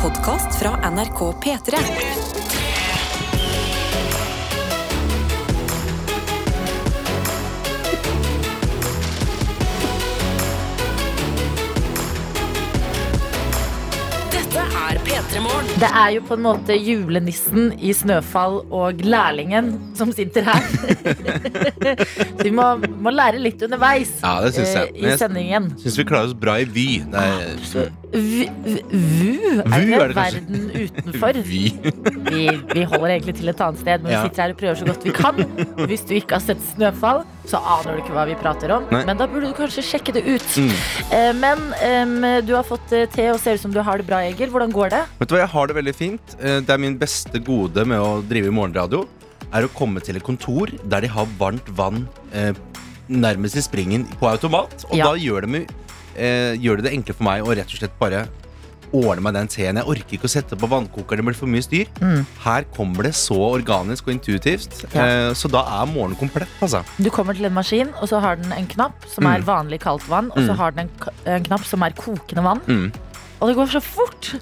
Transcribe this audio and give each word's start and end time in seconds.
podkast 0.00 0.58
fra 0.58 0.90
NRK 0.90 1.32
P3. 1.44 1.76
Dette 14.30 14.62
er 14.62 14.98
P3 15.06 15.40
Morgen. 15.44 15.68
Det 15.80 15.88
er 16.00 16.12
jo 16.16 16.22
på 16.26 16.36
en 16.38 16.42
måte 16.44 16.74
julenissen 16.78 17.70
i 17.82 17.92
Snøfall 17.94 18.60
og 18.74 19.02
lærlingen 19.06 19.72
som 19.98 20.10
sitter 20.14 20.46
her. 20.46 20.66
Så 22.38 22.46
vi 22.46 22.52
må, 22.54 22.66
må 23.02 23.12
lære 23.14 23.40
litt 23.42 23.62
underveis 23.66 24.12
Ja, 24.22 24.36
det 24.44 24.54
syns 24.56 24.74
jeg. 24.74 24.90
eh, 24.94 25.00
i 25.02 25.08
jeg 25.10 25.20
sendingen. 25.20 25.70
syns 25.82 25.98
vi 26.00 26.06
klarer 26.08 26.30
oss 26.30 26.36
bra 26.38 26.56
i 26.62 26.66
Vy. 26.70 26.86
Det 27.10 27.26
er, 27.26 27.90
VU 28.10 28.42
er 28.42 28.80
VU 28.90 29.60
det 29.60 29.76
er 29.76 30.08
det 30.10 30.16
verden 30.16 30.64
utenfor. 30.74 31.36
Vi. 31.50 31.60
Vi, 32.30 32.42
vi 32.72 32.82
holder 32.90 33.12
egentlig 33.16 33.34
til 33.38 33.50
et 33.52 33.60
annet 33.62 33.80
sted, 33.82 34.02
men 34.02 34.10
vi 34.12 34.18
sitter 34.24 34.42
her 34.44 34.54
og 34.54 34.58
prøver 34.60 34.78
så 34.80 34.86
godt 34.88 35.04
vi 35.06 35.12
kan. 35.14 35.38
Hvis 35.90 36.02
du 36.08 36.14
ikke 36.16 36.36
har 36.38 36.42
sett 36.44 36.62
Snøfall, 36.72 37.22
så 37.50 37.60
aner 37.76 37.96
du 37.96 38.02
ikke 38.02 38.14
hva 38.16 38.24
vi 38.28 38.36
prater 38.40 38.72
om. 38.74 38.86
Nei. 38.92 39.02
Men 39.08 39.18
da 39.20 39.26
burde 39.30 39.50
du 39.50 39.56
kanskje 39.58 39.84
sjekke 39.86 40.14
det 40.16 40.24
ut. 40.26 40.48
Mm. 40.58 40.72
Eh, 41.16 41.30
Men 41.40 41.62
em, 41.86 42.16
du 42.46 42.52
har 42.56 42.66
fått 42.66 42.86
te 42.90 43.04
til 43.14 43.30
og 43.34 43.40
ser 43.42 43.58
ut 43.58 43.64
som 43.64 43.74
du 43.74 43.80
har 43.86 44.02
det 44.02 44.06
bra, 44.10 44.22
Egil. 44.26 44.50
Hvordan 44.54 44.74
går 44.74 44.92
det? 44.96 45.02
Vet 45.22 45.30
du 45.32 45.36
hva, 45.36 45.42
Jeg 45.44 45.52
har 45.54 45.70
det 45.72 45.78
veldig 45.80 45.96
fint. 45.98 46.36
Eh, 46.40 46.58
Det 46.66 46.74
er 46.76 46.82
min 46.82 46.98
beste 47.00 47.38
gode 47.46 47.86
med 47.86 47.98
å 48.02 48.20
drive 48.26 48.50
i 48.50 48.54
morgenradio. 48.54 49.06
Er 49.50 49.66
å 49.66 49.72
komme 49.74 50.02
til 50.04 50.18
et 50.18 50.26
kontor 50.26 50.70
der 50.84 51.06
de 51.06 51.10
har 51.10 51.26
varmt 51.40 51.66
vann 51.78 52.04
eh, 52.34 52.52
nærmest 53.10 53.56
i 53.58 53.62
springen 53.66 54.04
på 54.20 54.28
automat. 54.30 54.84
Og 54.90 54.96
Ja. 54.98 55.10
da 55.10 55.18
gjør 55.18 55.46
det, 55.46 55.50
meg, 55.56 55.70
eh, 56.16 56.54
gjør 56.60 56.76
det 56.80 56.84
det 56.90 56.92
enkle 56.98 57.14
for 57.14 57.24
meg 57.24 57.42
å 57.44 57.54
rett 57.56 57.66
og 57.70 57.78
slett 57.80 57.98
bare 58.00 58.26
ordne 58.92 59.22
meg 59.22 59.34
den 59.36 59.46
teen. 59.46 59.76
Jeg 59.78 59.86
orker 59.86 60.16
ikke 60.16 60.26
å 60.26 60.32
sette 60.32 60.56
på 60.58 60.66
vannkokeren, 60.66 61.20
det 61.22 61.26
blir 61.28 61.36
for 61.38 61.46
mye 61.46 61.62
styr. 61.62 61.86
Mm. 62.02 62.24
Her 62.42 62.64
kommer 62.74 63.06
det 63.06 63.12
så 63.14 63.36
organisk 63.38 64.08
og 64.08 64.16
intuitivt. 64.16 64.80
Ja. 64.94 65.04
Eh, 65.06 65.30
så 65.38 65.46
da 65.52 65.62
er 65.78 65.86
morgenen 65.86 66.18
komplett, 66.18 66.50
altså. 66.60 66.82
Du 66.98 67.06
kommer 67.14 67.34
til 67.38 67.46
en 67.46 67.54
maskin, 67.54 67.92
og 68.02 68.08
så 68.10 68.18
har 68.20 68.40
den 68.42 68.50
en 68.52 68.66
knapp 68.66 69.06
som 69.06 69.22
Mm. 69.24 69.34
er 69.36 69.46
vanlig 69.46 69.78
kaldt 69.80 70.08
vann, 70.08 70.32
og 70.32 70.38
så 70.42 70.50
Mm. 70.50 70.56
har 70.56 70.70
den 70.72 70.88
en, 70.88 70.90
en 71.36 71.44
knapp 71.44 71.64
som 71.64 71.82
er 71.82 71.90
kokende 71.92 72.42
vann. 72.42 72.92
Og 73.40 73.48
det 73.48 73.56
går 73.56 73.70
så 73.72 73.80
fort! 73.80 74.34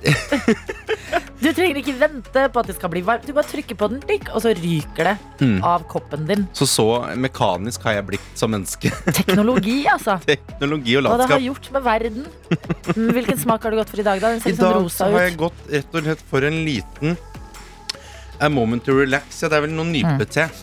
Du 1.38 1.46
trenger 1.54 1.78
ikke 1.78 1.92
vente 2.00 2.42
på 2.50 2.58
at 2.60 2.66
det 2.66 2.74
skal 2.74 2.90
bli 2.90 3.00
varmt. 3.06 3.22
Du 3.28 3.30
bare 3.36 3.46
trykker 3.46 3.76
på 3.78 3.86
den, 3.92 4.00
og 4.34 4.40
så 4.42 4.50
ryker 4.58 5.06
det 5.12 5.16
Mm. 5.38 5.60
av 5.62 5.84
koppen 5.86 6.24
din. 6.26 6.48
Så 6.52 6.66
så 6.66 6.84
mekanisk 7.14 7.84
har 7.86 7.92
jeg 7.94 8.06
blitt 8.08 8.24
som 8.34 8.50
menneske. 8.50 8.90
Teknologi, 9.20 9.84
altså. 9.86 10.16
Teknologi 10.26 10.96
og 10.98 11.06
Hva 11.06 11.18
det 11.20 11.28
har 11.30 11.44
gjort 11.44 11.68
med 11.76 11.84
verden. 11.86 12.26
Hvilken 13.14 13.38
smak 13.38 13.62
har 13.62 13.70
du 13.70 13.78
gått 13.78 13.92
for 13.94 14.02
i 14.02 14.06
dag? 14.08 14.18
da? 14.20 14.32
Den 14.34 14.42
ser 14.42 14.50
I 14.50 14.58
dag 14.58 14.90
har 15.14 15.22
jeg 15.28 15.38
gått 15.38 15.62
rett 15.70 15.94
og 15.94 16.08
slett 16.08 16.24
for 16.32 16.48
en 16.50 16.58
liten 16.66 17.14
A 18.40 18.48
moment 18.48 18.84
to 18.86 18.94
relax. 18.94 19.40
Ja, 19.42 19.48
det 19.50 19.56
er 19.58 19.64
vel 19.66 19.72
noe 19.74 19.84
Mm. 19.88 19.94
nypete. 19.98 20.48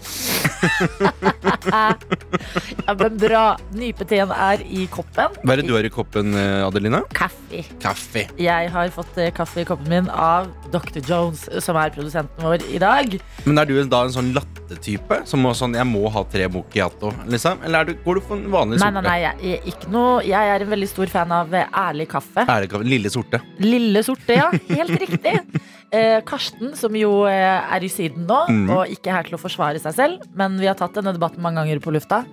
Ja, 2.86 2.94
men 3.00 3.18
bra. 3.18 3.44
Nypeteen 3.74 4.30
er 4.32 4.62
i 4.70 4.86
koppen. 4.92 5.34
Hva 5.42 5.54
er 5.56 5.62
det 5.62 5.66
du 5.68 5.74
har 5.76 5.86
i 5.88 5.90
koppen, 5.94 6.34
eh, 6.38 6.62
Adelina? 6.66 7.02
Kaffe. 7.16 7.64
Kaffe. 7.82 8.26
Jeg 8.40 8.70
har 8.72 8.92
fått 8.94 9.18
eh, 9.22 9.32
kaffe 9.36 9.64
i 9.64 9.66
koppen 9.68 9.90
min 9.90 10.10
av 10.10 10.48
Dr. 10.74 11.02
Jones, 11.08 11.46
som 11.66 11.76
er 11.82 11.90
produsenten 11.96 12.46
vår 12.46 12.64
i 12.76 12.80
dag. 12.82 13.18
Men 13.46 13.58
er 13.62 13.66
du 13.70 13.74
da 13.90 14.04
en 14.06 14.14
sånn 14.14 14.32
lattetype? 14.36 15.24
Som 15.28 15.42
må 15.46 15.54
sånn, 15.58 15.76
jeg 15.78 15.88
må 15.90 16.06
ha 16.14 16.24
tre 16.32 16.48
mochiato, 16.52 17.12
liksom? 17.32 17.64
Eller 17.66 17.80
er 17.82 17.86
du, 17.92 17.96
går 18.06 18.20
du 18.22 18.26
for 18.30 18.38
en 18.38 18.50
vanlig 18.54 18.80
sorte? 18.82 18.94
nei, 19.02 19.06
nei, 19.10 19.18
jeg, 19.26 19.34
er 19.58 19.72
ikke 19.74 19.92
noe, 19.94 20.20
jeg 20.26 20.54
er 20.56 20.66
en 20.68 20.74
veldig 20.76 20.92
stor 20.94 21.08
fan 21.18 21.32
av 21.42 21.54
eh, 21.58 21.66
ærlig 21.86 22.08
kaffe. 22.14 22.46
Ærlig 22.46 22.70
kaffe. 22.76 22.86
lille 22.96 23.10
sorte? 23.14 23.42
Lille 23.66 24.06
sorte, 24.06 24.38
ja. 24.38 24.52
Helt 24.70 24.96
riktig. 25.02 25.40
Eh, 25.92 26.20
Karsten, 26.26 26.74
som 26.76 26.96
jo 26.98 27.26
eh, 27.30 27.74
er 27.76 27.84
i 27.84 27.88
Syden 27.88 28.26
nå, 28.28 28.40
Mhm. 28.50 28.70
og 28.74 28.88
ikke 28.92 29.08
er 29.12 29.16
her 29.20 29.24
til 29.24 29.38
å 29.38 29.42
forsvare 29.42 29.80
seg 29.80 29.94
selv, 29.94 30.24
men 30.36 30.58
vi 30.60 30.66
har 30.68 30.76
tatt 30.76 30.94
denne 30.94 31.14
debatten 31.14 31.42
mange 31.42 31.56
ganger 31.62 31.80
på 31.80 31.94
lufta. 31.94 32.26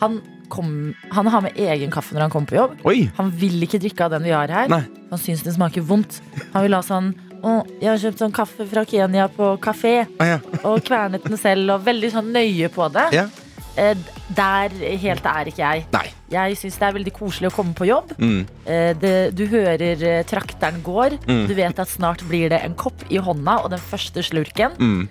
Han, 0.00 0.20
kom, 0.48 0.94
han 1.12 1.26
har 1.26 1.42
med 1.42 1.56
egen 1.56 1.90
kaffe 1.90 2.14
når 2.14 2.20
han 2.22 2.30
kommer 2.30 2.46
på 2.48 2.56
jobb. 2.56 2.76
Oi! 2.88 3.10
Han 3.18 3.30
vil 3.30 3.60
ikke 3.66 3.80
drikke 3.82 4.04
av 4.06 4.10
den 4.12 4.22
vi 4.22 4.30
har 4.30 4.48
her. 4.48 4.68
Nei. 4.68 4.84
Han 5.10 5.18
syns 5.18 5.42
den 5.44 5.52
smaker 5.52 5.82
vondt. 5.84 6.20
Han 6.54 6.62
vil 6.64 6.72
ha 6.72 6.80
sånn 6.80 7.10
å, 7.42 7.66
jeg 7.80 7.88
har 7.90 7.98
kjøpt 7.98 8.18
sånn 8.22 8.32
kaffe 8.32 8.66
fra 8.68 8.84
Kenya 8.84 9.28
på 9.28 9.58
kafé, 9.60 10.06
Ah, 10.20 10.24
ja. 10.24 10.38
og 10.64 10.80
kvernet 10.84 11.24
den 11.24 11.36
selv, 11.36 11.70
og 11.74 11.84
veldig 11.84 12.10
sånn 12.12 12.32
nøye 12.32 12.68
på 12.72 12.88
det. 12.92 13.12
ja. 13.12 13.26
Eh, 13.78 13.94
der 14.36 14.74
helt 15.02 15.26
er 15.26 15.50
ikke 15.50 15.62
jeg. 15.62 15.84
Nei. 15.94 16.06
Jeg 16.30 16.58
syns 16.58 16.78
det 16.78 16.86
er 16.86 16.96
veldig 16.96 17.12
koselig 17.14 17.50
å 17.50 17.54
komme 17.54 17.74
på 17.76 17.88
jobb. 17.88 18.12
Mm. 18.18 18.40
Eh, 18.64 18.90
det, 18.98 19.14
du 19.38 19.44
hører 19.50 20.04
eh, 20.06 20.22
trakteren 20.28 20.82
går. 20.86 21.18
Mm. 21.26 21.44
Du 21.50 21.54
vet 21.58 21.82
at 21.82 21.90
snart 21.90 22.24
blir 22.28 22.50
det 22.52 22.62
en 22.66 22.76
kopp 22.78 23.04
i 23.10 23.20
hånda 23.22 23.60
og 23.64 23.70
den 23.74 23.82
første 23.82 24.24
slurken. 24.26 24.76
Mm. 24.78 25.08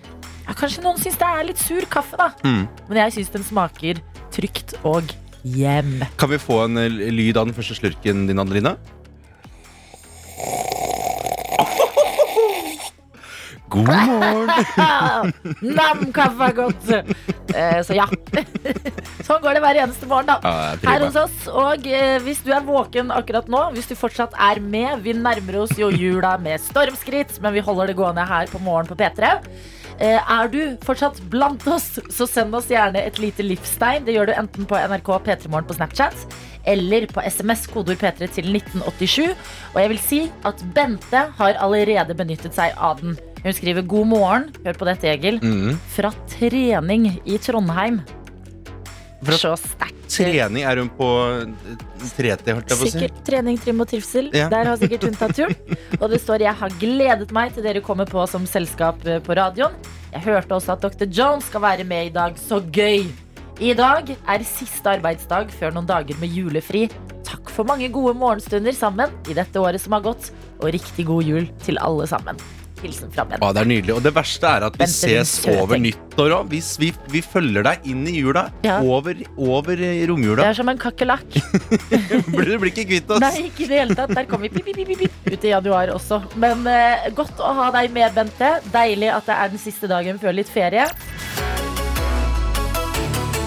Ja, 0.48 0.56
kanskje 0.58 0.84
noen 0.86 1.00
syns 1.02 1.20
det 1.22 1.30
er 1.30 1.48
litt 1.48 1.62
sur 1.62 1.86
kaffe, 1.92 2.20
da. 2.20 2.32
Mm. 2.44 2.64
Men 2.90 3.04
jeg 3.06 3.20
syns 3.20 3.34
den 3.36 3.48
smaker 3.48 4.04
trygt 4.36 4.76
og 4.84 5.12
hjem. 5.44 6.00
Kan 6.20 6.34
vi 6.34 6.42
få 6.42 6.64
en 6.68 6.80
lyd 6.90 7.38
av 7.40 7.50
den 7.50 7.56
første 7.58 7.78
slurken 7.78 8.28
din, 8.30 8.42
Adelina? 8.42 8.76
God 13.70 13.86
morgen! 13.86 14.50
Nam, 15.78 16.04
kaffe 16.16 16.48
er 16.48 16.56
godt! 16.58 16.90
Eh, 17.54 17.80
så 17.86 17.98
ja. 17.98 18.08
sånn 19.28 19.42
går 19.44 19.58
det 19.58 19.64
hver 19.64 19.80
eneste 19.84 20.10
morgen, 20.10 20.30
da. 20.30 20.40
Ja, 20.42 20.78
Her 20.90 21.06
hos 21.06 21.20
oss, 21.22 21.48
og 21.54 21.86
eh, 21.86 22.18
hvis 22.26 22.42
du 22.46 22.50
er 22.56 22.66
våken 22.66 23.14
akkurat 23.14 23.50
nå, 23.52 23.68
hvis 23.76 23.90
du 23.90 23.96
fortsatt 24.00 24.34
er 24.34 24.62
med 24.64 25.04
Vi 25.06 25.14
nærmer 25.18 25.62
oss 25.64 25.76
jo 25.78 25.92
jula 25.94 26.36
med 26.42 26.62
stormskritt, 26.66 27.38
men 27.44 27.54
vi 27.58 27.66
holder 27.66 27.92
det 27.92 28.00
gående 28.00 28.26
her 28.26 28.50
på 28.50 28.62
morgen 28.66 28.90
på 28.90 28.98
P3. 28.98 29.36
Eh, 30.00 30.18
er 30.18 30.50
du 30.50 30.62
fortsatt 30.86 31.22
blant 31.30 31.66
oss, 31.70 31.98
så 32.10 32.28
send 32.30 32.56
oss 32.56 32.70
gjerne 32.72 33.02
et 33.06 33.22
lite 33.22 33.46
livstegn. 33.46 34.06
Det 34.08 34.16
gjør 34.16 34.32
du 34.32 34.38
enten 34.38 34.70
på 34.70 34.80
NRK 34.80 35.18
P3morgen 35.28 35.70
på 35.70 35.78
Snapchat 35.78 36.30
eller 36.70 37.08
på 37.10 37.24
SMS 37.24 37.66
kodeord 37.72 38.02
P3 38.02 38.30
til 38.36 38.50
1987. 38.52 39.34
Og 39.74 39.82
jeg 39.82 39.92
vil 39.94 40.02
si 40.04 40.22
at 40.48 40.64
Bente 40.76 41.26
har 41.40 41.60
allerede 41.64 42.18
benyttet 42.18 42.56
seg 42.56 42.76
av 42.78 43.02
den. 43.04 43.18
Hun 43.44 43.54
skriver 43.54 43.82
'God 43.88 44.08
morgen', 44.08 44.50
hør 44.66 44.74
på 44.74 44.86
dette, 44.86 45.08
Egil, 45.08 45.40
Mm. 45.42 45.78
fra 45.96 46.12
trening 46.28 47.22
i 47.26 47.38
Trondheim. 47.38 48.02
Fra 49.24 49.36
Så 49.36 49.56
sterkt. 49.60 49.96
Trening 50.10 50.64
er 50.64 50.78
hun 50.80 50.90
på 50.90 51.08
eh, 51.42 51.76
3T, 52.18 52.54
holdt 52.56 52.70
jeg 52.72 52.78
på 52.80 52.86
å 52.86 52.88
si. 52.88 52.92
Sikkert 52.94 53.24
trening, 53.28 53.58
trim 53.60 53.80
og 53.84 53.88
trivsel. 53.88 54.30
Ja. 54.34 54.48
Der 54.50 54.66
har 54.72 54.78
sikkert 54.78 55.04
hun 55.04 55.16
tatt 55.16 55.36
turen. 55.36 55.56
Og 56.02 56.10
det 56.10 56.22
står 56.22 56.40
'Jeg 56.40 56.56
har 56.56 56.70
gledet 56.80 57.32
meg 57.32 57.54
til 57.54 57.64
dere 57.64 57.82
kommer 57.82 58.06
på 58.06 58.28
som 58.28 58.46
selskap 58.46 59.06
eh, 59.06 59.20
på 59.20 59.36
radioen'. 59.36 59.76
Jeg 60.14 60.22
hørte 60.22 60.56
også 60.56 60.72
at 60.74 60.82
Dr. 60.82 61.06
Jones 61.06 61.46
skal 61.46 61.62
være 61.62 61.84
med 61.84 62.06
i 62.08 62.10
dag. 62.10 62.34
Så 62.36 62.60
gøy! 62.72 63.06
I 63.60 63.74
dag 63.74 64.10
er 64.28 64.40
siste 64.40 64.88
arbeidsdag 64.88 65.52
før 65.52 65.74
noen 65.74 65.86
dager 65.86 66.16
med 66.20 66.30
julefri. 66.32 66.90
Takk 67.26 67.50
for 67.50 67.64
mange 67.68 67.90
gode 67.92 68.16
morgenstunder 68.16 68.72
sammen 68.74 69.10
i 69.30 69.34
dette 69.34 69.60
året 69.60 69.82
som 69.82 69.94
har 69.94 70.02
gått, 70.02 70.32
og 70.62 70.72
riktig 70.74 71.06
god 71.06 71.24
jul 71.24 71.50
til 71.66 71.78
alle 71.78 72.08
sammen. 72.08 72.38
Hilsen 72.84 73.12
fra 73.14 73.26
Bent. 73.28 73.44
Ja, 73.44 73.52
det 73.56 73.64
er 73.64 73.70
nydelig. 73.70 73.96
Og 73.98 74.04
det 74.06 74.14
verste 74.16 74.50
er 74.50 74.66
at 74.68 74.78
vi 74.78 74.84
Bente, 74.84 75.10
din 75.10 75.20
ses 75.20 75.34
søte. 75.44 75.56
over 75.64 75.82
nyttår 75.82 76.36
òg. 76.38 76.50
Vi, 76.52 76.62
vi, 76.82 76.92
vi 77.14 77.22
følger 77.26 77.66
deg 77.68 77.90
inn 77.92 78.06
i 78.10 78.16
jula. 78.20 78.48
Ja. 78.66 78.80
Over, 78.84 79.22
over 79.38 79.84
romjula. 80.12 80.42
Det 80.44 80.50
er 80.52 80.60
som 80.62 80.72
en 80.72 80.82
kakerlakk. 80.82 81.40
Blir 82.36 82.54
du 82.54 82.58
blir 82.62 82.72
ikke 82.72 82.88
kvitt 82.90 83.14
oss. 83.16 83.24
Nei, 83.24 83.50
ikke 83.50 83.66
i 83.68 83.70
det 83.72 83.84
hele 83.84 83.98
tatt. 84.00 84.16
Der 84.16 84.30
kom 84.30 84.44
vi 84.46 84.52
pip, 84.54 84.66
pip, 84.66 84.80
pip, 84.80 85.06
pip, 85.06 85.20
ut 85.30 85.48
i 85.48 85.54
januar 85.54 85.94
også. 85.96 86.22
Men 86.40 86.66
eh, 86.70 87.10
godt 87.18 87.42
å 87.44 87.54
ha 87.62 87.70
deg 87.80 87.94
med, 87.96 88.14
Bente. 88.16 88.56
Deilig 88.74 89.14
at 89.16 89.30
det 89.30 89.40
er 89.40 89.56
den 89.56 89.62
siste 89.62 89.92
dagen 89.92 90.22
før 90.22 90.36
litt 90.40 90.52
ferie. 90.52 90.88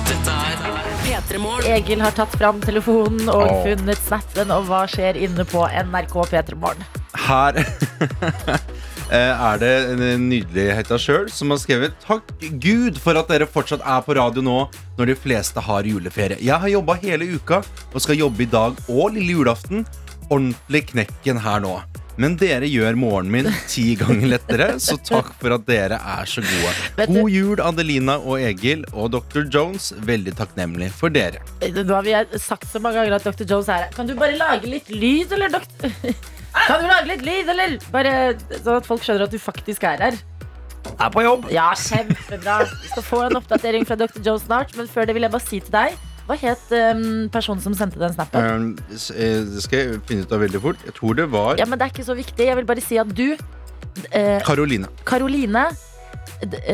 Dette 0.09 0.39
er 0.39 0.91
P3 1.03 1.39
Morgen. 1.43 1.67
Egil 1.73 2.03
har 2.05 2.15
tatt 2.17 2.35
fram 2.39 2.61
telefonen 2.63 3.27
og 3.33 3.45
oh. 3.49 3.63
funnet 3.67 4.01
snappen, 4.07 4.53
og 4.55 4.69
hva 4.69 4.85
skjer 4.91 5.19
inne 5.19 5.45
på 5.49 5.65
NRK 5.67 6.15
P3 6.31 6.59
Morgen? 6.63 6.87
Her 7.27 7.59
eh, 7.61 8.53
er 9.19 9.59
det 9.61 9.73
en 9.93 10.29
nydelighet 10.31 10.93
av 10.95 11.01
sjøl 11.03 11.27
som 11.33 11.53
har 11.53 11.61
skrevet 11.61 11.97
Takk 12.01 12.31
Gud 12.63 13.01
for 13.03 13.19
at 13.21 13.29
dere 13.29 13.49
fortsatt 13.51 13.85
er 13.85 14.05
på 14.07 14.17
radio 14.17 14.45
nå 14.45 14.59
når 14.99 15.13
de 15.13 15.17
fleste 15.19 15.61
har 15.61 15.89
juleferie. 15.89 16.41
Jeg 16.41 16.57
har 16.63 16.73
jobba 16.73 16.97
hele 17.03 17.29
uka 17.35 17.61
og 17.93 17.99
skal 18.01 18.23
jobbe 18.23 18.47
i 18.47 18.53
dag 18.53 18.79
og 18.89 19.17
lille 19.17 19.37
julaften. 19.37 19.85
Ordentlig 20.33 20.87
knekken 20.95 21.43
her 21.45 21.61
nå. 21.61 21.77
Men 22.21 22.35
dere 22.41 22.69
gjør 22.69 22.97
morgenen 23.01 23.33
min 23.33 23.63
ti 23.71 23.95
ganger 24.01 24.35
lettere, 24.35 24.69
så 24.83 24.99
takk 25.01 25.33
for 25.41 25.57
at 25.57 25.65
dere 25.69 25.99
er 25.99 26.29
så 26.29 26.45
gode. 26.45 27.07
God 27.09 27.33
jul, 27.33 27.63
Adelina 27.65 28.19
og 28.21 28.43
Egil 28.43 28.85
og 28.93 29.13
Dr. 29.15 29.47
Jones. 29.53 29.93
Veldig 30.05 30.37
takknemlig 30.41 30.93
for 30.97 31.13
dere. 31.13 31.41
Nå 31.63 31.89
har 31.93 32.07
vi 32.07 32.17
sagt 32.41 32.69
så 32.71 32.83
mange 32.83 33.01
ganger 33.01 33.19
at 33.19 33.29
Dr. 33.29 33.49
Jones 33.49 33.73
er 33.73 33.87
her. 33.87 33.97
Kan 33.97 34.11
du 34.11 34.17
bare 34.19 34.37
lage 34.37 34.71
litt 34.71 34.93
lyd, 34.93 35.33
eller, 35.33 35.53
doktor? 35.61 35.93
Kan 36.53 36.83
du 36.83 36.87
lage 36.89 37.09
litt 37.09 37.25
lyd, 37.27 37.49
eller? 37.49 37.77
Bare 37.95 38.13
sånn 38.61 38.79
at 38.79 38.87
folk 38.89 39.03
skjønner 39.05 39.27
at 39.27 39.33
du 39.35 39.39
faktisk 39.41 39.85
er 39.89 40.03
her. 40.07 40.19
Er 40.99 41.11
på 41.15 41.23
jobb. 41.25 41.47
Ja, 41.53 41.71
kjempebra. 41.79 42.63
Vi 42.83 42.91
skal 42.91 43.05
få 43.07 43.21
en 43.29 43.37
oppdatering 43.39 43.87
fra 43.89 43.97
Dr. 43.99 44.19
Jones 44.25 44.45
snart, 44.49 44.75
men 44.77 44.89
før 44.91 45.07
det 45.09 45.15
vil 45.17 45.27
jeg 45.27 45.33
bare 45.35 45.47
si 45.47 45.61
til 45.63 45.75
deg 45.75 45.95
Hva 46.27 46.37
het 46.39 46.73
um, 46.75 47.05
personen 47.35 47.63
som 47.63 47.75
sendte 47.79 47.99
den 48.03 48.15
snappen? 48.15 48.43
Um, 48.43 48.67
Det 48.91 49.63
skal 49.65 49.79
jeg 49.79 50.03
finne 50.09 50.27
ut 50.27 50.35
av 50.35 50.43
veldig 50.43 50.61
fort. 50.63 50.83
Jeg 50.87 50.95
tror 50.99 51.19
det 51.19 51.29
var 51.33 51.59
Ja, 51.59 51.67
men 51.71 51.79
Det 51.79 51.87
er 51.87 51.95
ikke 51.95 52.07
så 52.11 52.19
viktig. 52.19 52.47
Jeg 52.51 52.59
vil 52.59 52.69
bare 52.69 52.85
si 52.85 52.99
at 52.99 53.15
du, 53.15 53.29
eh, 54.11 54.39
Karoline. 54.47 55.67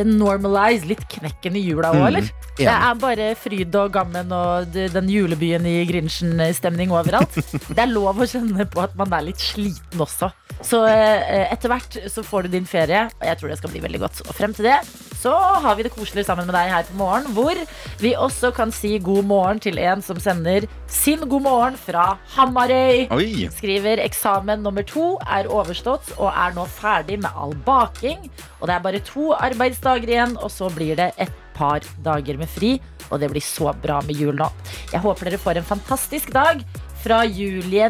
Normalize 0.08 0.86
litt 0.88 1.04
knekken 1.12 1.56
i 1.58 1.62
jula 1.66 1.90
òg, 1.92 1.98
Mm, 1.98 2.06
eller? 2.08 2.28
Det 2.58 2.66
er 2.68 2.94
bare 2.98 3.26
fryd 3.38 3.74
og 3.78 3.92
gammen 3.94 4.32
og 4.34 4.72
den 4.74 5.08
julebyen 5.12 5.66
i 5.68 5.76
Grinchen-stemning 5.88 6.90
overalt. 6.94 7.34
Det 7.74 7.78
er 7.84 7.90
lov 7.92 8.18
å 8.18 8.26
kjenne 8.28 8.66
på 8.70 8.82
at 8.82 8.96
man 8.98 9.12
er 9.14 9.28
litt 9.28 9.42
sliten 9.42 10.00
også. 10.02 10.30
Så 10.64 10.82
eh, 10.90 11.46
etter 11.52 11.70
hvert 11.70 11.98
så 12.10 12.24
får 12.26 12.48
du 12.48 12.56
din 12.56 12.66
ferie, 12.66 13.04
og 13.20 13.26
jeg 13.28 13.38
tror 13.38 13.52
det 13.52 13.58
skal 13.60 13.70
bli 13.74 13.84
veldig 13.84 14.00
godt. 14.02 14.22
Og 14.26 14.34
frem 14.34 14.54
til 14.56 14.66
det 14.70 14.80
så 15.18 15.34
har 15.34 15.76
vi 15.78 15.86
det 15.86 15.92
koselig 15.94 16.24
sammen 16.28 16.46
med 16.48 16.54
deg 16.56 16.70
her 16.72 16.86
på 16.88 16.98
morgen, 17.00 17.26
hvor 17.34 17.58
vi 18.02 18.14
også 18.14 18.52
kan 18.54 18.72
si 18.74 18.94
god 19.02 19.26
morgen 19.26 19.62
til 19.62 19.80
en 19.82 20.02
som 20.04 20.20
sender 20.22 20.68
sin 20.86 21.24
god 21.28 21.44
morgen 21.46 21.78
fra 21.80 22.12
Hamarøy. 22.36 23.08
Oi! 23.14 23.48
Skriver 23.56 24.02
eksamen 24.04 24.62
nummer 24.62 24.86
to 24.86 25.16
er 25.26 25.50
overstått 25.50 26.14
og 26.18 26.30
er 26.30 26.54
nå 26.56 26.68
ferdig 26.78 27.18
med 27.22 27.34
all 27.34 27.56
baking. 27.66 28.28
Og 28.60 28.68
det 28.68 28.76
er 28.76 28.86
bare 28.86 29.02
to 29.06 29.32
arbeidsdager 29.34 30.14
igjen, 30.14 30.38
og 30.38 30.52
så 30.54 30.70
blir 30.74 30.98
det 30.98 31.12
et 31.18 31.34
par 31.58 31.82
dager 32.04 32.38
med 32.38 32.50
fri. 32.50 32.76
Og 33.08 33.22
det 33.22 33.30
blir 33.32 33.44
så 33.44 33.72
bra 33.82 34.02
med 34.06 34.20
jul 34.20 34.36
nå. 34.38 34.50
Jeg 34.92 35.02
håper 35.04 35.30
dere 35.30 35.42
får 35.42 35.60
en 35.60 35.70
fantastisk 35.74 36.34
dag 36.34 36.62
fra 37.02 37.22
Julie 37.24 37.88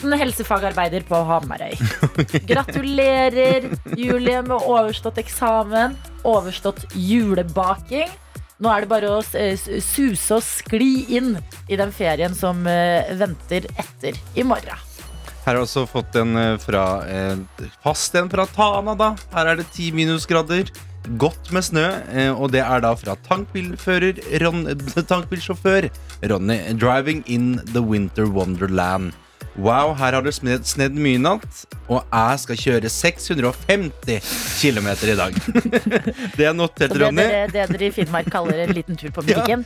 Nesten, 0.00 0.16
helsefagarbeider 0.16 1.02
på 1.04 1.18
Hamarøy. 1.28 1.74
Gratulerer, 2.48 3.66
Julie, 3.98 4.40
med 4.42 4.56
overstått 4.64 5.18
eksamen, 5.20 5.92
overstått 6.24 6.86
julebaking. 6.96 8.08
Nå 8.60 8.70
er 8.72 8.80
det 8.84 8.88
bare 8.90 9.10
å 9.12 9.20
s- 9.20 9.68
suse 9.84 10.36
og 10.38 10.42
skli 10.44 11.04
inn 11.16 11.34
i 11.68 11.76
den 11.76 11.92
ferien 11.92 12.32
som 12.36 12.64
eh, 12.68 13.12
venter 13.16 13.68
etter 13.76 14.16
i 14.36 14.42
morgen. 14.44 14.76
Her 15.44 15.52
har 15.54 15.60
jeg 15.60 15.66
også 15.68 15.84
fått 15.88 16.16
en 16.20 16.34
eh, 16.36 16.56
fra 16.60 16.84
eh, 17.08 17.36
fast 17.84 18.16
en 18.20 18.28
fra 18.32 18.46
Tana, 18.56 18.96
da. 18.96 19.12
Her 19.36 19.52
er 19.52 19.60
det 19.60 19.68
ti 19.76 19.90
minusgrader. 19.92 20.68
Godt 21.20 21.48
med 21.52 21.64
snø, 21.64 21.86
eh, 22.12 22.32
og 22.32 22.52
det 22.56 22.60
er 22.64 22.80
da 22.84 22.92
fra 23.00 23.16
tankbilfører 23.28 24.20
Ron, 24.44 24.64
tankbilsjåfør 25.08 25.88
Ronny. 26.28 26.60
Driving 26.80 27.24
in 27.26 27.58
the 27.72 27.80
winter 27.84 28.28
wonderland. 28.28 29.12
Wow, 29.58 29.96
her 29.98 30.14
har 30.14 30.22
du 30.22 30.30
snedd, 30.30 30.62
snedd 30.68 30.94
mye 30.94 31.18
natt, 31.18 31.64
og 31.90 32.04
jeg 32.06 32.42
skal 32.44 32.58
kjøre 32.60 32.90
650 32.92 34.28
km 34.60 34.88
i 35.10 35.16
dag. 35.18 35.38
det 36.38 36.46
er 36.46 36.54
notert, 36.54 36.94
det, 36.94 37.00
Ronny. 37.02 37.24
det 37.50 37.66
dere 37.72 37.88
i 37.88 37.90
Finnmark 37.94 38.30
kaller 38.30 38.62
en 38.62 38.74
liten 38.76 38.98
tur 39.00 39.10
på 39.16 39.24
butikken. 39.26 39.64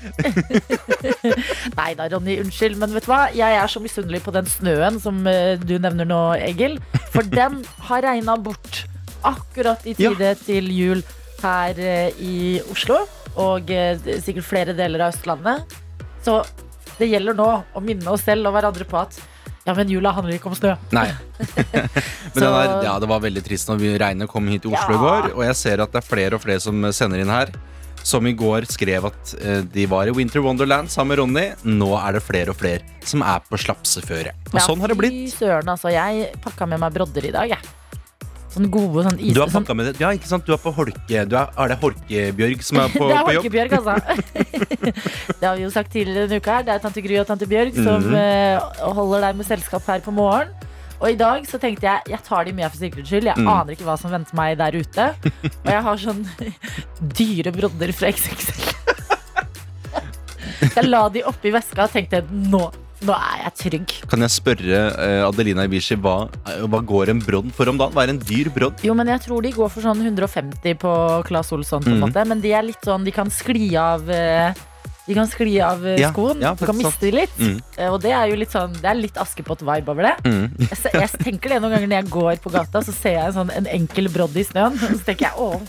Nei 1.79 1.91
da, 1.99 2.09
Ronny, 2.15 2.39
unnskyld, 2.43 2.79
men 2.81 2.97
vet 2.97 3.05
du 3.05 3.13
hva? 3.13 3.27
Jeg 3.37 3.59
er 3.61 3.71
så 3.71 3.83
misunnelig 3.85 4.23
på 4.25 4.33
den 4.35 4.49
snøen 4.49 4.97
som 5.03 5.21
eh, 5.31 5.61
du 5.61 5.77
nevner 5.77 6.09
nå, 6.09 6.23
Egil. 6.41 6.79
For 7.13 7.27
den 7.29 7.61
har 7.91 8.07
regna 8.09 8.39
bort 8.41 8.87
akkurat 9.25 9.85
i 9.89 9.95
tide 9.99 10.33
til 10.45 10.73
jul 10.73 11.05
her 11.43 11.77
eh, 11.77 12.25
i 12.25 12.39
Oslo. 12.73 13.03
Og 13.37 13.69
eh, 13.75 14.01
sikkert 14.25 14.49
flere 14.49 14.77
deler 14.77 15.05
av 15.05 15.13
Østlandet. 15.13 15.77
Så 16.25 16.41
det 16.97 17.11
gjelder 17.11 17.37
nå 17.37 17.53
å 17.75 17.85
minne 17.85 18.17
oss 18.17 18.25
selv 18.25 18.49
og 18.49 18.57
hverandre 18.57 18.89
på 18.89 19.01
at 19.03 19.21
ja, 19.67 19.75
men 19.75 19.89
jula 19.89 20.13
handler 20.13 20.37
ikke 20.37 20.51
om 20.51 20.57
snø. 20.59 20.75
Nei. 20.93 21.07
Men 22.35 22.43
Så- 22.43 22.51
der, 22.51 22.73
ja, 22.85 22.99
det 23.01 23.09
var 23.09 23.21
veldig 23.25 23.43
trist 23.47 23.69
når 23.71 23.79
vi 23.81 23.93
regnet 23.99 24.29
kom 24.29 24.49
hit 24.51 24.63
til 24.67 24.75
Oslo 24.77 24.97
i 24.97 25.01
går. 25.01 25.31
Og 25.37 25.45
jeg 25.47 25.57
ser 25.57 25.81
at 25.85 25.93
det 25.95 26.03
er 26.03 26.09
flere 26.09 26.37
og 26.39 26.43
flere 26.45 26.61
som 26.61 26.83
sender 26.93 27.23
inn 27.25 27.33
her. 27.33 27.53
Som 28.05 28.27
i 28.29 28.35
går 28.37 28.67
skrev 28.69 29.07
at 29.09 29.31
eh, 29.41 29.63
de 29.73 29.87
var 29.89 30.05
i 30.11 30.13
Winter 30.13 30.43
Wonderland 30.45 30.91
sammen 30.93 31.15
med 31.15 31.23
Ronny. 31.23 31.45
Nå 31.65 31.89
er 31.97 32.19
det 32.19 32.23
flere 32.27 32.53
og 32.53 32.59
flere 32.61 32.85
som 33.09 33.23
er 33.25 33.41
på 33.49 33.57
slapseføre. 33.63 34.35
Og 34.53 34.59
Ja, 34.59 34.67
sånn 34.67 34.83
har 34.85 34.93
det 34.93 34.99
blitt. 35.01 35.17
Fy 35.33 35.39
søren, 35.47 35.71
altså. 35.73 35.89
Jeg 35.95 36.35
pakka 36.45 36.69
med 36.69 36.83
meg 36.85 36.93
brodder 36.99 37.25
i 37.25 37.33
dag, 37.33 37.49
jeg. 37.57 37.74
Sånne 38.55 38.69
gode 38.71 39.03
sånn 39.09 39.17
is... 39.19 39.33
Du 39.35 39.41
har 39.43 39.51
sånn 39.51 39.65
pakka 39.67 39.75
med 39.75 39.89
det. 39.91 39.95
Ja, 40.01 40.12
ikke 40.15 40.29
sant? 40.31 40.45
Du 40.47 40.53
er 40.55 40.61
på 40.62 40.71
Holke... 40.77 41.01
Du 41.09 41.15
er, 41.37 41.49
er 41.59 41.73
det 41.73 41.79
Holkebjørg 41.83 42.61
som 42.62 42.79
er 42.85 42.93
på, 42.95 43.09
det 43.11 43.17
er 43.19 43.25
på 43.27 43.33
jobb? 43.35 43.49
Holkebjørg, 43.49 43.73
altså. 43.81 43.95
det 45.41 45.49
har 45.49 45.56
vi 45.59 45.65
jo 45.65 45.71
sagt 45.75 45.91
tidligere 45.95 46.29
denne 46.29 46.39
uka. 46.39 46.61
her. 46.61 46.69
Det 46.69 46.75
er 46.77 46.85
tante 46.85 47.03
Gry 47.05 47.19
og 47.23 47.27
tante 47.33 47.49
Bjørg 47.51 47.75
som 47.81 48.05
Mhm. 48.05 48.15
uh, 48.15 48.93
holder 48.95 49.27
deg 49.29 49.41
med 49.43 49.47
selskap 49.49 49.91
her 49.91 50.05
på 50.06 50.15
morgen. 50.15 50.55
Og 51.01 51.09
i 51.11 51.17
dag 51.19 51.43
så 51.51 51.59
tenkte 51.61 51.89
jeg 51.89 52.12
jeg 52.15 52.23
tar 52.25 52.45
de 52.47 52.53
med 52.55 52.71
for 52.71 52.79
sikkerhets 52.81 53.11
skyld. 53.11 53.27
Jeg 53.33 53.37
Mm. 53.43 53.49
aner 53.51 53.75
ikke 53.75 53.85
hva 53.89 53.97
som 53.99 54.12
venter 54.15 54.39
meg 54.39 54.55
der 54.62 54.79
ute. 54.79 55.09
Og 55.65 55.71
jeg 55.75 55.83
har 55.89 55.97
sånn 56.05 56.23
dyre 57.19 57.51
brodder 57.53 57.93
fra 57.93 58.12
XXL. 58.15 58.71
Jeg 60.75 60.87
la 60.89 61.03
de 61.12 61.23
oppi 61.29 61.51
veska 61.53 61.85
og 61.89 61.93
tenkte 61.93 62.23
nå, 62.31 62.62
nå 63.05 63.15
er 63.17 63.39
jeg 63.45 63.55
trygg. 63.62 63.95
Kan 64.11 64.25
jeg 64.25 64.33
spørre 64.35 64.83
eh, 65.05 65.23
Adelina 65.29 65.65
Ibishi 65.69 65.97
hva, 66.01 66.17
eh, 66.49 66.62
hva 66.71 66.81
går 66.85 67.12
en 67.15 67.21
brodd 67.25 67.51
for 67.56 67.69
om 67.73 67.79
dagen? 67.81 67.93
Hva 67.97 68.05
er 68.06 68.15
en 68.15 68.21
dyr 68.21 68.51
brodd? 68.55 68.81
Jo, 68.87 68.95
men 68.99 69.06
jeg 69.12 69.21
tror 69.27 69.43
de 69.45 69.53
går 69.53 69.71
for 69.75 69.85
sånn 69.85 70.01
150 70.05 70.79
på 70.83 70.93
Claes 71.29 71.53
Olsson, 71.53 71.83
på 71.85 71.93
en 71.93 71.99
Mhm. 72.01 72.06
måte. 72.09 72.27
Men 72.29 72.41
de 72.41 72.53
er 72.53 72.62
litt 72.62 72.81
sånn, 72.85 73.05
de 73.05 73.11
kan 73.12 73.29
skli 73.31 73.75
av 73.77 74.09
eh, 74.11 74.53
De 75.06 75.12
kan 75.12 75.27
skli 75.29 75.59
av 75.61 75.83
Ja, 76.01 76.09
skoen. 76.15 76.41
ja, 76.41 76.55
du 76.55 76.65
kan 76.65 76.77
miste 76.79 77.01
de 77.05 77.11
litt. 77.12 77.35
Mm. 77.37 77.59
Og 77.93 78.01
det 78.01 78.12
er 78.17 78.27
jo 78.31 78.37
litt 78.41 78.49
sånn 78.51 78.73
Det 78.73 78.87
er 78.89 78.95
litt 78.97 79.12
Askepott-vibe 79.21 79.89
over 79.93 80.03
det. 80.03 80.15
Mm. 80.25 80.47
Jeg, 80.71 80.93
jeg 80.95 81.11
tenker 81.21 81.49
det 81.51 81.59
noen 81.61 81.75
ganger 81.77 81.89
når 81.91 81.99
jeg 82.03 82.11
går 82.11 82.37
på 82.41 82.51
gata, 82.55 82.81
så 82.81 82.91
ser 82.95 83.19
jeg 83.19 83.27
en, 83.27 83.35
sånn, 83.37 83.51
en 83.53 83.67
enkel 83.67 84.09
brodd 84.09 84.35
i 84.35 84.45
snøen. 84.49 84.79
Så 84.81 85.05
tenker 85.05 85.29
jeg 85.29 85.37
å, 85.37 85.61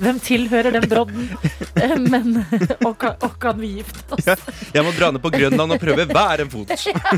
hvem 0.00 0.18
tilhører 0.24 0.74
den 0.76 0.86
brodden? 0.90 1.28
Eh, 1.76 1.94
Men 2.12 2.40
og 2.86 2.96
kan, 3.00 3.14
og 3.22 3.36
kan 3.42 3.58
vi 3.60 3.74
gifte 3.78 4.16
oss? 4.16 4.28
Jeg 4.74 4.84
må 4.86 4.92
dra 4.96 5.10
ned 5.14 5.22
på 5.24 5.30
Grønland 5.34 5.76
og 5.76 5.82
prøve 5.82 6.06
hver 6.10 6.44
en 6.44 6.50
fot. 6.52 6.74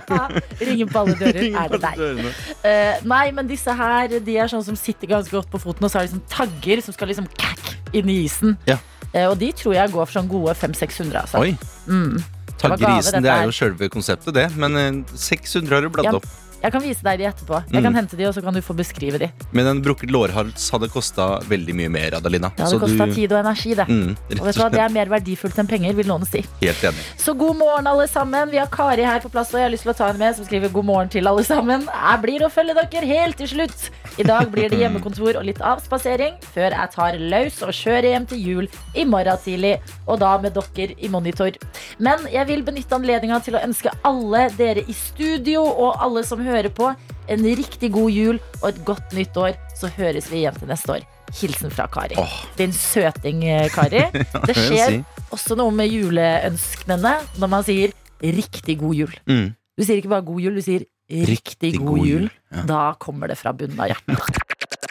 Ringe 0.67 0.87
på 0.91 1.03
alle 1.05 1.17
dører. 1.21 1.49
Er 1.63 1.73
det 1.73 1.81
deg? 1.85 2.27
Eh, 2.67 3.03
nei, 3.09 3.25
men 3.35 3.49
disse 3.51 3.73
her 3.79 4.19
De 4.23 4.37
er 4.39 4.51
sånn 4.51 4.65
som 4.67 4.77
sitter 4.79 5.11
ganske 5.15 5.35
godt 5.35 5.51
på 5.53 5.61
foten, 5.63 5.87
og 5.87 5.93
så 5.93 6.01
har 6.01 6.09
de 6.09 6.15
sånn 6.17 6.27
tagger 6.33 6.83
som 6.85 6.95
skal 6.97 7.11
liksom 7.13 7.29
kakk 7.39 7.73
inn 7.97 8.11
i 8.13 8.23
isen. 8.27 8.57
Ja. 8.69 8.79
Eh, 9.13 9.27
og 9.29 9.37
de 9.41 9.51
tror 9.57 9.75
jeg 9.77 9.93
går 9.93 10.07
for 10.09 10.19
sånn 10.21 10.31
gode 10.31 10.55
500-600. 10.57 11.19
Altså. 11.25 11.43
Oi. 11.43 11.55
Mm. 11.87 12.23
Taggerisen, 12.63 13.19
det 13.19 13.27
det 13.27 13.33
er 13.35 13.49
jo 13.49 13.55
selve 13.57 13.89
konseptet, 13.93 14.35
det. 14.37 14.47
Men 14.57 14.79
eh, 14.79 15.19
600 15.19 15.75
har 15.79 15.85
du 15.87 15.91
bladd 15.93 16.11
Ja. 16.13 16.17
opp. 16.21 16.31
Jeg 16.63 16.73
kan 16.73 16.83
vise 16.83 17.03
deg 17.03 17.19
de 17.19 17.25
etterpå. 17.27 17.59
Jeg 17.73 17.83
kan 17.83 17.93
Mm. 17.93 17.97
hente 17.99 18.17
de, 18.17 18.25
og 18.29 18.35
så 18.35 18.43
kan 18.43 18.55
du 18.55 18.61
få 18.63 18.75
beskrive 18.77 19.19
de. 19.19 19.29
Men 19.53 19.67
en 19.67 19.83
brukket 19.83 20.11
lårhals 20.11 20.71
hadde 20.71 20.89
kosta 20.89 21.41
veldig 21.43 21.75
mye 21.75 21.91
mer, 21.91 22.11
Adelina. 22.21 22.53
Det 22.57 22.65
hadde 22.67 22.79
kosta 22.79 23.07
du- 23.07 23.15
tid 23.15 23.33
og 23.33 23.45
energi, 23.45 23.75
det. 23.75 23.87
Mm, 23.89 24.11
Og 24.39 24.47
vet 24.47 24.55
du 24.55 24.61
hva, 24.63 24.71
Det 24.71 24.81
er 24.81 24.89
mer 24.89 25.07
verdifullt 25.07 25.59
enn 25.59 25.67
penger, 25.69 25.93
vil 25.95 26.07
noen 26.07 26.25
si. 26.27 26.45
Helt 26.61 26.83
enig. 26.83 27.03
Så 27.19 27.37
god 27.37 27.57
morgen, 27.57 27.87
alle 27.87 28.07
sammen. 28.09 28.51
Vi 28.51 28.57
har 28.59 28.67
Kari 28.69 29.03
her 29.03 29.21
på 29.21 29.31
plass, 29.31 29.53
og 29.53 29.59
jeg 29.61 29.69
har 29.69 29.71
lyst 29.71 29.83
til 29.83 29.93
å 29.93 29.97
ta 29.97 30.07
henne 30.07 30.19
med, 30.19 30.37
som 30.37 30.45
skriver 30.47 30.73
god 30.73 30.85
morgen 30.85 31.09
til 31.09 31.27
alle 31.27 31.43
sammen. 31.45 31.83
Jeg 31.87 32.23
blir 32.23 32.41
å 32.47 32.51
følge 32.51 32.75
dere 32.75 33.07
helt 33.07 33.37
til 33.37 33.49
slutt. 33.49 33.91
I 34.21 34.27
dag 34.27 34.51
blir 34.53 34.69
det 34.69 34.79
hjemmekontor 34.83 35.39
og 35.41 35.47
litt 35.47 35.61
avspasering, 35.65 36.35
før 36.55 36.75
jeg 36.75 36.93
tar 36.93 37.17
løs 37.33 37.61
og 37.65 37.73
kjører 37.77 38.11
hjem 38.11 38.27
til 38.29 38.43
jul 38.49 38.69
i 38.99 39.07
morgen 39.09 39.41
tidlig. 39.45 39.77
Og 40.07 40.21
da 40.21 40.35
med 40.43 40.59
dere 40.59 40.97
i 40.99 41.09
monitor. 41.13 41.57
Men 42.03 42.27
jeg 42.33 42.49
vil 42.51 42.65
benytte 42.67 42.99
anledninga 42.99 43.41
til 43.45 43.57
å 43.57 43.63
ønske 43.65 43.95
alle 44.09 44.49
dere 44.59 44.85
i 44.85 44.97
studio 44.97 45.65
og 45.65 46.03
alle 46.03 46.25
som 46.29 46.43
hører 46.45 46.73
på, 46.75 46.93
en 47.31 47.45
riktig 47.47 47.93
god 47.95 48.11
jul 48.11 48.39
og 48.61 48.69
et 48.73 48.85
godt 48.85 49.17
nytt 49.17 49.39
år. 49.39 49.57
Så 49.79 49.89
høres 49.97 50.29
vi 50.33 50.43
igjen 50.43 50.59
til 50.59 50.71
neste 50.71 50.99
år. 50.99 51.09
Hilsen 51.33 51.73
fra 51.73 51.87
Kari. 51.89 52.19
Oh. 52.21 52.37
Din 52.59 52.75
søting, 52.77 53.45
eh, 53.49 53.71
Kari. 53.73 54.05
Det 54.49 54.57
skjer 54.59 55.01
også 55.33 55.57
noe 55.57 55.73
med 55.73 55.89
juleønskene 55.89 56.99
når 57.01 57.49
man 57.49 57.65
sier 57.65 57.95
riktig 58.23 58.79
god 58.83 58.99
jul. 58.99 59.15
Mm. 59.27 59.53
Du 59.79 59.87
sier 59.87 60.03
ikke 60.03 60.13
bare 60.13 60.27
god 60.27 60.43
jul, 60.45 60.59
du 60.59 60.65
sier 60.65 60.85
riktig, 61.29 61.77
god, 61.81 62.07
jul. 62.07 62.31
Ja. 62.53 62.65
Da 62.69 62.83
kommer 63.01 63.33
det 63.33 63.39
fra 63.41 63.53
bunnen 63.57 63.81
av 63.81 63.93
hjertet. 63.93 64.43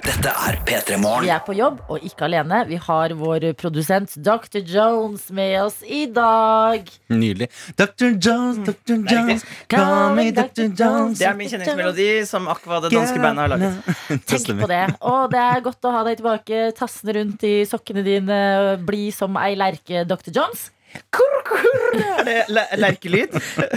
Dette 0.01 0.31
er 0.33 0.55
P3 0.65 0.97
Morgen. 0.97 1.27
Vi 1.27 1.29
er 1.29 1.41
på 1.45 1.53
jobb, 1.53 1.81
og 1.93 2.05
ikke 2.05 2.25
alene. 2.25 2.63
Vi 2.65 2.79
har 2.81 3.13
vår 3.19 3.45
produsent 3.59 4.15
Dr. 4.17 4.63
Jones 4.65 5.27
med 5.37 5.53
oss 5.61 5.77
i 5.85 6.07
dag. 6.09 6.89
Nydelig. 7.13 7.51
Dr. 7.77 8.15
Jones, 8.17 8.63
Dr. 8.65 8.95
Er 8.97 9.13
Jones, 9.13 9.45
call 9.69 10.15
me 10.17 10.25
Dr. 10.33 10.71
Jones. 10.73 11.21
Det 11.21 11.29
er 11.29 11.37
min 11.37 11.51
kjenningsmelodi 11.53 12.09
som 12.29 12.49
Aqua, 12.49 12.81
det 12.81 12.93
danske 12.95 13.21
bandet, 13.21 13.45
har 13.45 13.53
laget. 13.53 13.93
Tenk 14.31 14.51
på 14.63 14.71
det. 14.73 14.83
Og 15.05 15.23
det 15.35 15.45
er 15.45 15.65
godt 15.69 15.89
å 15.89 15.93
ha 15.93 16.03
deg 16.09 16.21
tilbake. 16.23 16.65
Tassende 16.81 17.19
rundt 17.19 17.45
i 17.45 17.55
sokkene 17.69 18.05
dine, 18.07 18.43
Bli 18.87 19.09
som 19.13 19.37
ei 19.41 19.53
lerke, 19.59 20.05
Dr. 20.09 20.33
Jones. 20.33 20.71
Er 20.91 22.25
det 22.27 22.35
le- 22.53 22.77
lerkelyd? 22.79 23.33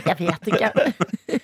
Jeg 0.06 0.16
vet 0.20 0.48
ikke. 0.50 0.70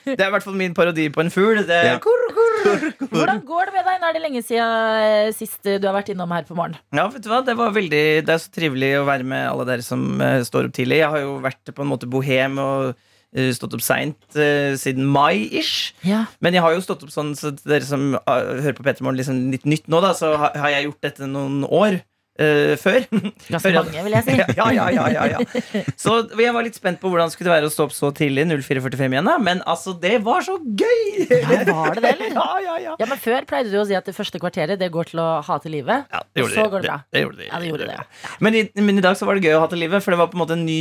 Det 0.05 0.17
er 0.21 0.29
i 0.29 0.33
hvert 0.35 0.45
fall 0.47 0.57
min 0.59 0.75
parodi 0.77 1.09
på 1.13 1.23
en 1.25 1.31
fugl. 1.33 1.63
Ja. 1.67 1.97
kur, 2.03 2.23
kur. 2.35 2.87
Hvordan 3.11 3.41
går 3.49 3.71
det 3.71 3.75
med 3.79 3.87
deg? 3.89 4.01
Nå 4.03 4.09
er 4.11 4.17
det 4.17 4.23
lenge 4.25 4.43
siden 4.47 5.05
eh, 5.05 5.31
sist 5.37 5.63
du 5.67 5.87
har 5.89 5.97
vært 5.97 6.13
innom 6.15 6.31
her 6.35 6.47
på 6.49 6.57
morgen. 6.59 6.77
Ja, 6.97 7.07
vet 7.13 7.25
du 7.25 7.31
hva? 7.33 7.41
Det 7.47 7.57
var 7.59 7.73
veldig 7.77 8.03
Det 8.27 8.35
er 8.37 8.43
så 8.43 8.53
trivelig 8.55 8.93
å 9.01 9.07
være 9.09 9.27
med 9.27 9.47
alle 9.51 9.67
dere 9.69 9.87
som 9.87 10.05
eh, 10.25 10.41
står 10.47 10.69
opp 10.71 10.77
tidlig. 10.77 11.01
Jeg 11.03 11.15
har 11.15 11.25
jo 11.25 11.39
vært 11.45 11.73
på 11.75 11.85
en 11.87 11.91
måte 11.93 12.09
bohem 12.11 12.59
og 12.63 12.91
eh, 13.35 13.51
stått 13.57 13.75
opp 13.79 13.85
seint 13.87 14.19
uh, 14.39 14.77
siden 14.81 15.07
mai-ish. 15.11 15.93
Ja. 16.07 16.25
Men 16.45 16.57
jeg 16.57 16.65
har 16.67 16.75
jo 16.77 16.85
stått 16.85 17.05
opp 17.07 17.13
sånn, 17.15 17.33
så 17.39 17.53
dere 17.63 17.87
som 17.87 18.13
ah, 18.27 18.41
hører 18.61 18.77
på 18.79 18.87
Peter 18.87 19.07
Morgen 19.07 19.21
liksom 19.23 19.43
litt 19.55 19.67
nytt 19.71 19.87
nå, 19.91 20.01
da, 20.05 20.13
så 20.19 20.35
ha- 20.41 20.53
har 20.59 20.75
jeg 20.77 20.89
gjort 20.91 21.05
dette 21.09 21.29
noen 21.31 21.63
år. 21.67 22.01
Eh, 22.41 22.73
før. 22.81 23.05
Ganske 23.51 23.73
mange, 23.77 24.05
vil 24.07 24.17
jeg 24.17 24.27
si. 24.27 24.37
ja, 24.61 24.67
ja, 24.75 24.87
ja, 24.95 25.07
ja, 25.15 25.27
ja. 25.35 25.83
Så 26.01 26.17
jeg 26.41 26.55
var 26.57 26.67
litt 26.67 26.79
spent 26.79 27.01
på 27.03 27.11
hvordan 27.13 27.31
det 27.31 27.37
skulle 27.37 27.53
være 27.53 27.69
å 27.69 27.73
stå 27.73 27.87
opp 27.89 27.95
så 27.97 28.11
tidlig. 28.17 28.47
04.45 28.51 29.15
igjen 29.15 29.29
da 29.29 29.37
Men 29.43 29.61
altså, 29.69 29.95
det 30.01 30.17
var 30.25 30.45
så 30.47 30.57
gøy! 30.61 31.27
Ja, 31.29 31.61
var 31.69 31.97
det 31.99 32.05
det, 32.05 32.15
eller? 32.17 32.35
Ja, 32.41 32.49
ja, 32.65 32.77
ja. 32.81 32.95
Ja, 33.01 33.07
men 33.11 33.21
Før 33.21 33.45
pleide 33.49 33.73
du 33.73 33.79
å 33.81 33.85
si 33.89 33.97
at 33.99 34.07
det 34.09 34.15
første 34.17 34.41
kvarteret 34.41 34.81
det 34.81 34.89
går 34.95 35.11
til 35.13 35.21
å 35.23 35.29
hate 35.45 35.71
livet. 35.73 36.07
Ja, 36.11 36.23
Og 36.41 36.53
så 36.53 36.65
går 36.73 36.85
det 36.85 36.89
bra. 36.89 36.99
Det, 37.05 37.19
det 37.19 37.25
gjorde 37.25 37.41
det. 37.43 37.49
Ja, 37.51 37.61
det 37.61 37.71
gjorde 37.71 37.89
det, 37.91 37.97
ja. 37.99 38.35
Men, 38.41 38.57
i, 38.57 38.63
men 38.81 39.01
i 39.01 39.05
dag 39.05 39.19
så 39.19 39.29
var 39.29 39.37
det 39.37 39.49
gøy 39.49 39.59
å 39.59 39.63
ha 39.65 39.71
til 39.71 39.83
livet, 39.83 40.05
for 40.05 40.15
det 40.15 40.21
var 40.23 40.31
på 40.33 40.39
en 40.39 40.45
måte 40.45 40.57
en 40.57 40.65
ny 40.67 40.81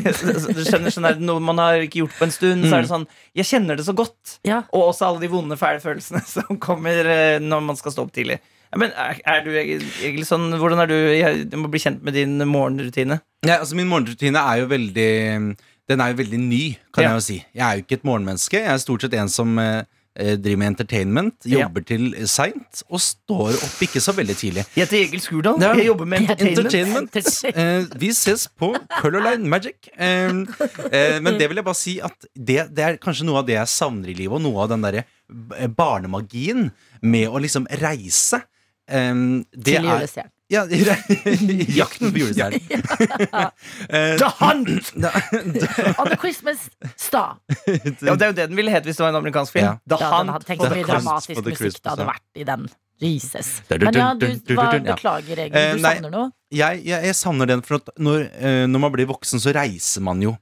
Du 0.60 0.62
skjønner 0.66 0.94
sånn 0.94 1.06
der, 1.06 1.20
Noe 1.22 1.42
man 1.44 1.60
har 1.62 1.84
ikke 1.84 2.02
gjort 2.04 2.16
på 2.18 2.26
en 2.26 2.34
stund. 2.34 2.66
Så 2.66 2.76
er 2.78 2.86
det 2.86 2.92
sånn 2.92 3.06
Jeg 3.38 3.48
kjenner 3.50 3.78
det 3.78 3.86
så 3.86 3.94
godt. 3.96 4.38
Ja. 4.48 4.62
Og 4.74 4.90
også 4.90 5.10
alle 5.10 5.22
de 5.22 5.30
vonde, 5.32 5.58
fæle 5.60 5.82
følelsene 5.82 6.24
som 6.26 6.58
kommer 6.62 7.06
eh, 7.06 7.36
når 7.42 7.68
man 7.70 7.78
skal 7.78 7.94
stå 7.94 8.06
opp 8.06 8.14
tidlig. 8.16 8.40
Ja, 8.70 8.78
men 8.78 8.92
er, 8.94 9.18
er 9.26 9.40
du 9.42 9.50
egentlig 9.50 10.26
sånn 10.28 10.48
Hvordan 10.54 10.78
er 10.84 10.86
du 10.90 10.94
jeg, 10.94 11.44
Du 11.50 11.56
må 11.58 11.70
bli 11.72 11.80
kjent 11.82 12.04
med 12.06 12.14
din 12.14 12.36
morgenrutine. 12.46 13.16
Ja, 13.42 13.56
altså 13.60 13.74
Min 13.78 13.88
morgenrutine 13.90 14.38
er 14.38 14.60
jo 14.62 14.68
veldig 14.70 15.08
Den 15.90 16.00
er 16.04 16.12
jo 16.12 16.20
veldig 16.22 16.38
ny, 16.38 16.64
kan 16.94 17.02
Ja. 17.02 17.08
jeg 17.10 17.16
jo 17.18 17.24
si. 17.26 17.38
Jeg 17.54 17.64
er 17.66 17.78
jo 17.80 17.82
ikke 17.82 17.96
et 17.98 18.04
morgenmenneske. 18.06 18.60
Jeg 18.62 18.70
er 18.70 18.78
stort 18.78 19.02
sett 19.02 19.14
en 19.18 19.28
som 19.32 19.58
eh, 19.58 19.80
eh, 20.14 20.36
driver 20.38 20.60
med 20.62 20.68
entertainment, 20.76 21.34
Ja. 21.50 21.64
jobber 21.64 21.82
til 21.88 22.12
seint 22.30 22.84
og 22.88 23.00
står 23.02 23.58
opp 23.58 23.82
ikke 23.82 23.98
så 24.04 24.14
veldig 24.14 24.36
tidlig. 24.38 24.64
Jeg 24.76 24.84
heter 24.86 25.00
Egil 25.00 25.20
Skurdal. 25.24 25.58
Ja. 25.60 25.72
Jeg 25.74 25.88
jobber 25.88 26.06
med 26.12 26.30
entertainment. 26.30 27.10
Entertainment. 27.10 27.58
Eh, 27.90 27.98
vi 27.98 28.12
ses 28.14 28.46
på 28.54 28.70
Color 29.00 29.26
Line 29.26 29.50
Magic. 29.50 29.90
Eh, 29.98 30.30
eh, 30.92 31.18
men 31.18 31.40
det 31.42 31.48
vil 31.50 31.58
jeg 31.58 31.66
bare 31.66 31.80
si 31.80 31.96
at 31.98 32.14
det, 32.38 32.68
det 32.70 32.86
er 32.86 33.00
kanskje 33.02 33.26
noe 33.26 33.42
av 33.42 33.50
det 33.50 33.58
jeg 33.58 33.74
savner 33.74 34.14
i 34.14 34.14
livet, 34.22 34.38
og 34.38 34.46
noe 34.46 34.62
av 34.62 34.70
den 34.76 34.86
derre 34.86 35.02
barnemagien 35.74 36.70
med 37.02 37.28
å 37.34 37.40
liksom 37.42 37.66
reise. 37.82 38.44
Eh, 38.90 39.14
det 39.54 39.64
Til 39.64 39.78
er 39.80 39.88
julestjernen. 39.88 40.32
ja, 40.50 40.64
Jakten 41.80 42.10
på 42.12 42.18
julestjernen. 42.24 42.60
Eh, 43.88 44.16
The 44.18 44.28
Hunt! 44.40 44.90
On 45.98 46.08
the 46.10 46.16
Christmas 46.20 46.66
Star. 46.98 47.36
Ja, 47.66 48.14
det 48.16 48.22
er 48.22 48.30
jo 48.30 48.36
det 48.36 48.48
den 48.50 48.56
ville 48.58 48.70
hete 48.74 48.90
hvis 48.90 48.98
det 48.98 49.04
var 49.06 49.12
en 49.14 49.20
amerikansk 49.22 49.52
film. 49.56 49.66
Ja. 49.68 49.76
The 49.88 49.98
Ja, 50.02 50.10
Hunt. 50.16 50.34
hadde 50.34 50.48
tenkt 50.48 50.64
så 50.64 50.70
mye 50.70 50.82
The 50.84 50.90
dramatisk 50.92 51.42
the 51.42 51.50
musikk 51.54 51.80
det 51.84 51.92
hadde 51.94 52.08
vært 52.10 52.26
i 52.34 52.46
den. 52.50 52.68
Jesus. 53.00 53.48
Men 53.70 53.94
ja, 53.96 54.10
du 54.12 54.26
hva, 54.52 54.66
beklager, 54.84 55.38
Egil. 55.46 55.56
Eh, 55.56 55.70
Du 55.78 55.80
savner 55.86 56.10
noe? 56.12 56.26
jeg, 56.52 56.82
jeg, 56.84 57.04
jeg 57.08 57.16
savner 57.16 57.48
den, 57.48 57.62
for 57.64 57.78
at 57.80 57.88
når, 57.96 58.26
eh, 58.36 58.64
når 58.68 58.82
man 58.82 58.92
blir 58.92 59.08
voksen, 59.08 59.40
så 59.40 59.54
reiser 59.56 60.04
man 60.04 60.20
jo 60.20 60.34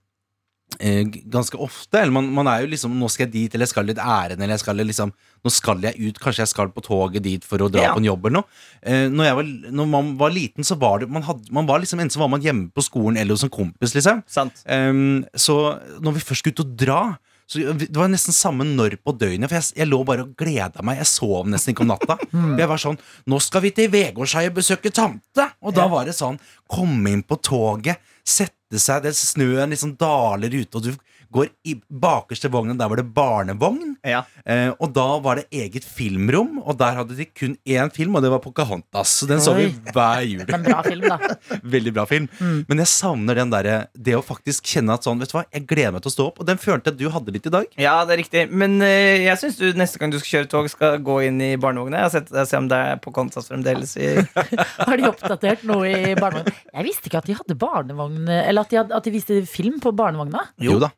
ganske 0.79 1.57
ofte. 1.59 1.99
Eller 1.99 2.13
man, 2.13 2.29
man 2.35 2.47
er 2.47 2.63
jo 2.63 2.69
liksom 2.75 2.93
Nå 2.99 3.09
skal 3.11 3.27
jeg 3.27 3.33
dit, 3.33 3.55
eller 3.55 3.65
jeg 3.67 3.73
skal 3.73 3.89
litt 3.89 3.99
ærend, 3.99 4.39
eller 4.43 4.55
jeg 4.55 4.61
skal 4.63 4.77
liksom 4.85 5.13
Nå 5.45 5.53
skal 5.55 5.81
jeg 5.87 5.97
ut, 5.99 6.19
kanskje 6.21 6.43
jeg 6.45 6.51
skal 6.53 6.71
på 6.75 6.83
toget 6.85 7.23
dit 7.25 7.45
for 7.47 7.63
å 7.65 7.71
dra 7.71 7.83
Ja. 7.89 7.93
på 7.95 8.03
en 8.03 8.09
jobb 8.09 8.27
eller 8.27 8.41
noe. 8.41 8.49
Eh, 8.83 9.07
når, 9.09 9.33
var, 9.39 9.49
når 9.71 9.87
man 9.87 10.13
var 10.19 10.31
liten, 10.35 10.65
så 10.67 10.77
var 10.79 11.01
det 11.01 11.09
Man, 11.11 11.23
hadde, 11.23 11.47
man 11.55 11.67
var 11.67 11.81
liksom 11.81 12.01
enten 12.03 12.15
så 12.15 12.21
var 12.21 12.29
man 12.29 12.43
hjemme 12.45 12.71
på 12.75 12.83
skolen 12.85 13.17
eller 13.17 13.35
hos 13.35 13.47
en 13.47 13.53
kompis, 13.55 13.95
liksom. 13.95 14.23
Sant. 14.27 14.63
Ehm, 14.67 15.25
så 15.35 15.79
når 16.03 16.19
vi 16.19 16.25
først 16.27 16.43
skulle 16.45 16.59
ut 16.59 16.65
og 16.67 16.77
dra 16.85 17.01
så 17.49 17.63
Det 17.73 17.97
var 17.97 18.11
nesten 18.13 18.35
samme 18.37 18.61
når 18.69 18.99
på 19.01 19.15
døgnet. 19.17 19.49
For 19.49 19.57
jeg, 19.57 19.71
jeg 19.81 19.89
lå 19.89 20.03
bare 20.05 20.27
og 20.27 20.35
gleda 20.37 20.83
meg. 20.85 20.99
Jeg 21.01 21.09
sov 21.09 21.47
nesten 21.49 21.73
ikke 21.73 21.81
om 21.87 21.89
natta. 21.95 22.19
For 22.29 22.59
Jeg 22.61 22.69
var 22.69 22.83
sånn 22.83 22.99
Nå 23.25 23.39
skal 23.41 23.65
vi 23.65 23.71
til 23.73 23.89
Vegårshei 23.89 24.43
og 24.51 24.59
besøke 24.59 24.93
tante! 24.93 25.47
Og 25.65 25.73
da 25.73 25.87
var 25.89 26.05
det 26.05 26.13
sånn 26.19 26.37
Komme 26.69 27.15
inn 27.15 27.23
på 27.25 27.39
toget, 27.41 28.03
sette 28.29 28.81
seg, 28.83 29.03
det 29.05 29.15
snøen 29.17 29.73
liksom 29.73 29.97
daler 30.01 30.53
ute, 30.53 30.79
og 30.79 30.85
du 30.85 30.93
går 31.35 31.51
i 31.69 31.75
bakerste 31.89 32.51
vognen. 32.53 32.79
Der 32.79 32.89
var 32.91 33.01
det 33.01 33.07
barnevogn. 33.15 33.97
Ja. 34.07 34.23
Eh, 34.45 34.71
og 34.79 34.93
da 34.97 35.07
var 35.25 35.41
det 35.41 35.49
eget 35.53 35.87
filmrom, 35.87 36.59
og 36.63 36.79
der 36.81 36.99
hadde 37.01 37.17
de 37.19 37.27
kun 37.29 37.57
én 37.69 37.93
film, 37.95 38.17
og 38.17 38.25
det 38.25 38.31
var 38.33 38.43
Pocahontas. 38.45 39.17
Så 39.21 39.29
den 39.29 39.43
så 39.45 39.55
vi 39.57 39.69
hver 39.93 40.25
jul. 40.25 40.45
En 40.47 40.65
bra 40.65 40.83
film, 40.87 41.09
da. 41.09 41.35
Veldig 41.77 41.95
bra 41.97 42.07
film. 42.09 42.29
Men 42.41 42.83
jeg 42.83 42.91
savner 42.93 43.43
den 43.43 43.53
der, 43.53 43.71
det 43.95 44.17
å 44.17 44.25
faktisk 44.25 44.69
kjenne 44.69 44.97
at 44.97 45.07
sånn, 45.07 45.21
vet 45.21 45.33
du 45.33 45.39
hva, 45.39 45.45
jeg 45.53 45.67
gleder 45.69 45.97
meg 45.97 46.05
til 46.05 46.13
å 46.13 46.17
stå 46.17 46.29
opp. 46.31 46.43
Og 46.43 46.49
den 46.49 46.61
følte 46.63 46.93
jeg 46.93 47.03
du 47.03 47.09
hadde 47.15 47.35
litt 47.35 47.49
i 47.49 47.55
dag. 47.55 47.69
Ja, 47.81 47.97
det 48.09 48.17
er 48.17 48.23
riktig. 48.23 48.47
Men 48.51 48.79
eh, 48.85 49.27
jeg 49.27 49.41
syns 49.43 49.61
du 49.61 49.67
neste 49.79 50.01
gang 50.01 50.15
du 50.15 50.19
skal 50.21 50.39
kjøre 50.39 50.53
tog, 50.55 50.71
skal 50.73 51.03
gå 51.05 51.21
inn 51.29 51.43
i 51.45 51.53
barnevogna. 51.61 52.05
Jeg 52.05 52.09
har 52.09 52.15
sett 52.17 52.33
se 52.49 52.61
om 52.61 52.71
det 52.71 52.79
er 52.93 53.03
Pocahontas 53.05 53.51
fremdeles. 53.51 53.97
I 54.01 54.15
Har 54.89 54.97
de 54.97 55.09
oppdatert 55.11 55.67
noe 55.69 55.89
i 55.89 56.15
barnevogna? 56.19 56.57
Jeg 56.73 56.89
visste 56.89 57.11
ikke 57.11 57.23
at 57.23 57.29
de 57.29 57.37
hadde 57.39 57.57
barnevogn 57.59 58.29
Eller 58.29 58.63
at 58.63 58.73
de, 58.73 58.79
hadde, 58.81 58.97
at 58.97 59.07
de 59.07 59.13
viste 59.15 59.43
film 59.51 59.79
på 59.83 59.93
barnevogna. 59.97 60.47
Jo, 60.63 60.79
da. 60.83 60.93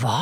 Hva? 0.00 0.20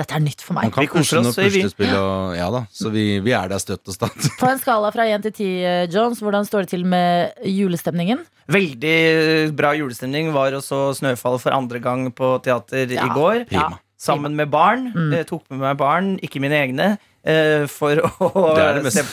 Dette 0.00 0.16
er 0.16 0.22
nytt 0.24 0.40
for 0.40 0.56
Man 0.56 0.64
meg. 0.64 0.72
kan 0.72 0.84
Vi 0.86 0.88
koser 0.88 1.18
oss, 1.20 1.36
puslespill 1.36 1.90
og 1.92 2.32
Ja 2.38 2.46
da. 2.54 2.62
Så 2.72 2.88
vi, 2.92 3.18
vi 3.20 3.34
er 3.36 3.50
der 3.52 3.60
støtt 3.60 3.84
og 3.90 3.92
statt. 3.96 4.16
På 4.40 4.48
en 4.48 4.60
skala 4.62 4.88
fra 4.94 5.04
1 5.04 5.26
til 5.28 5.32
10, 5.34 5.48
eh, 5.68 5.82
Jones, 5.92 6.22
hvordan 6.24 6.46
står 6.48 6.64
det 6.64 6.70
til 6.72 6.86
med 6.88 7.34
julestemningen? 7.44 8.22
Veldig 8.50 9.52
bra 9.58 9.74
julestemning. 9.76 10.32
Var 10.32 10.56
også 10.56 10.94
Snøfall 10.96 11.36
for 11.42 11.52
andre 11.52 11.82
gang 11.84 12.08
på 12.16 12.32
teater 12.44 12.88
Ja. 12.96 13.04
i 13.04 13.12
går. 13.12 13.44
Prima. 13.50 13.78
Sammen 14.00 14.32
med 14.34 14.48
barn. 14.50 14.88
Mm. 14.96 15.12
Jeg 15.18 15.26
tok 15.28 15.44
med 15.50 15.60
meg 15.60 15.76
barn, 15.76 16.14
ikke 16.24 16.40
mine 16.40 16.56
egne. 16.56 16.96
eh, 17.22 17.66
for 17.68 18.00
å 18.00 18.56
Det 18.56 18.64
er 18.64 18.74
det 18.80 18.84
beste. 18.88 19.04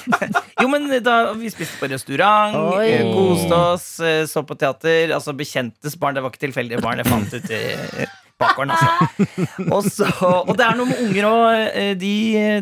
jo, 0.62 0.68
men 0.70 0.86
da 1.02 1.32
Vi 1.34 1.50
spiste 1.50 1.80
på 1.82 1.90
restaurant, 1.90 2.54
Oi. 2.78 2.86
eh, 2.86 3.10
koste 3.10 3.58
oss, 3.74 3.88
eh, 3.98 4.22
så 4.30 4.44
på 4.46 4.54
teater. 4.54 5.10
Altså 5.10 5.34
bekjentes 5.34 5.98
barn. 5.98 6.14
Det 6.14 6.22
var 6.22 6.30
ikke 6.30 6.46
tilfeldige 6.46 6.80
barn 6.80 7.02
jeg 7.02 7.10
fant 7.10 7.34
ut 7.34 7.50
i 7.50 8.06
bakgården. 8.40 8.74
Altså. 8.74 9.16
Og, 9.76 9.86
så, 9.86 10.08
og 10.40 10.52
det 10.58 10.64
er 10.66 10.78
noe 10.78 10.88
med 10.90 11.02
unger 11.06 11.28
òg. 11.30 11.78
De, 12.00 12.12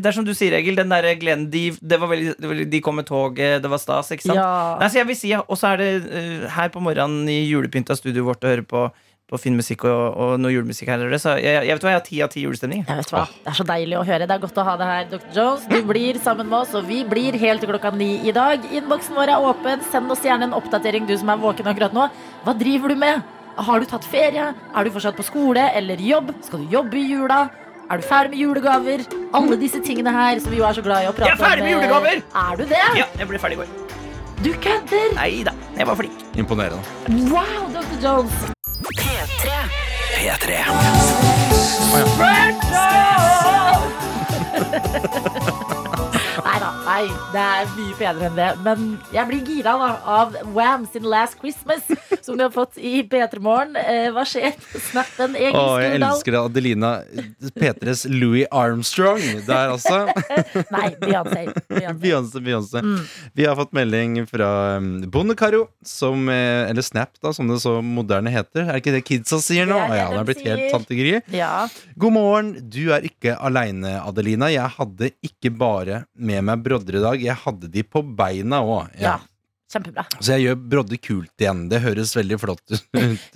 det 0.03 0.11
er 0.11 0.17
som 0.17 0.27
du 0.27 0.35
sier, 0.37 0.57
Egil. 0.59 0.77
Den 0.79 0.93
der 0.93 1.09
Glenn 1.21 1.49
de, 1.53 1.65
det 1.81 1.99
var 2.03 2.11
veldig, 2.13 2.67
de 2.73 2.81
kom 2.85 2.99
med 3.01 3.09
toget, 3.09 3.63
det 3.65 3.71
var 3.73 3.81
stas. 3.83 4.11
ikke 4.15 4.29
sant? 4.29 4.39
Ja. 4.41 4.77
Nei, 4.83 4.89
så 4.93 5.01
jeg 5.03 5.09
vil 5.13 5.19
si, 5.19 5.35
Og 5.39 5.57
så 5.59 5.73
er 5.75 5.83
det 5.83 5.91
eh, 6.11 6.49
her 6.59 6.73
på 6.75 6.83
morgenen 6.85 7.29
i 7.31 7.45
julepynta 7.49 7.97
studioet 7.99 8.27
vårt 8.33 8.45
å 8.45 8.51
høre 8.53 8.65
på, 8.69 8.83
på 9.29 9.41
fin 9.41 9.57
musikk 9.57 9.85
og, 9.89 10.03
og 10.17 10.35
noe 10.41 10.53
julemusikk 10.55 10.89
her. 10.93 11.05
Så 11.21 11.35
jeg, 11.41 11.63
jeg 11.69 11.77
vet 11.79 11.85
hva, 11.87 11.95
jeg 11.95 12.01
har 12.01 12.07
ti 12.07 12.21
av 12.25 12.31
ti 12.33 12.45
julestemning. 12.45 12.85
Jeg 12.89 13.01
vet 13.03 13.15
hva, 13.15 13.25
Det 13.45 13.53
er 13.53 13.59
så 13.61 13.67
deilig 13.69 13.99
å 14.01 14.05
høre. 14.09 14.29
Det 14.29 14.37
er 14.37 14.45
godt 14.45 14.61
å 14.63 14.67
ha 14.69 14.77
deg 14.81 14.93
her, 14.93 15.09
Dr. 15.15 15.27
Jones. 15.37 15.67
Du 15.71 15.79
blir 15.91 16.21
sammen 16.25 16.49
med 16.51 16.59
oss, 16.63 16.75
og 16.79 16.87
vi 16.89 17.03
blir 17.09 17.37
helt 17.43 17.65
til 17.65 17.73
klokka 17.73 17.93
ni 17.97 18.15
i 18.29 18.35
dag. 18.37 18.65
Innboksen 18.81 19.19
vår 19.19 19.35
er 19.37 19.49
åpen. 19.51 19.85
Send 19.93 20.15
oss 20.15 20.25
gjerne 20.27 20.51
en 20.51 20.57
oppdatering, 20.59 21.09
du 21.09 21.17
som 21.21 21.33
er 21.35 21.43
våken 21.45 21.69
akkurat 21.71 21.97
nå. 21.97 22.09
Hva 22.47 22.57
driver 22.59 22.95
du 22.95 23.03
med? 23.05 23.35
Har 23.59 23.81
du 23.83 23.87
tatt 23.91 24.05
ferie? 24.07 24.53
Er 24.55 24.87
du 24.87 24.91
fortsatt 24.95 25.17
på 25.19 25.25
skole 25.27 25.65
eller 25.75 25.99
jobb? 25.99 26.31
Skal 26.47 26.63
du 26.63 26.75
jobbe 26.77 26.95
i 27.01 27.09
jula? 27.11 27.41
Er 27.91 27.99
du 27.99 28.05
ferdig 28.07 28.31
med 28.37 28.39
julegaver? 28.45 29.03
Alle 29.35 29.57
disse 29.59 29.81
tingene 29.83 30.13
her 30.15 30.39
som 30.45 30.53
vi 30.53 30.61
jo 30.61 30.67
er 30.69 30.77
så 30.77 30.85
glad 30.85 31.03
i 31.03 31.09
å 31.11 31.15
prate 31.17 31.33
om. 31.33 31.33
Jeg 31.33 31.41
er 31.41 31.43
ferdig 31.43 31.65
med 31.65 31.73
eh, 31.73 31.75
julegaver! 31.75 32.23
Er 32.45 32.61
du 32.61 32.65
det? 32.71 32.85
Ja, 33.01 33.07
jeg 33.19 33.31
ble 33.33 33.41
ferdig 33.43 33.59
i 33.59 33.61
går. 33.65 33.69
Du 34.45 34.51
kødder! 34.63 35.09
Nei 35.19 35.31
da, 35.49 35.57
jeg 35.75 35.91
var 35.91 35.99
flink. 35.99 36.23
Imponerende. 36.39 36.79
Wow, 37.33 37.67
Dr. 37.75 37.99
Jones. 38.05 38.37
P3. 38.95 39.59
P3. 40.15 40.63
Oh, 41.99 42.05
da, 45.43 45.58
nei, 46.99 47.07
det 47.33 47.43
er 47.43 47.69
mye 47.77 47.97
penere 47.99 48.29
enn 48.29 48.39
det. 48.39 48.49
Men 48.65 48.85
jeg 49.15 49.29
blir 49.29 49.43
gira 49.47 49.75
da, 49.79 49.89
av 50.19 50.37
Wham 50.55 50.87
sin 50.91 51.07
Last 51.09 51.39
Christmas, 51.41 51.85
som 52.25 52.39
de 52.39 52.47
har 52.47 52.55
fått 52.55 52.79
i 52.81 53.03
P3 53.07 53.41
Morgen. 53.45 53.77
Eh, 53.79 54.09
hva 54.15 54.25
skjer 54.27 54.57
snappen? 54.89 55.37
Egil 55.39 55.59
Å, 55.59 55.79
jeg 55.83 55.99
elsker 56.01 56.35
det. 56.35 56.43
Adelina 56.49 56.93
P3s 57.59 58.07
Louis 58.11 58.49
Armstrong 58.55 59.23
der, 59.47 59.75
altså. 59.75 60.07
Nei, 60.75 60.89
Beyoncé. 61.03 61.47
Beyoncé. 61.69 62.43
Beyoncé, 62.43 62.45
Mm. 62.79 63.01
Vi 63.35 63.45
har 63.47 63.57
fått 63.59 63.73
melding 63.75 64.21
fra 64.29 64.49
um, 64.79 64.89
Bondekaro, 65.11 65.65
som 65.87 66.29
eh, 66.31 66.69
Eller 66.69 66.85
Snap, 66.85 67.11
da, 67.23 67.33
som 67.35 67.49
det 67.51 67.59
så 67.63 67.79
moderne 67.85 68.31
heter. 68.33 68.69
Er 68.69 68.81
ikke 68.81 68.95
det 68.95 69.03
kidsa 69.09 69.41
sier 69.43 69.67
nå? 69.69 69.77
Det 69.79 69.91
det 69.93 69.99
ja, 69.99 70.07
det 70.13 70.21
er 70.21 70.29
blitt 70.29 70.45
helt 70.47 70.75
sier. 70.75 71.21
Ja. 71.35 71.53
God 71.99 72.15
morgen. 72.17 72.53
Du 72.71 72.93
er 72.95 73.05
ikke 73.09 73.35
aleine, 73.35 73.97
Adelina. 74.03 74.51
Jeg 74.53 74.71
hadde 74.79 75.11
ikke 75.25 75.53
bare 75.59 76.03
med 76.15 76.47
meg 76.49 76.63
brodder 76.65 76.88
i 76.97 77.03
dag, 77.05 77.21
jeg 77.21 77.37
hadde 77.45 77.69
de 77.69 77.83
på 77.85 78.01
beina 78.17 78.63
òg. 78.65 78.95
ja. 79.01 79.19
Kjempebra. 79.69 80.07
Så 80.25 80.33
jeg 80.33 80.47
gjør 80.47 80.55
brodder 80.73 80.97
kult 80.97 81.43
igjen. 81.45 81.67
Det 81.69 81.83
høres 81.85 82.15
veldig 82.17 82.39
flott 82.41 82.63
ut. 82.73 82.87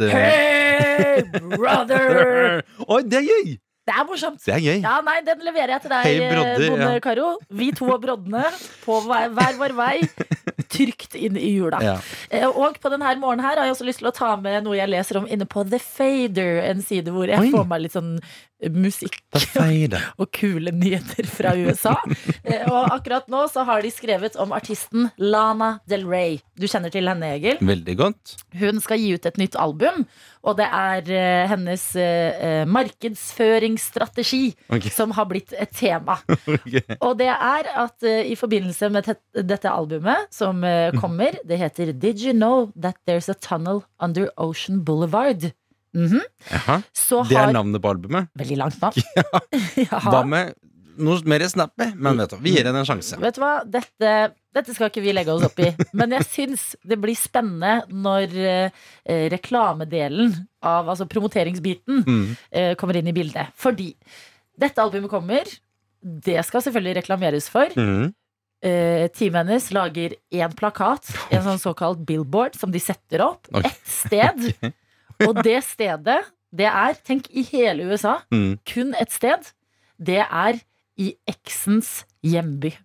eh. 0.00 0.14
Hey, 0.14 1.22
brother! 1.52 2.62
Oi, 2.88 3.02
det 3.04 3.18
er 3.20 3.26
gøy! 3.28 3.50
Det 3.82 3.92
er 3.98 4.04
morsomt. 4.08 4.38
Det 4.40 4.54
er 4.54 4.62
gøy. 4.62 4.78
Ja, 4.80 4.94
nei, 5.04 5.18
Den 5.26 5.42
leverer 5.44 5.74
jeg 5.74 5.82
til 5.84 5.90
deg, 5.92 6.04
hey, 6.06 6.20
eh, 6.22 6.32
brodder, 6.32 6.64
Bonde 6.70 6.88
ja. 6.94 7.00
Karo. 7.04 7.28
Vi 7.50 7.68
to 7.76 7.88
og 7.92 8.00
broddene 8.06 8.44
på 8.86 9.00
hver 9.04 9.58
vår 9.60 9.74
vei. 9.76 9.96
Trygt 10.72 11.14
inn 11.18 11.36
i 11.36 11.52
jula. 11.56 11.82
Ja. 11.84 11.96
Eh, 12.30 12.46
Og 12.48 12.78
på 12.80 12.92
denne 12.92 13.12
morgenen 13.20 13.44
her 13.44 13.58
har 13.60 13.68
jeg 13.68 13.76
også 13.76 13.88
lyst 13.88 14.00
til 14.02 14.08
å 14.08 14.14
ta 14.16 14.34
med 14.40 14.64
noe 14.64 14.78
jeg 14.78 14.90
leser 14.90 15.20
om 15.20 15.28
inne 15.28 15.46
på 15.48 15.66
The 15.68 15.80
Fader, 15.82 16.62
en 16.70 16.82
side 16.84 17.12
hvor 17.12 17.28
jeg 17.28 17.40
Oi. 17.40 17.52
får 17.52 17.68
meg 17.68 17.84
litt 17.84 17.96
sånn 17.96 18.16
musikk 18.70 19.16
og 20.20 20.28
kule 20.30 20.70
nyheter 20.70 21.26
fra 21.26 21.50
USA. 21.58 21.96
Eh, 22.44 22.62
Og 22.70 22.92
akkurat 22.94 23.26
nå 23.32 23.40
så 23.50 23.64
har 23.66 23.82
de 23.82 23.90
skrevet 23.90 24.36
om 24.38 24.54
artisten 24.54 25.08
Lana 25.18 25.80
Del 25.90 26.06
Rey. 26.06 26.38
Du 26.54 26.68
kjenner 26.70 26.92
til 26.94 27.10
henne, 27.10 27.32
Egil? 27.34 27.58
Veldig 27.58 27.96
godt. 27.98 28.36
Hun 28.60 28.78
skal 28.84 29.02
gi 29.02 29.16
ut 29.16 29.26
et 29.26 29.40
nytt 29.40 29.58
album, 29.58 30.04
og 30.46 30.60
det 30.60 30.68
er 30.68 31.10
eh, 31.10 31.50
hennes 31.50 31.88
markedsføringsstrategi 32.70 34.54
okay. 34.68 34.90
som 34.94 35.10
har 35.16 35.26
blitt 35.30 35.52
et 35.58 35.74
tema. 35.74 36.18
okay. 36.30 36.84
Og 37.00 37.16
det 37.18 37.30
er 37.32 37.70
at 37.82 38.06
i 38.06 38.36
forbindelse 38.38 38.90
med 38.94 39.10
dette 39.42 39.70
albumet 39.70 40.30
som 40.34 40.61
eh, 40.64 40.92
kommer, 41.00 41.36
det 41.48 41.58
heter 41.60 41.92
Did 41.92 42.20
You 42.22 42.32
Know 42.36 42.70
That 42.80 42.96
There's 43.06 43.28
a 43.30 43.34
Tunnel 43.34 43.82
Under 44.00 44.28
Ocean 44.36 44.82
Boulevard? 44.84 45.50
Mm 45.94 46.20
Jaha. 46.50 46.78
Så 46.96 47.22
Det 47.28 47.36
er 47.36 47.52
navnet 47.52 47.82
på 47.84 47.90
albumet. 47.92 48.28
Veldig 48.38 48.56
langt 48.56 48.78
navn. 48.80 49.02
Ja. 49.76 49.98
Hva 50.00 50.22
med 50.26 50.54
noe 51.02 51.18
mer 51.28 51.40
snappy? 51.48 51.90
Men 51.96 52.16
vet 52.20 52.30
du, 52.32 52.36
vi 52.44 52.52
gir 52.54 52.64
henne 52.68 52.80
en 52.82 52.88
sjanse. 52.88 53.16
Vet 53.20 53.36
du 53.36 53.40
hva? 53.40 53.52
Dette, 53.64 54.10
dette 54.52 54.74
skal 54.76 54.90
ikke 54.90 55.00
vi 55.04 55.12
legge 55.16 55.32
oss 55.32 55.44
opp 55.48 55.58
i. 55.64 55.70
Men 55.98 56.12
jeg 56.16 56.26
syns 56.28 56.64
det 56.84 56.98
blir 57.00 57.16
spennende 57.16 57.82
når 57.92 58.34
eh, 58.40 59.26
reklamedelen 59.32 60.34
av 60.62 60.88
altså 60.92 61.06
promoteringsbiten 61.08 62.04
Mm. 62.06 62.36
eh, 62.50 62.74
kommer 62.80 62.96
inn 63.00 63.08
i 63.08 63.16
bildet. 63.16 63.52
Fordi 63.56 63.92
dette 64.58 64.82
albumet 64.84 65.10
kommer. 65.12 65.48
Det 66.02 66.40
skal 66.44 66.62
selvfølgelig 66.64 66.96
reklameres 67.02 67.48
for. 67.52 67.72
Mm. 67.76 68.12
Eh, 68.62 69.08
teamet 69.10 69.42
hennes 69.48 69.64
lager 69.74 70.12
én 70.30 70.52
plakat, 70.54 71.08
en 71.34 71.42
sånn 71.42 71.58
såkalt 71.58 72.04
billboard, 72.06 72.54
som 72.54 72.70
de 72.70 72.78
setter 72.78 73.24
opp 73.24 73.48
Oi. 73.58 73.64
ett 73.66 73.88
sted. 73.90 74.52
Og 75.26 75.40
det 75.42 75.58
stedet, 75.66 76.20
det 76.54 76.68
er, 76.70 76.94
tenk 77.06 77.26
i 77.34 77.42
hele 77.50 77.88
USA, 77.90 78.20
Mm. 78.30 78.58
kun 78.68 78.94
ett 79.00 79.10
sted. 79.10 79.50
Det 79.98 80.20
er 80.22 80.60
i 80.98 81.12
eksens 81.26 82.04
hjemby. 82.22 82.70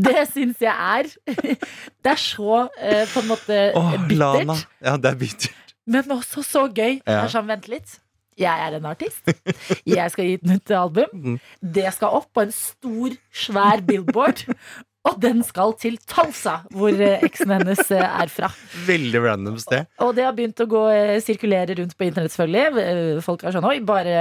Det 0.00 0.22
syns 0.30 0.60
jeg 0.62 0.72
er 0.72 1.08
Det 2.04 2.12
er 2.12 2.20
så 2.20 2.60
eh, 2.80 3.02
på 3.10 3.20
en 3.20 3.28
måte 3.28 3.56
Åh, 3.76 3.90
bittert, 4.06 4.14
Lana. 4.20 4.54
Ja, 4.80 4.94
det 4.96 5.10
er 5.10 5.18
bittert. 5.20 5.74
men 5.90 6.12
også 6.14 6.44
så 6.46 6.62
gøy. 6.70 7.00
Ja. 7.02 7.02
Det 7.04 7.24
er 7.26 7.32
sånn, 7.34 7.48
vent 7.50 7.66
litt. 7.68 7.96
Jeg 8.40 8.66
er 8.68 8.78
en 8.80 8.90
artist. 8.90 9.26
Jeg 9.86 10.10
skal 10.14 10.24
gi 10.30 10.36
ut 10.40 10.46
nytt 10.48 10.70
album. 10.76 11.10
Mm. 11.12 11.40
Det 11.60 11.90
skal 11.96 12.20
opp 12.20 12.30
på 12.36 12.46
en 12.46 12.54
stor, 12.56 13.18
svær 13.32 13.82
billboard. 13.84 14.46
Og 15.08 15.14
den 15.16 15.38
skal 15.40 15.70
til 15.80 15.94
Talsa, 16.04 16.58
hvor 16.76 16.92
eh, 16.92 17.22
eksen 17.24 17.48
hennes 17.54 17.78
eh, 17.96 18.02
er 18.04 18.28
fra. 18.28 18.50
Veldig 18.84 19.22
random 19.24 19.54
sted. 19.62 19.86
Og 20.04 20.10
det 20.18 20.26
har 20.26 20.34
begynt 20.36 20.60
å 20.60 20.66
gå 20.68 20.82
eh, 20.92 21.14
sirkulere 21.24 21.72
rundt 21.78 21.94
på 21.96 22.04
internett, 22.04 22.34
selvfølgelig. 22.34 23.22
Folk 23.24 23.46
er 23.48 23.54
sånn 23.56 23.64
Oi, 23.70 23.78
bare 23.88 24.12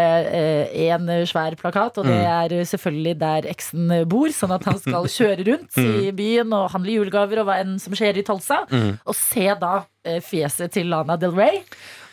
én 0.72 1.12
svær 1.28 1.58
plakat, 1.60 2.00
og 2.00 2.08
det 2.08 2.16
Mm. 2.16 2.32
er 2.32 2.66
selvfølgelig 2.72 3.16
der 3.20 3.50
eksen 3.52 3.92
bor. 4.08 4.32
Sånn 4.32 4.56
at 4.56 4.64
han 4.72 4.80
skal 4.80 5.04
kjøre 5.20 5.50
rundt 5.52 5.76
i 5.84 6.14
byen 6.16 6.56
og 6.56 6.72
handle 6.72 6.96
julegaver 6.96 7.44
og 7.44 7.50
hva 7.52 7.60
enn 7.60 7.76
som 7.84 7.92
skjer 8.00 8.22
i 8.24 8.24
Talsa. 8.32 8.62
Mm. 8.72 8.94
Og 9.04 9.16
se 9.20 9.50
da 9.60 9.74
fjeset 10.24 10.72
til 10.80 10.88
Lana 10.96 11.20
Del 11.20 11.36
Rey. 11.36 11.60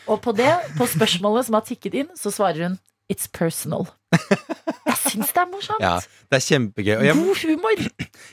Og 0.07 0.21
på 0.23 0.35
det, 0.37 0.51
på 0.79 0.87
spørsmålet 0.91 1.49
som 1.49 1.59
har 1.59 1.65
tikket 1.67 1.97
inn, 2.03 2.13
så 2.19 2.33
svarer 2.35 2.69
hun 2.69 2.79
It's 3.13 3.29
personal. 3.31 3.87
Jeg 4.11 4.97
syns 5.13 5.31
det 5.31 5.43
er 5.43 5.51
morsomt. 5.51 5.83
Ja, 5.83 5.99
det 6.31 6.39
er 6.41 6.43
kjempegøy. 6.43 6.95
Og 6.97 7.05
jeg, 7.07 7.19
God 7.21 7.43
humor. 7.47 7.83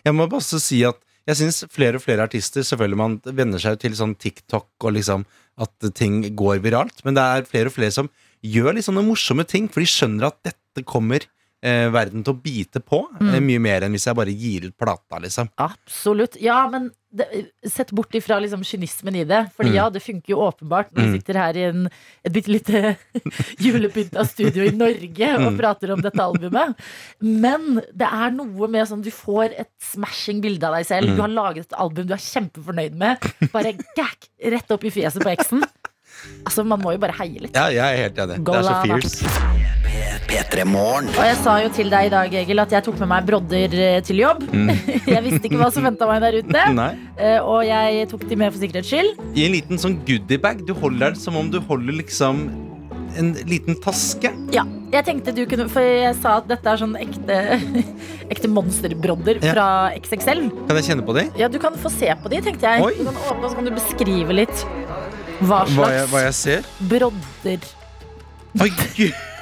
jeg 0.08 0.16
må 0.18 0.26
bare 0.32 0.62
si 0.64 0.80
at 0.88 0.98
jeg 1.30 1.40
syns 1.40 1.62
flere 1.72 2.00
og 2.00 2.04
flere 2.04 2.26
artister 2.26 2.66
Selvfølgelig 2.68 3.00
man 3.00 3.14
venner 3.24 3.62
seg 3.62 3.78
til 3.80 3.94
sånn 3.96 4.16
TikTok 4.20 4.72
og 4.84 4.96
liksom 4.98 5.24
at 5.62 5.88
ting 5.94 6.24
går 6.34 6.64
viralt, 6.64 7.04
men 7.06 7.14
det 7.14 7.22
er 7.22 7.46
flere 7.46 7.70
og 7.70 7.76
flere 7.76 7.94
som 7.94 8.10
gjør 8.42 8.74
litt 8.74 8.88
sånne 8.88 9.04
morsomme 9.06 9.46
ting, 9.46 9.68
for 9.70 9.84
de 9.84 9.90
skjønner 9.92 10.26
at 10.32 10.40
dette 10.50 10.82
kommer 10.90 11.22
eh, 11.62 11.92
verden 11.94 12.26
til 12.26 12.34
å 12.34 12.42
bite 12.42 12.82
på 12.82 13.04
mm. 13.20 13.36
mye 13.46 13.62
mer 13.62 13.86
enn 13.86 13.94
hvis 13.94 14.08
jeg 14.10 14.18
bare 14.18 14.34
gir 14.34 14.66
ut 14.66 14.76
plata, 14.82 15.22
liksom. 15.22 15.52
Absolutt. 15.62 16.40
Ja, 16.42 16.64
men 16.74 16.90
det, 17.14 17.28
sett 17.70 17.92
bort 17.94 18.16
ifra 18.18 18.40
liksom 18.42 18.64
kynismen 18.66 19.16
i 19.16 19.24
det. 19.30 19.44
Fordi 19.56 19.70
Mm. 19.70 19.76
ja, 19.76 19.90
det 19.94 20.02
funker 20.02 20.34
jo 20.34 20.38
åpenbart 20.48 20.90
når 20.92 21.02
vi 21.02 21.08
Mm. 21.08 21.14
sitter 21.20 21.34
her 21.40 21.58
i 21.58 21.64
en, 21.70 21.90
et 22.26 22.34
bitte 22.34 22.50
lite 22.50 22.98
julepynta 23.64 24.26
studio 24.26 24.64
i 24.66 24.72
Norge 24.76 25.30
og 25.38 25.52
Mm. 25.54 25.58
prater 25.60 25.92
om 25.94 26.02
dette 26.02 26.20
albumet. 26.20 26.76
Men 27.22 27.82
det 27.94 28.08
er 28.12 28.32
noe 28.32 28.68
med 28.68 28.88
sånn 28.88 29.04
du 29.04 29.12
får 29.12 29.54
et 29.60 29.70
smashing 29.80 30.42
bilde 30.42 30.64
av 30.66 30.74
deg 30.76 30.86
selv. 30.90 31.10
Mm. 31.10 31.16
Du 31.16 31.22
har 31.22 31.30
laget 31.30 31.66
et 31.72 31.78
album 31.80 32.08
du 32.08 32.14
er 32.14 32.18
kjempefornøyd 32.18 32.94
med. 32.96 33.20
Bare 33.54 33.74
gakk, 33.96 34.28
rett 34.44 34.72
opp 34.72 34.84
i 34.84 34.90
fjeset 34.90 35.22
på 35.22 35.32
eksen. 35.38 35.64
Altså, 36.46 36.66
man 36.66 36.80
må 36.82 36.92
jo 36.94 36.98
bare 36.98 37.14
heie 37.20 37.40
litt. 37.40 37.54
Ja, 37.56 37.68
jeg 37.70 37.84
er 37.84 38.04
helt 38.10 38.16
enig. 38.18 38.44
Go 38.44 38.54
Det 38.54 38.64
er 38.64 38.70
så 38.70 38.82
fierce. 38.86 39.63
P3 40.30 40.66
Morgen. 40.70 41.08
Og 41.14 41.24
jeg 41.26 41.38
sa 41.44 41.56
jo 41.64 41.70
til 41.76 41.90
deg 41.94 42.08
i 42.10 42.12
dag, 42.14 42.34
Egil, 42.44 42.60
at 42.64 42.74
jeg 42.76 42.86
tok 42.86 43.00
med 43.04 43.10
meg 43.14 43.26
brodder 43.30 43.74
eh, 43.88 44.00
til 44.06 44.22
jobb. 44.24 44.44
jeg 45.14 45.24
visste 45.26 45.48
ikke 45.50 45.60
hva 45.62 45.70
som 45.74 45.86
venta 45.88 46.08
meg 46.10 46.22
der 46.26 46.38
ute. 46.42 46.66
Mm. 46.74 46.84
Eh, 47.18 47.40
Og 47.44 47.64
jeg 47.68 48.08
tok 48.12 48.28
de 48.30 48.38
med 48.40 48.54
for 48.54 48.62
sikkerhets 48.64 48.92
skyld. 48.94 49.16
I 49.38 49.48
en 49.48 49.56
liten 49.58 49.82
sånn 49.82 49.98
goodiebag. 50.08 50.64
Du 50.68 50.74
holder 50.78 51.12
den 51.14 51.20
som 51.24 51.38
om 51.40 51.50
du 51.54 51.60
holder 51.64 52.00
liksom 52.02 52.46
en 53.18 53.34
liten 53.46 53.76
taske. 53.84 54.32
Ja, 54.56 54.64
jeg 54.90 55.06
tenkte 55.06 55.34
du 55.38 55.44
kunne 55.46 55.68
For 55.70 55.86
jeg 55.86 56.16
sa 56.18 56.40
at 56.40 56.48
dette 56.50 56.66
er 56.72 56.80
sånn 56.82 56.96
ekte 56.98 57.36
Ekte 58.34 58.50
monsterbrodder 58.50 59.38
Ja. 59.44 59.52
fra 59.54 59.68
XXL. 60.00 60.48
Kan 60.66 60.80
jeg 60.80 60.88
kjenne 60.88 61.06
på 61.06 61.14
de? 61.20 61.28
Ja, 61.38 61.50
du 61.52 61.60
kan 61.62 61.78
få 61.78 61.92
se 61.94 62.10
på 62.24 62.32
de, 62.34 62.40
tenkte 62.42 62.66
jeg. 62.72 62.82
Oi. 62.82 62.96
Du 62.98 63.06
kan 63.12 63.20
åpne, 63.30 63.52
så 63.52 63.60
kan 63.60 63.70
du 63.70 63.74
beskrive 63.76 64.34
litt 64.42 64.66
hva 65.44 65.62
Hva 65.68 65.92
jeg, 65.92 66.08
slags 66.08 66.10
hva 66.14 66.24
jeg 66.26 66.36
ser? 66.40 66.68
brodder 66.90 67.70
Oi, 68.64 68.72
gud. 68.98 69.14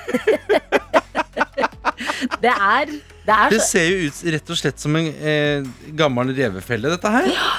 Det 2.41 2.52
er 2.52 2.91
Det 3.26 3.34
er 3.36 3.52
Det 3.54 3.60
ser 3.63 3.86
jo 3.88 4.08
ut 4.08 4.21
rett 4.36 4.54
og 4.54 4.58
slett 4.60 4.82
som 4.82 4.95
en 4.97 5.10
eh, 5.13 5.67
gammel 5.97 6.34
revefelle, 6.38 6.89
dette 6.93 7.12
her. 7.13 7.28
Ja, 7.34 7.52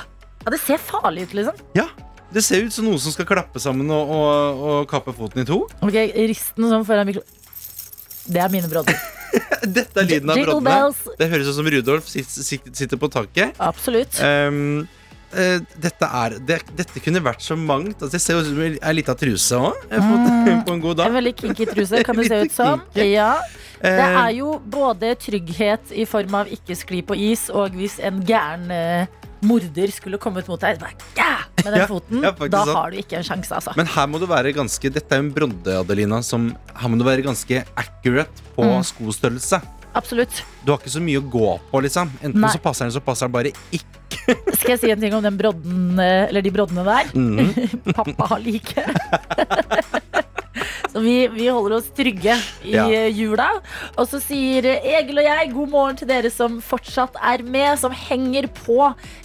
det 0.50 0.58
ser 0.62 0.80
farlig 0.82 1.28
ut, 1.28 1.36
liksom. 1.38 1.60
Ja, 1.78 1.86
Det 2.32 2.42
ser 2.44 2.64
ut 2.66 2.74
som 2.74 2.88
noe 2.88 2.98
som 3.02 3.12
skal 3.14 3.28
klappe 3.28 3.60
sammen 3.62 3.90
og, 3.92 4.10
og, 4.10 4.62
og 4.72 4.90
kappe 4.90 5.14
foten 5.14 5.44
i 5.44 5.48
to. 5.48 5.62
Ok, 5.84 5.98
Risten 6.32 6.70
sånn 6.70 6.86
foran 6.88 7.08
mikro... 7.08 7.22
Det 8.22 8.38
er 8.38 8.50
mine 8.52 8.70
brodder. 8.70 8.96
Dette 9.76 10.02
er 10.02 10.08
lyden 10.08 10.30
av 10.30 10.40
broddene. 10.40 11.14
Det 11.18 11.28
høres 11.32 11.48
ut 11.50 11.56
som 11.58 11.68
Rudolf 11.74 12.08
sitter 12.08 13.00
på 13.00 13.08
taket. 13.12 13.56
Absolutt. 13.62 14.18
Um, 14.22 14.84
eh, 15.34 15.58
dette, 15.82 16.08
er, 16.08 16.36
det, 16.46 16.60
dette 16.76 17.00
kunne 17.04 17.22
vært 17.24 17.42
så 17.44 17.56
mangt. 17.58 17.96
Altså, 18.02 18.12
det 18.16 18.20
ser 18.22 18.40
ut 18.40 18.46
som 18.50 18.60
ei 18.62 18.94
lita 18.94 19.14
truse 19.18 19.58
òg, 19.58 19.82
mm. 19.90 20.62
på 20.68 20.76
en 20.76 20.80
god 20.84 21.00
En 21.06 21.16
veldig 21.18 21.34
kinky 21.40 21.66
truse, 21.72 22.02
kan 22.06 22.16
det 22.20 22.28
se 22.30 22.40
ut 22.46 22.52
som. 22.60 22.84
kinky. 22.94 23.10
Ja. 23.16 23.34
Det 23.82 23.90
Eh, 23.98 23.98
er 24.14 24.30
jo 24.36 24.60
både 24.70 25.08
trygghet 25.18 25.90
i 25.98 26.04
form 26.06 26.36
av 26.38 26.46
ikke 26.54 26.76
skli 26.78 27.00
på 27.02 27.16
is, 27.18 27.48
og 27.50 27.74
hvis 27.74 27.96
en 28.06 28.20
gæren 28.28 28.68
uh, 28.70 29.06
morder 29.42 29.90
skulle 29.90 30.20
kommet 30.22 30.46
mot 30.46 30.60
deg 30.62 30.78
bare, 30.78 30.94
ja, 31.18 31.40
med 31.64 31.74
den 31.74 31.88
foten, 31.90 32.22
ja, 32.22 32.30
da 32.30 32.60
sant. 32.62 32.76
har 32.78 32.92
du 32.94 33.00
ikke 33.00 33.16
en 33.18 33.26
sjanse, 33.26 33.50
altså. 33.58 33.74
Men 33.74 33.90
her 33.90 34.06
må 34.06 34.20
du 34.22 34.28
være 34.30 34.52
ganske 34.54 34.86
Dette 34.94 35.10
er 35.16 35.18
jo 35.18 35.26
en 35.26 35.32
brodde, 35.34 35.74
Adelina, 35.80 36.20
som 36.22 36.52
Her 36.78 36.92
må 36.94 37.00
du 37.00 37.02
være 37.08 37.24
ganske 37.26 37.64
accurate 37.74 38.46
på 38.54 38.68
Mm. 38.70 38.86
skostørrelse. 38.86 39.58
Absolutt. 39.98 40.44
Du 40.62 40.70
har 40.70 40.78
ikke 40.78 40.94
så 40.94 41.02
mye 41.02 41.18
å 41.18 41.26
gå 41.34 41.50
på, 41.72 41.82
liksom. 41.82 42.14
Enten 42.22 42.38
Nei. 42.40 42.52
så 42.54 42.62
passer 42.62 42.86
den, 42.86 42.94
så 42.94 43.02
passer 43.02 43.26
den 43.26 43.34
bare 43.34 43.50
ikke. 43.74 43.98
Skal 44.58 44.74
jeg 44.74 44.80
si 44.82 44.90
en 44.94 45.00
ting 45.02 45.14
om 45.16 45.24
den 45.24 45.36
brodden, 45.40 45.98
eh, 46.00 46.28
eller 46.28 46.44
de 46.44 46.52
broddene 46.54 46.84
der? 46.86 47.10
Mm. 47.14 47.52
Pappa 47.96 48.28
har 48.34 48.42
like. 48.44 48.84
Så 50.92 51.00
vi, 51.00 51.14
vi 51.32 51.46
holder 51.48 51.78
oss 51.78 51.86
trygge 51.96 52.34
i 52.68 52.74
Ja. 52.74 52.84
jula. 53.08 53.46
Og 53.96 54.04
så 54.10 54.18
sier 54.20 54.66
Egil 54.74 55.22
og 55.22 55.24
jeg 55.24 55.52
god 55.54 55.70
morgen 55.72 55.96
til 55.96 56.10
dere 56.10 56.28
som 56.30 56.58
fortsatt 56.60 57.16
er 57.16 57.40
med, 57.48 57.78
som 57.80 57.94
henger 57.96 58.50
på 58.52 58.76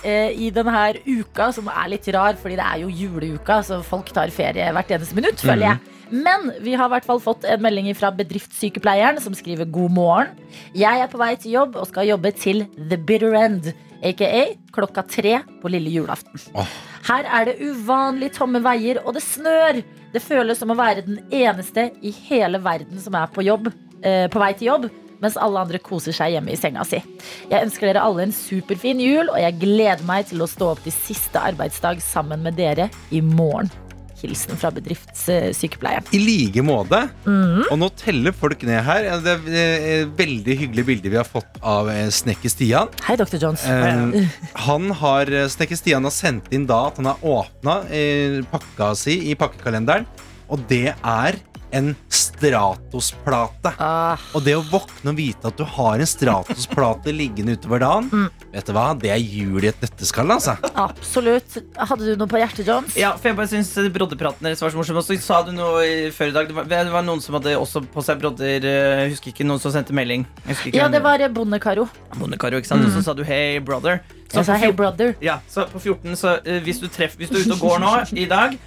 eh, 0.08 0.32
i 0.32 0.48
denne 0.56 0.86
uka, 1.04 1.50
som 1.52 1.68
er 1.68 1.92
litt 1.92 2.08
rar, 2.16 2.40
fordi 2.40 2.56
det 2.56 2.64
er 2.70 2.86
jo 2.86 2.94
juleuka, 3.02 3.60
så 3.68 3.82
folk 3.84 4.14
tar 4.16 4.32
ferie 4.32 4.72
hvert 4.72 4.96
eneste 4.96 5.18
minutt, 5.20 5.44
føler 5.44 5.74
jeg. 5.74 5.97
Men 6.10 6.52
vi 6.64 6.76
har 6.78 6.90
i 6.90 6.96
hvert 6.96 7.08
fall 7.08 7.22
fått 7.24 7.46
en 7.48 7.64
melding 7.64 7.90
fra 7.98 8.12
bedriftssykepleieren 8.16 9.20
som 9.24 9.36
skriver 9.38 9.70
god 9.72 9.94
morgen. 9.96 10.32
Jeg 10.78 11.04
er 11.04 11.12
på 11.12 11.20
vei 11.22 11.34
til 11.40 11.58
jobb 11.58 11.78
og 11.80 11.90
skal 11.90 12.10
jobbe 12.10 12.32
til 12.38 12.66
The 12.78 13.00
Bitter 13.00 13.36
End, 13.38 13.72
aka 14.06 14.30
klokka 14.76 15.04
tre 15.10 15.40
på 15.62 15.72
lille 15.74 15.92
julaften. 15.92 16.40
Oh. 16.54 16.70
Her 17.08 17.28
er 17.40 17.50
det 17.50 17.58
uvanlig 17.64 18.34
tomme 18.36 18.62
veier, 18.64 19.02
og 19.06 19.16
det 19.18 19.24
snør. 19.26 19.82
Det 20.14 20.24
føles 20.24 20.60
som 20.60 20.72
å 20.72 20.78
være 20.78 21.06
den 21.06 21.20
eneste 21.34 21.90
i 22.06 22.14
hele 22.28 22.62
verden 22.64 23.00
som 23.02 23.16
er 23.18 23.28
på 23.32 23.46
jobb, 23.46 23.72
eh, 24.04 24.28
på 24.32 24.42
vei 24.42 24.54
til 24.58 24.72
jobb, 24.72 24.90
mens 25.24 25.38
alle 25.42 25.64
andre 25.66 25.82
koser 25.82 26.16
seg 26.16 26.36
hjemme 26.36 26.54
i 26.54 26.60
senga 26.60 26.86
si. 26.88 27.02
Jeg 27.50 27.66
ønsker 27.66 27.90
dere 27.90 28.06
alle 28.06 28.28
en 28.28 28.36
superfin 28.36 29.02
jul, 29.02 29.32
og 29.32 29.40
jeg 29.42 29.60
gleder 29.64 30.06
meg 30.08 30.30
til 30.30 30.44
å 30.44 30.50
stå 30.52 30.74
opp 30.76 30.86
til 30.86 30.96
siste 30.96 31.42
arbeidsdag 31.42 32.04
sammen 32.04 32.46
med 32.46 32.60
dere 32.60 32.92
i 33.12 33.24
morgen. 33.26 33.72
Hilsen 34.18 34.58
fra 34.58 34.72
bedriftssykepleieren. 34.74 36.08
I 36.16 36.22
like 36.22 36.64
måte. 36.66 37.04
Mm. 37.28 37.66
Og 37.68 37.76
nå 37.82 37.90
teller 38.00 38.36
folk 38.36 38.64
ned 38.68 38.82
her. 38.88 39.10
Det 39.24 39.36
er 39.62 40.12
veldig 40.18 40.58
hyggelig 40.64 40.88
bilde 40.92 41.14
vi 41.14 41.20
har 41.20 41.28
fått 41.28 41.60
av 41.62 41.92
eh, 41.94 42.08
snekker 42.14 42.52
Stian. 42.52 42.94
Hei, 43.06 43.18
Dr. 43.20 43.38
Jones. 43.42 43.66
Eh, 43.68 44.30
han 44.68 44.94
har, 45.02 45.32
Snekker 45.54 45.80
Stian 45.80 46.08
har 46.08 46.16
sendt 46.16 46.50
inn 46.54 46.66
da 46.70 46.88
at 46.90 47.02
han 47.02 47.12
har 47.12 47.22
åpna 47.22 47.82
eh, 47.94 48.42
pakka 48.52 48.94
si 48.98 49.20
i 49.32 49.38
pakkekalenderen. 49.38 50.08
Og 50.48 50.64
det 50.70 50.94
er 50.96 51.38
en 51.72 51.96
Stratos-plate. 52.10 53.74
Ah, 53.80 54.18
Og 54.36 54.44
det 54.46 54.54
å 54.58 54.62
våkne 54.70 55.12
og 55.12 55.18
vite 55.18 55.50
at 55.50 55.58
du 55.60 55.64
har 55.68 56.00
en 56.00 56.08
Stratos-plate 56.10 57.12
liggende 57.22 57.58
utover 57.58 57.80
dagen, 57.84 58.10
Mm. 58.12 58.30
vet 58.54 58.66
du 58.70 58.74
hva? 58.74 58.86
Det 59.00 59.10
er 59.12 59.20
jul 59.20 59.64
i 59.66 59.68
et 59.72 59.82
nøtteskall, 59.84 60.32
altså. 60.38 60.56
absolutt. 60.80 61.58
Hadde 61.78 62.06
du 62.08 62.16
noe 62.20 62.28
på 62.32 62.40
hjertet, 62.40 62.66
Jones? 62.68 62.96
Ja, 62.98 63.12
for 63.18 63.30
jeg 63.30 63.38
bare 63.40 63.50
synes 63.52 63.74
Brodderpraten 63.94 64.48
deres 64.48 64.62
var 64.64 64.72
så 64.72 64.80
morsom. 64.80 64.98
Og 65.02 65.06
så 65.08 65.18
sa 65.22 65.42
du 65.44 65.52
noe 65.56 66.12
før 66.16 66.32
i 66.32 66.36
dag. 66.36 66.48
Det 66.48 66.56
var, 66.56 66.64
det 66.72 66.92
var 66.94 67.04
noen 67.08 67.22
som 67.24 67.36
hadde 67.40 67.56
også 67.58 67.84
på 67.94 68.04
seg 68.06 68.22
brodder. 68.22 68.64
eh, 68.64 69.04
Jeg 69.08 69.12
husker 69.16 69.34
ikke 69.34 69.48
noen 69.48 69.60
som 69.64 69.72
sendte 69.76 69.94
melding. 69.98 70.26
Ja, 70.74 70.88
det 70.94 71.02
var 71.04 71.20
eh, 71.22 71.28
Bondekaro. 71.34 71.88
Bondekaro, 72.18 72.58
ikke 72.62 72.72
sant? 72.72 72.86
Og 72.88 72.92
så 72.96 73.04
sa 73.04 73.14
du 73.14 73.24
'hey, 73.24 73.60
brother'. 73.60 74.00
Så 74.32 74.40
Jeg 74.42 74.46
sa 74.46 74.56
hey, 74.60 74.72
brother. 74.72 75.16
Ja, 75.22 75.40
så 75.50 75.66
på 75.72 75.80
14 75.80 76.16
så 76.16 76.40
eh, 76.46 76.60
hvis, 76.64 76.80
du 76.82 76.88
treff, 76.88 77.16
hvis 77.18 77.30
du 77.30 77.38
er 77.38 77.46
ute 77.48 77.54
og 77.56 77.60
går 77.64 77.80
nå 77.80 77.94
i 78.20 78.26
dag, 78.26 78.58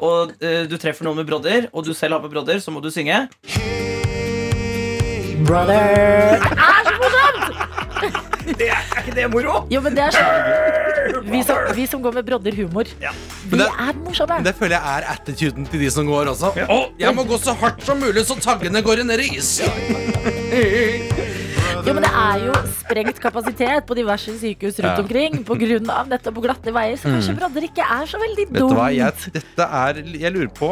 og 0.00 0.34
eh, 0.44 0.64
du 0.68 0.76
treffer 0.80 1.04
noen 1.06 1.16
med 1.22 1.26
brodder, 1.28 1.68
og 1.72 1.84
du 1.86 1.94
selv 1.96 2.12
har 2.18 2.20
på 2.24 2.28
brodder, 2.32 2.58
så 2.60 2.70
må 2.74 2.82
du 2.84 2.90
synge. 2.92 3.22
Brother. 5.44 6.38
er 6.38 6.84
så 6.86 6.94
morsomt! 7.00 7.46
Det 8.58 8.66
Er 8.68 9.00
ikke 9.00 9.14
det 9.16 9.24
moro? 9.32 9.54
Jo, 9.72 9.80
men 9.80 9.94
det 9.96 10.02
er 10.04 10.12
sånn 10.12 11.30
Vi 11.32 11.40
som, 11.48 11.56
vi 11.76 11.86
som 11.88 12.02
går 12.04 12.12
med 12.18 12.26
brodder-humor, 12.28 12.88
Ja. 13.00 13.10
vi 13.48 13.56
det- 13.58 13.66
er 13.86 13.92
morsomme. 14.04 14.42
Det 14.44 14.54
føler 14.56 14.76
jeg 14.76 14.84
er 15.00 15.08
attituden 15.14 15.66
til 15.70 15.80
de 15.80 15.90
som 15.90 16.06
går 16.06 16.28
også. 16.34 16.52
Å, 16.68 16.78
jeg 17.00 17.14
må 17.16 17.24
gå 17.28 17.38
så 17.40 17.54
hardt 17.56 17.82
som 17.84 17.98
mulig, 18.00 18.24
så 18.28 18.36
taggene 18.40 18.82
går 18.84 19.02
ned 19.04 19.20
i 19.20 19.36
is. 19.38 19.60
Jo, 21.84 21.92
men 21.92 22.00
Det 22.06 22.10
er 22.16 22.44
jo 22.46 22.52
sprengt 22.80 23.18
kapasitet 23.20 23.84
på 23.84 23.94
diverse 23.98 24.32
sykehus 24.40 24.78
rundt 24.80 24.96
Ja. 24.96 25.02
omkring 25.02 25.44
pga. 25.44 26.04
nettopp 26.08 26.38
glatte 26.40 26.72
veier, 26.72 26.96
så 26.96 27.12
kanskje 27.12 27.36
brodder 27.36 27.62
ikke 27.68 27.84
er 27.84 28.06
så 28.08 28.18
veldig 28.18 28.46
Vet 28.48 28.54
du 28.70 28.74
hva, 28.74 28.88
jeg, 28.94 29.12
dette 29.34 29.66
er, 29.68 30.00
jeg 30.16 30.32
lurer 30.32 30.48
på 30.48 30.70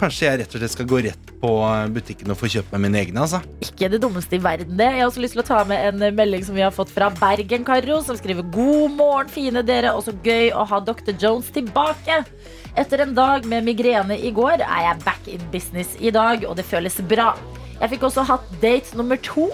Kanskje 0.00 0.26
jeg 0.28 0.38
rett 0.40 0.54
og 0.54 0.60
slett 0.60 0.70
skal 0.72 0.86
gå 0.86 1.00
rett 1.04 1.32
på 1.40 1.48
butikken 1.92 2.30
og 2.32 2.36
få 2.40 2.48
kjøpt 2.48 2.72
meg 2.72 2.80
mine 2.80 3.00
egne. 3.00 3.20
altså 3.20 3.40
Ikke 3.60 3.88
det 3.90 4.00
dummeste 4.00 4.36
i 4.36 4.38
verden, 4.40 4.76
det. 4.76 4.86
Jeg 4.92 5.00
har 5.00 5.08
også 5.10 5.20
lyst 5.20 5.34
til 5.36 5.42
å 5.42 5.46
ta 5.46 5.64
med 5.64 5.78
en 5.94 6.02
eh, 6.02 6.10
melding 6.12 6.44
som 6.44 6.54
vi 6.54 6.60
har 6.64 6.70
fått 6.72 6.88
fra 6.92 7.10
Bergen-Karo, 7.10 8.02
som 8.04 8.16
skriver 8.16 8.42
God 8.52 8.96
morgen, 8.96 9.28
fine 9.28 9.62
dere, 9.62 9.92
og 9.92 10.04
så 10.04 10.12
gøy 10.24 10.52
å 10.56 10.64
ha 10.68 10.80
Dr. 10.80 11.12
Jones 11.20 11.50
tilbake. 11.52 12.24
Etter 12.76 13.00
en 13.04 13.14
dag 13.14 13.44
med 13.44 13.64
migrene 13.64 14.16
i 14.16 14.30
går 14.32 14.60
er 14.64 14.82
jeg 14.88 15.04
back 15.04 15.28
in 15.28 15.40
business 15.52 15.96
i 16.00 16.10
dag, 16.10 16.44
og 16.48 16.56
det 16.56 16.64
føles 16.64 16.96
bra. 17.08 17.34
Jeg 17.80 17.90
fikk 17.90 18.08
også 18.08 18.24
hatt 18.24 18.48
date 18.62 18.96
nummer 18.96 19.16
to 19.20 19.50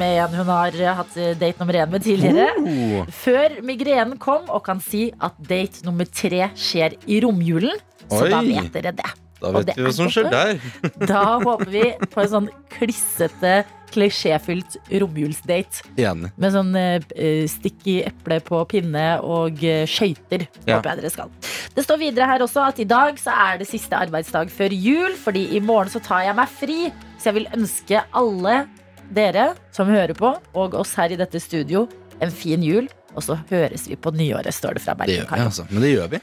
med 0.00 0.22
en 0.24 0.38
hun 0.40 0.50
har 0.50 0.78
hatt 1.00 1.18
eh, 1.20 1.34
date 1.38 1.62
nummer 1.62 1.80
én 1.82 1.92
med 1.92 2.04
tidligere. 2.06 2.48
Oh. 2.60 3.12
Før 3.24 3.60
migrenen 3.66 4.16
kom, 4.22 4.48
og 4.48 4.64
kan 4.66 4.80
si 4.82 5.08
at 5.22 5.36
date 5.48 5.86
nummer 5.86 6.08
tre 6.08 6.50
skjer 6.56 6.98
i 7.06 7.20
romjulen. 7.24 7.78
Så 8.06 8.26
Oi. 8.26 8.32
da 8.32 8.42
vet 8.46 8.74
dere 8.74 8.94
det. 8.96 9.14
Da 9.40 9.50
vet 9.52 9.72
vi 9.74 9.84
hva 9.84 9.94
som 9.94 10.10
skjer 10.12 10.28
der. 10.32 10.60
Da 11.12 11.24
håper 11.42 11.72
vi 11.72 11.88
på 12.12 12.22
en 12.22 12.30
sånn 12.32 12.46
klissete, 12.72 13.58
klisjéfylt 13.92 14.78
romjulsdate. 15.02 15.84
Enig. 16.00 16.32
Med 16.40 16.54
sånn 16.54 16.72
uh, 16.76 17.44
stikk 17.50 17.84
i 17.92 17.98
eple 18.08 18.40
på 18.44 18.62
pinne 18.70 19.04
og 19.24 19.60
uh, 19.62 19.84
skøyter. 19.88 20.46
Ja. 20.64 20.78
Håper 20.78 20.92
jeg 20.92 21.02
dere 21.02 21.12
skal. 21.14 21.34
Det 21.76 21.84
står 21.84 22.00
videre 22.00 22.30
her 22.30 22.44
også 22.44 22.64
at 22.66 22.80
i 22.82 22.88
dag 22.88 23.20
så 23.20 23.34
er 23.46 23.60
det 23.60 23.68
siste 23.70 23.98
arbeidsdag 23.98 24.50
før 24.52 24.74
jul, 24.74 25.14
fordi 25.20 25.46
i 25.56 25.62
morgen 25.62 25.92
så 25.92 26.02
tar 26.04 26.26
jeg 26.26 26.38
meg 26.38 26.56
fri. 26.56 26.80
Så 27.16 27.30
jeg 27.30 27.40
vil 27.40 27.52
ønske 27.56 28.02
alle 28.16 28.64
dere 29.14 29.52
som 29.74 29.90
hører 29.90 30.16
på, 30.18 30.32
og 30.54 30.74
oss 30.78 30.94
her 30.98 31.14
i 31.14 31.20
dette 31.20 31.40
studio, 31.42 31.86
en 32.20 32.32
fin 32.32 32.62
jul. 32.64 32.88
Og 33.16 33.24
så 33.24 33.38
høres 33.48 33.86
vi 33.88 33.96
på 33.96 34.12
nyåret, 34.12 34.52
står 34.52 34.76
det 34.76 34.84
fra 34.84 34.96
Det 35.06 35.22
gjør 35.22 35.30
vi, 35.30 35.40
altså. 35.40 35.64
Men 35.70 35.86
det 35.86 35.94
gjør 35.94 36.12
vi. 36.16 36.20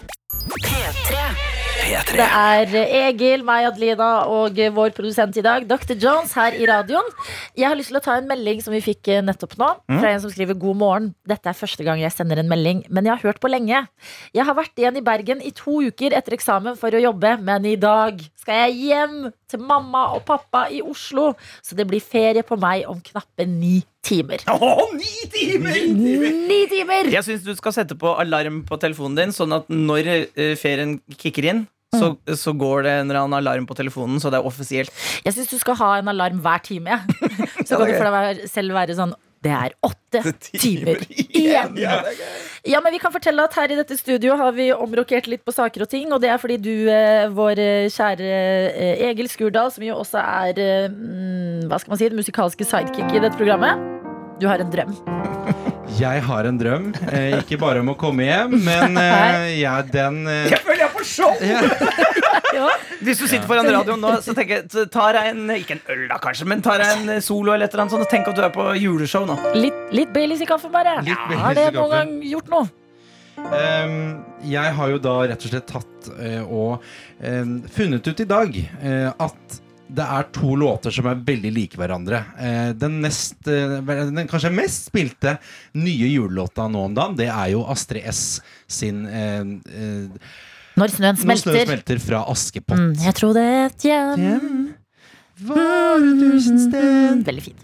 Det 1.83 2.25
er 2.25 2.69
Egil, 3.09 3.41
meg, 3.45 3.65
Adelina 3.67 4.07
og 4.31 4.59
vår 4.75 4.93
produsent 4.95 5.35
i 5.37 5.43
dag, 5.43 5.65
Dr. 5.67 5.95
Jones, 5.99 6.31
her 6.37 6.55
i 6.55 6.67
radioen. 6.69 7.09
Jeg 7.59 7.67
har 7.67 7.75
lyst 7.75 7.91
til 7.91 7.99
å 7.99 8.03
ta 8.05 8.15
en 8.19 8.29
melding 8.29 8.61
som 8.63 8.75
vi 8.75 8.79
fikk 8.85 9.09
eh, 9.11 9.23
nettopp 9.25 9.57
nå, 9.59 9.69
fra 9.89 10.13
en 10.13 10.21
som 10.23 10.31
skriver 10.31 10.57
God 10.59 10.79
morgen. 10.79 11.09
Dette 11.27 11.51
er 11.51 11.57
første 11.57 11.83
gang 11.85 11.99
jeg 12.01 12.13
sender 12.15 12.39
en 12.39 12.49
melding, 12.49 12.85
men 12.93 13.09
jeg 13.09 13.17
har 13.17 13.25
hørt 13.27 13.41
på 13.43 13.51
lenge. 13.51 13.83
Jeg 14.33 14.47
har 14.47 14.57
vært 14.57 14.79
igjen 14.79 15.01
i 15.01 15.05
Bergen 15.05 15.43
i 15.43 15.51
to 15.57 15.81
uker 15.83 16.15
etter 16.15 16.37
eksamen 16.37 16.79
for 16.79 16.95
å 16.95 17.03
jobbe, 17.03 17.35
men 17.43 17.67
i 17.67 17.75
dag 17.79 18.21
skal 18.39 18.63
jeg 18.67 18.93
hjem 18.93 19.17
til 19.53 19.63
mamma 19.63 20.09
og 20.17 20.23
pappa 20.27 20.65
i 20.73 20.81
Oslo, 20.83 21.31
så 21.63 21.77
det 21.77 21.87
blir 21.89 22.03
ferie 22.03 22.43
på 22.45 22.57
meg 22.59 22.87
om 22.89 23.01
knappe 23.03 23.47
ni 23.49 23.79
timer. 24.03 24.43
Oh, 24.51 24.89
ni 24.97 25.29
timer! 25.31 25.77
Ni 25.93 26.63
timer! 26.71 27.11
Jeg 27.13 27.25
syns 27.27 27.45
du 27.45 27.53
skal 27.57 27.75
sette 27.75 27.97
på 27.99 28.15
alarm 28.19 28.63
på 28.67 28.79
telefonen 28.81 29.21
din, 29.21 29.35
sånn 29.35 29.55
at 29.55 29.69
når 29.71 30.11
eh, 30.11 30.57
ferien 30.59 30.97
kicker 31.15 31.47
inn, 31.53 31.63
så, 31.93 32.13
så 32.37 32.53
går 32.57 32.87
det 32.87 32.93
en 32.97 33.09
eller 33.11 33.21
annen 33.21 33.37
alarm 33.37 33.67
på 33.69 33.77
telefonen, 33.77 34.17
så 34.21 34.31
det 34.33 34.39
er 34.39 34.47
offisielt. 34.49 34.93
Jeg 35.25 35.35
syns 35.35 35.51
du 35.51 35.59
skal 35.61 35.77
ha 35.81 35.91
en 35.99 36.09
alarm 36.09 36.41
hver 36.43 36.63
time. 36.65 36.97
Ja. 36.97 37.03
Så 37.67 37.77
kan 37.77 37.87
du 37.87 37.93
for 37.95 38.09
deg 38.11 38.41
selv 38.51 38.75
være 38.75 38.95
sånn 38.97 39.13
Det 39.43 39.51
er 39.51 39.73
åtte 39.83 40.21
timer 40.39 41.01
igjen! 41.11 41.79
Ja, 42.63 42.79
men 42.79 42.93
vi 42.95 42.99
kan 43.01 43.11
fortelle 43.11 43.43
at 43.43 43.55
her 43.59 43.73
i 43.73 43.77
dette 43.79 43.97
studio 43.99 44.37
har 44.39 44.53
vi 44.55 44.69
omrokert 44.71 45.27
litt 45.27 45.43
på 45.43 45.51
saker 45.51 45.83
og 45.83 45.91
ting. 45.91 46.13
Og 46.15 46.21
det 46.23 46.31
er 46.31 46.39
fordi 46.39 46.59
du, 46.63 46.71
eh, 46.91 47.25
vår 47.33 47.59
eh, 47.59 47.89
kjære 47.91 48.29
eh, 48.71 49.03
Egil 49.09 49.27
Skurdal, 49.31 49.73
som 49.73 49.83
jo 49.83 49.97
også 49.99 50.21
er 50.23 50.63
mm, 50.93 51.67
hva 51.67 51.81
skal 51.81 51.95
man 51.95 51.99
si, 51.99 52.07
den 52.13 52.21
musikalske 52.21 52.67
sidekick 52.67 53.11
i 53.11 53.23
dette 53.23 53.35
programmet, 53.39 53.83
du 54.39 54.47
har 54.47 54.63
en 54.63 54.71
drøm. 54.71 54.95
Jeg 55.99 56.23
har 56.25 56.47
en 56.47 56.55
drøm. 56.57 56.87
Eh, 57.11 57.35
ikke 57.41 57.59
bare 57.61 57.83
om 57.83 57.91
å 57.91 57.97
komme 57.99 58.25
hjem, 58.25 58.55
men 58.63 58.95
jeg, 59.65 59.91
den 59.93 60.23
Jeg 60.25 60.63
føler 60.63 60.85
jeg 60.85 60.87
er 60.87 60.95
på 60.95 61.05
show! 61.05 62.12
Hvis 63.05 63.21
du 63.21 63.25
sitter 63.27 63.47
foran 63.49 63.69
radioen 63.69 64.01
nå, 64.03 64.13
så 64.25 64.35
tenker 64.37 64.61
jeg 64.61 64.87
tar 64.93 65.19
jeg 65.19 65.33
en 65.33 65.55
Ikke 65.55 65.77
en 65.77 65.83
øl, 65.95 66.05
da, 66.11 66.19
kanskje, 66.23 66.47
men 66.49 66.63
tar 66.65 66.83
jeg 66.83 67.01
en 67.01 67.23
solo 67.23 67.55
eller 67.55 67.67
et 67.67 67.75
eller 67.75 67.85
annet 67.85 67.97
sånt, 67.97 68.05
og 68.07 68.13
tenk 68.13 68.29
at 68.31 68.39
du 68.39 68.43
er 68.45 68.53
på 68.53 68.69
juleshow 68.79 69.27
nå. 69.29 69.37
Litt, 69.57 69.81
litt 69.95 70.13
Baileys 70.15 70.43
i 70.43 70.49
kaffen, 70.49 70.73
bare. 70.73 70.99
Litt 71.05 71.13
Ja, 71.13 71.41
har 71.47 71.57
det 71.57 71.67
noen 71.75 71.93
gang 71.97 72.15
gjort 72.29 72.53
noe? 72.53 72.69
Um, 73.33 73.95
jeg 74.45 74.75
har 74.77 74.91
jo 74.91 74.99
da 75.01 75.15
rett 75.25 75.41
og 75.41 75.49
slett 75.49 75.65
tatt 75.71 76.09
uh, 76.13 76.43
og 76.45 76.83
eh, 77.17 77.47
funnet 77.73 78.05
ut 78.05 78.21
i 78.21 78.27
dag 78.29 78.59
uh, 78.61 79.09
at 79.25 79.57
det 79.93 80.05
er 80.05 80.29
to 80.33 80.55
låter 80.57 80.93
som 80.93 81.07
er 81.09 81.21
veldig 81.25 81.51
like 81.53 81.77
hverandre. 81.77 82.23
Uh, 82.37 82.71
den, 82.77 82.99
nest, 83.03 83.35
eh, 83.49 83.77
den 83.83 84.29
kanskje 84.29 84.53
mest 84.53 84.89
spilte 84.89 85.35
nye 85.77 86.09
julelåta 86.09 86.67
nå 86.71 86.87
om 86.87 86.95
dagen, 86.97 87.17
det 87.19 87.29
er 87.29 87.51
jo 87.53 87.65
Astrid 87.69 88.07
S 88.09 88.23
sin 88.69 89.03
eh, 89.05 89.43
eh, 89.69 90.31
Når 90.79 90.87
snøen 90.95 91.15
Når 91.15 91.21
snøen 91.21 91.37
smelter. 91.43 91.65
smelter 91.69 91.99
fra 92.01 92.23
Askepott. 92.31 92.79
Mm, 92.79 92.93
jeg 93.05 93.13
trodde 93.19 93.43
et 93.65 93.85
hjem 93.89 94.23
Hjem 94.23 94.73
var 95.43 95.97
et 95.99 96.19
tusen 96.21 96.59
sted 96.69 97.23
Veldig 97.27 97.43
fin. 97.49 97.61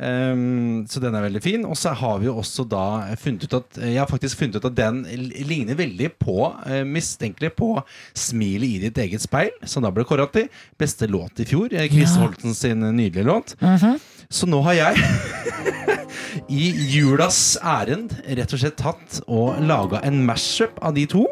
Um, 0.00 0.86
så 0.88 0.96
den 1.02 1.12
er 1.12 1.20
veldig 1.26 1.42
fin. 1.44 1.64
Og 1.68 1.76
så 1.76 1.90
har 1.92 2.18
vi 2.22 2.24
jo 2.30 2.36
også 2.40 2.64
da 2.70 2.84
funnet 3.20 3.42
ut 3.44 3.56
at 3.58 3.80
Jeg 3.84 3.98
har 4.00 4.08
faktisk 4.08 4.38
funnet 4.40 4.56
ut 4.56 4.64
at 4.70 4.76
den 4.78 5.02
ligner 5.44 5.76
veldig 5.76 6.08
på 6.22 6.38
uh, 6.48 6.84
mistenkelig 6.88 7.50
på 7.58 7.68
'Smilet 8.16 8.70
i 8.78 8.78
ditt 8.86 8.96
eget 8.98 9.20
speil', 9.20 9.52
som 9.68 9.82
da 9.84 9.90
ble 9.92 10.06
kåra 10.08 10.24
til 10.32 10.48
beste 10.80 11.06
låt 11.10 11.40
i 11.40 11.44
fjor. 11.44 11.68
eh, 11.74 11.88
Chris 11.92 12.14
Ja. 12.16 12.22
Holten 12.24 12.54
sin 12.54 12.80
nydelige 12.80 13.26
låt. 13.28 13.54
Mhm. 13.60 14.00
Så 14.30 14.46
nå 14.48 14.62
har 14.62 14.72
jeg 14.72 14.96
i 16.48 16.70
julas 16.96 17.58
ærend 17.62 18.12
rett 18.24 18.52
og 18.54 18.58
slett 18.62 18.76
tatt 18.80 19.20
og 19.28 19.60
laga 19.60 20.00
en 20.06 20.24
mashup 20.24 20.78
av 20.80 20.94
de 20.94 21.04
to. 21.06 21.26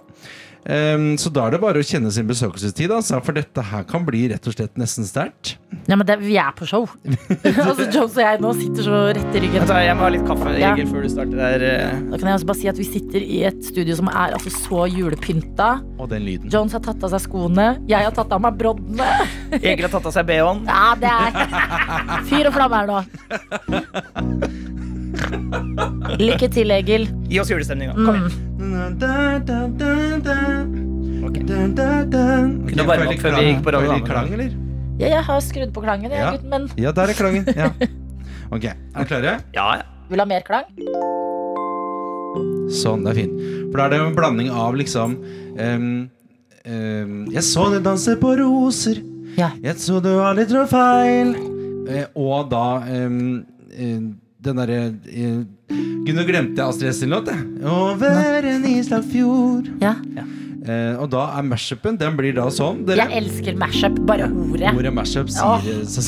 Um, 0.68 1.14
så 1.16 1.31
da 1.33 1.46
er 1.48 1.54
det 1.54 1.59
bare 1.62 1.81
å 1.81 1.87
kjenne 1.87 2.11
sin 2.12 2.26
besøkelsestid, 2.28 2.90
altså, 2.92 3.22
for 3.24 3.33
dette 3.33 3.62
her 3.70 3.87
kan 3.88 4.02
bli 4.04 4.26
rett 4.28 4.44
og 4.50 4.52
slett 4.52 4.74
nesten 4.76 5.07
sterkt. 5.09 5.54
Ja, 5.88 5.96
men 5.96 6.04
det, 6.04 6.18
vi 6.20 6.35
er 6.37 6.50
på 6.52 6.66
show. 6.68 6.85
altså, 7.09 7.87
Jones 7.88 8.12
og 8.18 8.20
jeg 8.20 8.42
nå 8.44 8.50
sitter 8.59 8.85
så 8.85 8.98
rett 9.16 9.38
i 9.38 9.42
ryggen. 9.46 9.62
Altså, 9.64 9.78
Jeg 9.87 9.96
må 9.96 10.04
ha 10.04 10.11
litt 10.12 10.26
kaffe 10.28 10.52
Ja. 10.61 10.74
Før 10.90 11.07
du 11.07 11.09
starter 11.14 11.40
der. 11.40 11.64
eh. 11.70 12.02
Da 12.12 12.20
kan 12.20 12.28
jeg 12.28 12.37
også 12.42 12.50
bare 12.50 12.61
si 12.61 12.68
at 12.68 12.78
Vi 12.83 12.88
sitter 12.90 13.24
i 13.24 13.40
et 13.48 13.64
studio 13.64 13.96
som 13.96 14.11
er 14.12 14.37
altså 14.37 14.52
så 14.52 14.85
julepynta. 14.92 15.70
Og 15.96 16.12
den 16.12 16.28
lyden. 16.28 16.52
Jones 16.52 16.76
har 16.76 16.85
tatt 16.85 17.00
av 17.09 17.14
seg 17.16 17.24
skoene. 17.24 17.70
Jeg 17.88 18.04
har 18.04 18.12
tatt 18.20 18.37
av 18.37 18.44
meg 18.44 18.61
broddene. 18.61 19.09
Egil 19.62 19.88
har 19.88 19.94
tatt 19.96 20.11
av 20.12 20.18
seg 20.18 20.28
BH-en. 20.28 20.66
Ja, 20.68 20.92
det 21.00 21.14
er 21.16 21.31
fyr 22.28 22.52
og 22.52 22.59
flamme 22.61 22.85
her 22.85 22.92
nå. 22.92 24.77
Lykke 26.28 26.48
til, 26.52 26.70
Egil. 26.74 27.09
Gi 27.31 27.40
oss 27.42 27.50
julestemninga. 27.52 27.94
Kom 27.98 28.14
igjen. 28.18 28.33
Ok. 31.28 31.37
Kunne 31.44 31.74
du 31.74 32.85
varme 32.88 33.07
opp 33.12 33.22
før 33.22 33.37
vi 33.38 33.46
gikk 33.50 33.62
på 33.66 33.74
radio, 33.74 33.98
klang, 34.07 34.33
eller? 34.33 34.50
Ja, 34.98 35.12
jeg 35.12 35.22
har 35.28 35.40
skrudd 35.44 35.72
på 35.74 35.83
klangen, 35.85 36.11
jeg, 36.11 36.18
Ja. 36.20 36.31
gutten 36.35 36.50
min. 36.50 36.68
Ja, 36.81 36.92
der 36.92 37.12
er 37.12 37.14
klangen. 37.14 37.46
Ja. 37.57 37.70
Ok, 38.48 38.64
er 38.64 38.78
dere 38.96 39.04
klare? 39.04 39.33
Ja, 39.52 39.64
ja. 39.76 39.83
Vil 40.09 40.16
du 40.16 40.22
ha 40.22 40.24
mer 40.24 40.40
klang? 40.40 40.64
Sånn, 42.72 43.02
det 43.04 43.11
er 43.12 43.18
fint. 43.18 43.35
For 43.68 43.76
da 43.76 43.85
er 43.85 43.90
det 43.92 43.98
en 44.00 44.14
blanding 44.16 44.48
av 44.48 44.76
liksom 44.78 45.18
um, 45.61 45.85
um, 46.64 47.12
Jeg 47.28 47.44
så 47.44 47.66
deg 47.74 47.85
danse 47.85 48.14
på 48.16 48.33
roser, 48.40 49.02
Ja. 49.37 49.50
jeg 49.61 49.76
så 49.85 50.00
du 50.00 50.09
har 50.16 50.33
litt 50.38 50.48
feil. 50.72 51.35
Eh, 51.92 52.07
og 52.16 52.48
da 52.48 52.81
um, 52.88 53.44
den 54.48 54.58
derre 54.62 54.80
eh, 55.12 55.38
Gud, 56.08 56.14
nå 56.16 56.24
glemte 56.24 56.56
jeg 56.56 56.64
Astrid 56.64 56.90
S 56.94 57.00
sin 57.02 57.12
låt, 57.12 57.28
jeg. 57.28 57.46
Over 57.68 58.46
en 58.48 58.66
islagt 58.70 59.11
fjord. 59.12 59.68
Ja. 59.82 59.94
Eh, 60.68 60.94
og 61.00 61.08
da 61.12 61.22
er 61.38 61.44
mashupen 61.48 61.96
Den 62.00 62.16
blir 62.18 62.34
da 62.37 62.48
sånn. 62.52 62.82
Dere. 62.88 63.06
Jeg 63.06 63.22
elsker 63.22 63.58
mashup. 63.61 63.98
Bare 64.08 64.28
ordet. 64.28 64.72
Ordet 64.74 64.92
mashup 64.94 65.30
sier 65.32 65.82
så, 65.94 66.04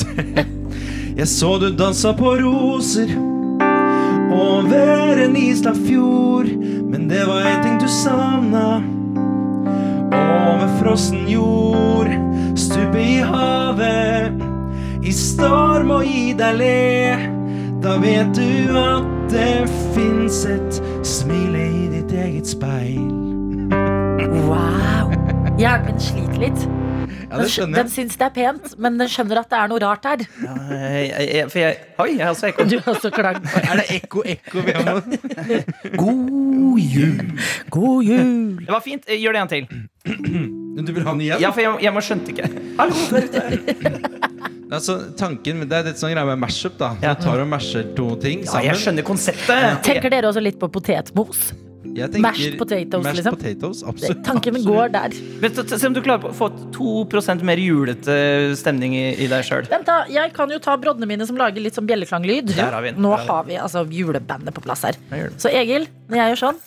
Jeg 1.17 1.27
så 1.29 1.55
du 1.61 1.69
dansa 1.77 2.15
på 2.17 2.35
roser 2.41 3.13
over 4.31 5.19
en 5.19 5.35
islagt 5.35 5.81
fjord, 5.83 6.47
men 6.87 7.07
det 7.09 7.25
var 7.27 7.43
en 7.49 7.63
ting 7.65 7.77
du 7.81 7.87
savna. 7.91 8.79
Over 10.11 10.71
frossen 10.79 11.27
jord, 11.27 12.11
stupe 12.55 13.01
i 13.01 13.19
havet, 13.27 14.39
i 15.03 15.11
storm 15.15 15.91
og 15.97 16.07
i 16.07 16.31
deg 16.37 16.57
le. 16.61 17.40
Da 17.81 17.95
vet 17.97 18.35
du 18.37 18.77
at 18.77 19.07
det 19.31 19.65
fins 19.95 20.43
et 20.45 20.77
smile 21.07 21.63
i 21.65 21.87
ditt 21.89 22.11
eget 22.13 22.45
speil. 22.49 23.07
Wow. 24.45 25.09
Hjernen 25.57 25.87
min 25.89 25.99
sliter 26.01 26.37
litt. 26.43 26.67
Ja, 27.31 27.39
det 27.39 27.47
Den, 27.47 27.71
jeg. 27.71 27.73
den 27.75 27.89
syns 27.89 28.17
det 28.19 28.25
er 28.27 28.33
pent, 28.35 28.73
men 28.77 28.99
den 28.99 29.09
skjønner 29.09 29.39
at 29.41 29.49
det 29.49 29.57
er 29.57 29.71
noe 29.71 29.81
rart 29.81 30.05
her. 30.05 30.23
Ja, 30.43 30.55
jeg, 30.75 31.09
jeg, 31.09 31.27
jeg, 31.39 31.49
for 31.53 31.61
jeg, 31.63 31.77
oi, 32.03 32.09
jeg 32.17 32.25
har 32.25 32.33
også 32.35 32.49
ekko. 32.51 32.67
Du 32.69 32.77
har 32.77 32.93
også 32.93 33.11
klang. 33.15 33.41
Er 33.63 33.81
det 33.81 33.85
ekko, 33.97 34.23
ekko 34.35 34.65
vi 34.67 34.77
har 34.77 34.87
nå? 34.89 34.95
God 36.03 36.81
jul. 36.85 37.21
God 37.73 38.03
jul. 38.03 38.57
Det 38.61 38.73
var 38.75 38.85
fint. 38.85 39.09
Gjør 39.09 39.37
det 39.39 39.45
en 39.45 39.53
til. 39.55 39.69
Du 40.81 40.91
vil 40.93 41.03
ha 41.07 41.15
den 41.15 41.25
igjen? 41.25 41.41
Ja, 41.41 41.49
for 41.55 41.65
jeg, 41.65 41.77
jeg 41.87 41.95
må 41.97 42.03
skjønte 42.05 42.35
ikke. 42.35 42.51
Hallo. 42.77 44.11
Altså, 44.71 44.95
tanken, 45.19 45.65
Det 45.67 45.77
er 45.77 45.83
litt 45.89 45.99
sånn 45.99 46.13
greie 46.13 46.25
med 46.25 46.39
mashup. 46.39 46.77
da 46.79 46.95
Ja. 47.01 47.13
Du 47.13 47.23
tar 47.25 47.41
og 47.41 47.47
masher 47.47 47.83
to 47.95 48.15
ting 48.15 48.45
sammen. 48.45 48.63
Ja, 48.65 48.71
jeg 48.71 48.79
skjønner 48.85 49.03
konseptet. 49.03 49.83
Tenker 49.83 50.09
dere 50.09 50.31
også 50.31 50.41
litt 50.41 50.59
på 50.59 50.69
potetmos? 50.71 51.51
Jeg 51.93 52.09
tenker- 52.11 52.21
Mashed 52.21 52.57
potatoes, 52.57 53.03
mashed 53.03 53.17
liksom. 53.17 53.35
potatoes, 53.35 53.83
absolutt. 53.83 54.23
Tanken 54.23 54.55
absolutt. 54.55 54.75
går 54.75 54.91
der. 54.91 55.09
Men, 55.41 55.79
Se 55.79 55.87
om 55.87 55.93
du 55.93 56.01
klarer 56.01 56.23
å 56.29 56.33
få 56.33 56.47
2 56.71 57.43
mer 57.43 57.57
julete 57.57 58.55
stemning 58.55 58.93
i, 58.93 59.23
i 59.23 59.27
deg 59.27 59.43
sjøl. 59.43 59.67
Jeg 60.09 60.33
kan 60.33 60.49
jo 60.49 60.59
ta 60.59 60.77
broddene 60.77 61.05
mine 61.07 61.25
som 61.27 61.35
lager 61.35 61.59
litt 61.61 61.73
sånn 61.75 61.87
bjelleklanglyd. 61.87 62.51
Har. 62.55 62.81
Nå 62.95 63.17
Der 63.17 63.25
har 63.27 63.43
vi 63.43 63.53
altså 63.55 63.85
julebandet 63.89 64.53
på 64.53 64.61
plass 64.61 64.83
her. 64.83 64.93
Så 65.37 65.49
Egil, 65.51 65.87
når 66.09 66.15
jeg 66.15 66.35
gjør 66.35 66.51
sånn 66.51 66.59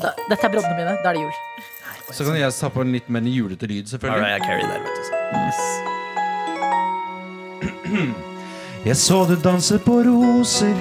da, 0.00 0.10
Dette 0.28 0.44
er 0.44 0.48
broddene 0.48 0.76
mine. 0.76 0.98
Da 1.02 1.10
er 1.10 1.14
det 1.14 1.22
jul. 1.22 1.32
Så 2.10 2.24
kan 2.24 2.34
jeg 2.36 2.52
ta 2.52 2.68
på 2.70 2.80
en 2.80 2.92
litt 2.92 3.08
mer 3.08 3.20
julete 3.20 3.68
lyd, 3.68 3.86
selvfølgelig. 3.86 4.12
All 4.12 4.20
right, 4.20 4.42
I 4.42 4.46
carry 4.46 4.62
that, 4.62 4.80
vet 4.80 5.88
du. 5.88 5.93
Jeg 8.84 8.96
så 8.96 9.24
du 9.28 9.34
danse 9.36 9.78
på 9.78 10.02
roser 10.04 10.76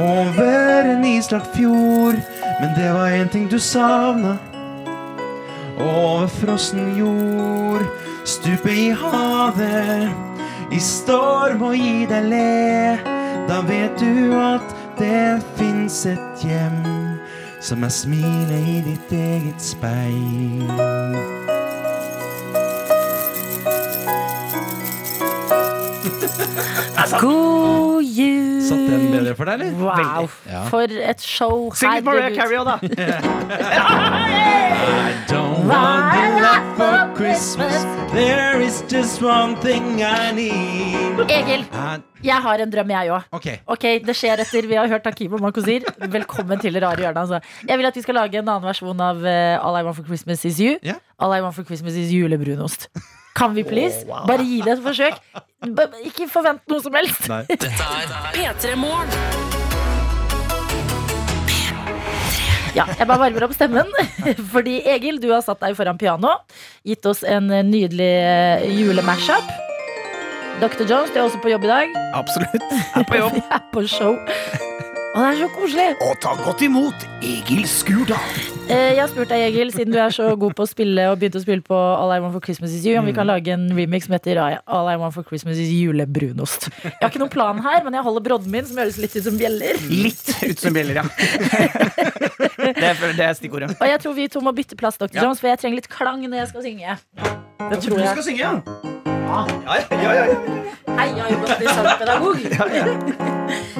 over 0.00 0.86
en 0.92 1.04
islagt 1.04 1.56
fjord, 1.56 2.20
men 2.60 2.70
det 2.76 2.92
var 2.94 3.08
en 3.08 3.28
ting 3.28 3.50
du 3.50 3.58
savna. 3.58 4.36
Over 5.78 6.26
frossen 6.26 6.96
jord, 6.98 7.84
stupe 8.24 8.72
i 8.72 8.90
havet, 8.90 10.10
i 10.72 10.80
storm 10.80 11.62
og 11.62 11.76
gi 11.76 12.06
deg 12.10 12.30
le. 12.30 12.98
Da 13.48 13.60
vet 13.66 13.98
du 14.00 14.34
at 14.38 14.74
det 14.98 15.42
fins 15.58 16.04
et 16.06 16.44
hjem 16.44 16.82
som 17.60 17.84
er 17.84 17.92
smilet 17.92 18.72
i 18.76 18.80
ditt 18.86 19.12
eget 19.18 19.62
speil. 19.62 21.47
God 27.20 28.04
jul! 28.04 28.62
Satt 28.68 28.84
den 28.90 29.04
bedre 29.12 29.34
for 29.38 29.44
deg, 29.48 29.60
eller? 29.60 29.72
Wow. 29.78 30.28
Ja. 30.48 30.62
For 30.68 30.82
et 31.10 31.22
show. 31.24 31.70
Syng 31.78 31.94
litt 31.98 32.04
Mariah. 32.08 32.34
Carey 32.36 32.58
òg, 32.58 32.66
da. 32.68 32.76
I 35.08 35.14
don't 35.30 35.66
want 35.68 36.14
a 36.18 36.26
lot 36.42 36.64
for 36.76 36.98
Christmas. 37.16 37.84
There 38.12 38.60
is 38.60 38.82
just 38.88 39.22
one 39.22 39.56
thing 39.60 40.02
I 40.02 40.32
need. 40.32 41.07
Egil, 41.26 41.64
jeg 42.22 42.42
har 42.44 42.62
en 42.62 42.70
drøm, 42.70 42.90
jeg 42.94 43.10
òg. 43.10 43.24
Okay. 43.34 43.58
Ok, 43.66 43.84
det 44.06 44.14
skjer 44.14 44.38
etter 44.44 44.68
vi 44.70 44.76
har 44.78 44.86
hørt 44.90 45.06
Hakim 45.08 45.34
og 45.34 45.42
Makosir. 45.42 45.82
Velkommen 45.98 46.60
til 46.62 46.76
det 46.76 46.82
Rare 46.84 47.02
hjørnet. 47.02 47.18
Altså. 47.24 47.64
Jeg 47.66 47.80
vil 47.80 47.88
at 47.90 47.98
vi 47.98 48.04
skal 48.04 48.18
lage 48.20 48.38
en 48.38 48.46
annen 48.46 48.66
versjon 48.68 49.02
av 49.02 49.18
uh, 49.24 49.66
All 49.66 49.80
I 49.80 49.82
Want 49.86 49.98
for 49.98 50.06
Christmas 50.06 50.44
Is 50.46 50.60
You. 50.62 50.76
Yeah. 50.86 51.02
All 51.18 51.34
I 51.34 51.42
Want 51.42 51.58
for 51.58 51.66
Christmas 51.66 51.98
Is 51.98 52.12
julebrunost. 52.14 52.86
Kan 53.38 53.54
vi 53.54 53.66
please? 53.66 54.06
Bare 54.06 54.46
gi 54.46 54.62
det 54.62 54.76
et 54.76 54.82
forsøk. 54.82 55.18
B 55.66 55.86
ikke 56.06 56.30
forvent 56.30 56.62
noe 56.70 56.82
som 56.86 56.94
helst. 56.94 57.26
Nei. 57.30 57.44
Dette 57.50 57.70
er 57.74 58.18
P3 58.38 58.74
Morgen. 58.78 59.56
Ja, 62.76 62.84
jeg 62.94 63.06
bare 63.08 63.24
varmer 63.24 63.48
opp 63.48 63.56
stemmen. 63.58 63.90
Fordi 64.54 64.82
Egil, 64.86 65.18
du 65.22 65.32
har 65.32 65.42
satt 65.42 65.58
deg 65.64 65.74
foran 65.78 65.98
piano. 65.98 66.36
Gitt 66.86 67.06
oss 67.10 67.24
en 67.26 67.50
nydelig 67.50 68.12
eh, 68.22 68.68
julemashup. 68.78 69.67
Dr. 70.58 70.82
Jones, 70.90 71.10
du 71.14 71.18
er 71.20 71.22
også 71.28 71.38
på 71.42 71.52
jobb 71.52 71.64
i 71.68 71.70
dag. 71.70 71.92
Absolutt. 72.18 72.64
Jeg 72.94 73.02
Er 73.02 73.06
på 73.06 73.18
jobb. 73.20 73.36
Jeg 73.38 73.44
er 73.54 73.66
på 73.72 73.82
show. 73.86 74.16
Og 75.14 75.22
det 75.24 75.28
er 75.32 75.36
så 75.38 75.46
koselig. 75.54 75.84
Og 76.04 76.18
ta 76.22 76.32
godt 76.44 76.60
imot 76.66 77.04
Egil 77.24 77.62
Skurdal. 77.70 78.34
Eh, 78.68 78.92
Jeg 78.92 78.98
har 79.00 79.08
spurt 79.10 79.30
deg, 79.32 79.44
Egil, 79.48 79.70
siden 79.74 79.94
du 79.94 79.98
er 80.02 80.12
så 80.14 80.26
god 80.38 80.52
på 80.58 80.66
å 80.66 80.68
spille 80.68 81.06
og 81.10 81.16
begynte 81.18 81.40
å 81.40 81.44
spille 81.44 81.64
på 81.64 81.74
All 81.78 82.12
I 82.14 82.18
Want 82.22 82.34
for 82.36 82.44
Christmas 82.44 82.74
Is 82.76 82.84
You, 82.86 82.98
om 83.00 83.06
vi 83.08 83.14
kan 83.16 83.26
lage 83.30 83.54
en 83.54 83.64
remix 83.74 84.06
som 84.06 84.14
heter 84.18 84.38
All 84.42 84.90
I 84.92 84.98
Want 85.00 85.14
for 85.16 85.26
Christmas 85.26 85.58
Is 85.62 85.70
julebrunost. 85.72 86.68
Jeg 86.84 86.92
har 87.00 87.08
ikke 87.10 87.22
noen 87.22 87.32
plan 87.32 87.62
her, 87.64 87.80
men 87.86 87.96
jeg 87.98 88.04
holder 88.06 88.26
brodden 88.28 88.52
min, 88.52 88.66
som 88.68 88.82
høres 88.82 88.98
litt 89.00 89.16
ut 89.16 89.24
som 89.30 89.38
bjeller. 89.40 89.80
Litt 89.88 90.28
ut 90.44 90.62
som 90.66 90.76
bjeller, 90.76 91.00
ja. 91.00 91.06
Det 92.58 92.84
er, 92.84 92.98
det 93.16 93.24
er 93.24 93.34
stikkordet. 93.38 93.70
Og 93.78 93.86
jeg 93.88 94.00
tror 94.02 94.14
vi 94.18 94.26
to 94.30 94.42
må 94.44 94.52
bytte 94.54 94.76
plass, 94.78 94.98
Dr. 95.00 95.08
Ja. 95.14 95.24
Jones, 95.24 95.40
for 95.40 95.48
jeg 95.50 95.62
trenger 95.62 95.78
litt 95.80 95.88
klang 95.90 96.20
når 96.26 96.42
jeg 96.42 96.50
skal 96.52 96.66
synge. 96.66 96.98
Det 97.70 97.82
tror 97.86 98.02
jeg. 98.02 98.24
synge, 98.26 98.42
ja? 98.44 98.97
Ja, 99.28 99.46
ja, 99.90 100.14
ja, 100.14 100.24
ja. 100.24 100.34
Hei, 100.98 101.06
jeg 101.12 101.20
har 101.20 101.28
jo 101.30 101.36
gått 101.42 101.60
i 101.60 101.66
sangpedagog. 101.68 102.36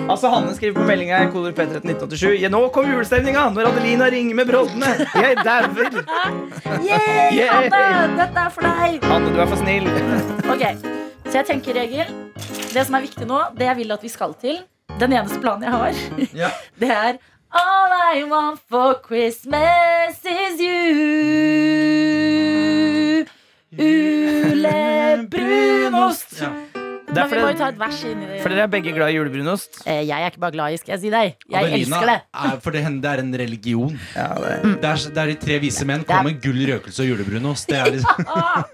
Altså 0.09 0.29
Hanne 0.33 0.53
skriver 0.57 0.75
på 0.79 0.85
meldinga 0.89 1.17
i 1.25 1.27
koder 1.33 1.53
P131987 1.57 2.25
ja, 2.43 2.49
Nå 2.53 2.61
kom 2.73 2.85
julestemninga 2.89 3.43
når 3.55 3.65
Adelina 3.73 4.07
ringer 4.13 4.35
med 4.39 4.47
broddene. 4.49 4.91
Jeg 5.17 5.37
dauer. 5.41 5.89
Yeah, 6.85 7.35
Yay. 7.35 7.49
Hanne, 7.49 8.17
Dette 8.21 8.39
er 8.45 8.51
for 8.55 8.63
deg. 8.69 8.93
Hanne, 9.09 9.29
du 9.35 9.39
er 9.43 9.49
for 9.51 9.59
snill. 9.61 9.87
Ok, 10.53 10.65
Så 11.29 11.35
jeg 11.41 11.47
tenker, 11.51 11.73
Egil, 11.83 12.09
det 12.73 12.83
som 12.89 12.95
er 12.97 13.03
viktig 13.09 13.27
nå, 13.29 13.39
det 13.59 13.67
jeg 13.69 13.77
vil 13.83 13.91
at 13.97 14.03
vi 14.05 14.11
skal 14.13 14.33
til, 14.41 14.57
den 15.01 15.11
eneste 15.17 15.39
planen 15.43 15.63
jeg 15.69 15.75
har, 15.77 15.93
Ja. 16.45 16.51
det 16.81 16.91
er 16.93 17.13
All 17.49 17.93
I 18.15 18.17
want 18.29 18.61
for 18.69 18.91
Christmas 19.05 20.17
is 20.25 20.61
you. 20.61 22.68
Ulebrunost. 24.99 26.41
Ja. 26.43 26.51
Det 27.09 27.17
er 27.23 27.25
Men 27.25 27.31
vi 27.33 27.37
må 27.41 27.49
jo 27.49 27.57
ta 27.57 27.69
et 27.73 27.79
vers 27.81 28.01
inn 28.05 28.21
det. 28.21 28.35
for 28.43 28.53
dere 28.53 28.67
er 28.67 28.69
begge 28.69 28.93
glad 28.93 29.09
i 29.09 29.15
julebrunost. 29.17 29.79
Eh, 29.89 30.03
Jeg 30.05 30.13
er 30.13 30.27
ikke 30.29 30.43
bare 30.43 30.53
glad 30.53 30.75
i, 30.75 30.77
skal 30.77 30.93
jeg 30.93 31.01
si 31.07 31.11
deg. 31.15 31.37
Jeg 31.49 31.57
Adelina 31.65 31.79
elsker 31.97 32.07
det. 32.11 32.17
Er, 32.37 32.59
for 32.61 32.71
det, 32.77 32.83
det 33.01 33.09
er 33.15 33.19
en 33.23 33.33
religion. 33.41 33.95
Ja, 34.15 34.27
det. 34.37 34.59
Det 34.83 34.91
er, 34.91 34.97
det 35.17 35.23
er 35.23 35.27
de 35.33 35.37
tre 35.47 35.57
vise 35.65 35.85
menn. 35.89 36.03
Det 36.05 36.11
er- 36.11 36.17
Kom 36.21 36.27
med 36.29 36.43
gull, 36.45 36.61
røkelse 36.69 37.01
og 37.01 37.09
julebrunost. 37.09 37.67
Det 37.73 37.79
er 37.81 37.85
liksom, 37.97 38.15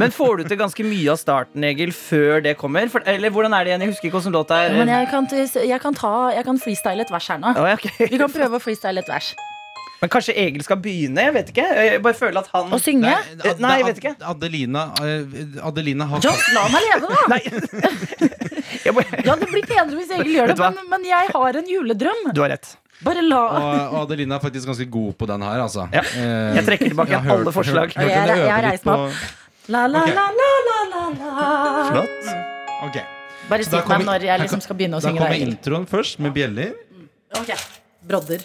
Men 0.02 0.10
får 0.10 0.36
du 0.38 0.44
til 0.50 0.58
ganske 0.58 0.82
mye 0.90 1.08
av 1.14 1.16
starten, 1.22 1.62
Egil, 1.70 1.92
før 1.94 2.42
det 2.42 2.56
kommer? 2.58 2.88
For, 2.90 3.00
eller 3.06 3.30
hvordan 3.30 3.54
er 3.54 3.64
det 3.64 3.70
igjen? 3.70 3.80
Jeg 3.86 3.90
husker 3.94 4.06
ikke 4.10 4.18
hvordan 4.18 4.34
låta 4.34 4.54
er. 4.66 4.74
Men 4.82 4.88
jeg 4.96 5.08
kan, 5.14 5.30
jeg 5.70 5.80
kan, 5.86 5.94
ta, 5.94 6.14
jeg 6.34 6.44
kan 6.44 6.58
freestyle 6.58 7.00
et 7.06 7.10
vers 7.14 7.28
her 7.30 7.38
nå. 7.38 7.54
Oh, 7.54 7.70
okay. 7.72 8.08
Vi 8.10 8.18
kan 8.18 8.30
prøve 8.34 8.58
å 8.58 8.60
freestyle 8.66 8.98
et 8.98 9.08
vers. 9.08 9.30
Men 10.02 10.10
kanskje 10.12 10.34
Egil 10.36 10.62
skal 10.66 10.76
begynne? 10.84 11.22
Jeg 11.28 11.32
vet 11.34 11.50
ikke. 11.52 11.64
Jeg 11.86 12.00
bare 12.04 12.16
føler 12.18 12.38
at 12.42 12.48
han 12.52 12.72
Å 12.74 12.78
synge? 12.82 13.12
Ad- 13.14 13.60
Nei, 13.62 13.76
jeg 13.80 13.86
vet 13.88 14.00
ikke. 14.02 14.14
Adelina, 14.32 14.82
eh, 15.00 15.60
Adelina 15.64 16.06
har 16.10 16.20
Just 16.26 16.50
la 16.52 16.64
meg 16.68 16.82
leve, 16.88 17.08
da! 17.08 17.20
Nei. 17.32 17.42
Jeg 18.84 18.92
bare, 18.96 19.20
Ja, 19.24 19.34
Det 19.40 19.48
blir 19.48 19.64
penere 19.68 19.96
hvis 19.96 20.10
Egil 20.12 20.34
gjør 20.36 20.50
det, 20.52 20.56
men, 20.60 20.80
men 20.90 21.04
jeg 21.08 21.30
har 21.32 21.56
en 21.60 21.68
juledrøm. 21.70 22.24
du 22.36 22.40
har 22.42 22.50
rett. 22.52 22.74
Bare 23.04 23.22
la 23.24 23.40
og, 23.58 23.94
Adelina 24.02 24.36
er 24.36 24.42
faktisk 24.44 24.68
ganske 24.70 24.86
god 24.92 25.14
på 25.20 25.26
den 25.30 25.42
her, 25.46 25.62
altså. 25.64 25.86
Ja. 25.94 26.02
Eh, 26.04 26.58
Jeg 26.58 26.66
trekker 26.68 26.92
tilbake 26.92 27.14
jeg 27.16 27.32
alle 27.36 27.52
forslag. 27.54 27.94
Hørt, 27.94 28.02
hørt, 28.02 28.10
Jeg- 28.10 28.38
jeg 28.44 28.52
har 28.52 28.62
reist 28.68 28.84
meg 28.84 28.94
på 28.98 29.08
La, 29.72 29.86
la, 29.88 30.02
la, 30.04 30.26
la, 30.36 30.48
la, 30.68 30.80
la, 30.92 31.02
la. 31.16 31.84
Flott. 31.88 32.26
Ok, 32.90 32.98
Bare 33.48 33.64
si 33.64 33.76
meg 33.88 34.04
når 34.04 34.26
jeg 34.28 34.40
liksom 34.44 34.60
skal 34.60 34.76
begynne 34.76 34.98
å 34.98 35.04
synge. 35.04 35.16
kommer 35.16 35.32
da, 35.32 35.38
kommer 35.38 35.54
introen 35.56 35.86
først, 35.88 36.18
med 36.20 36.34
bjeller. 36.36 36.74
Ok, 37.40 37.54
Brodder. 38.04 38.44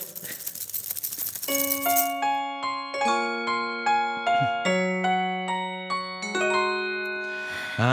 Jeg 7.79 7.87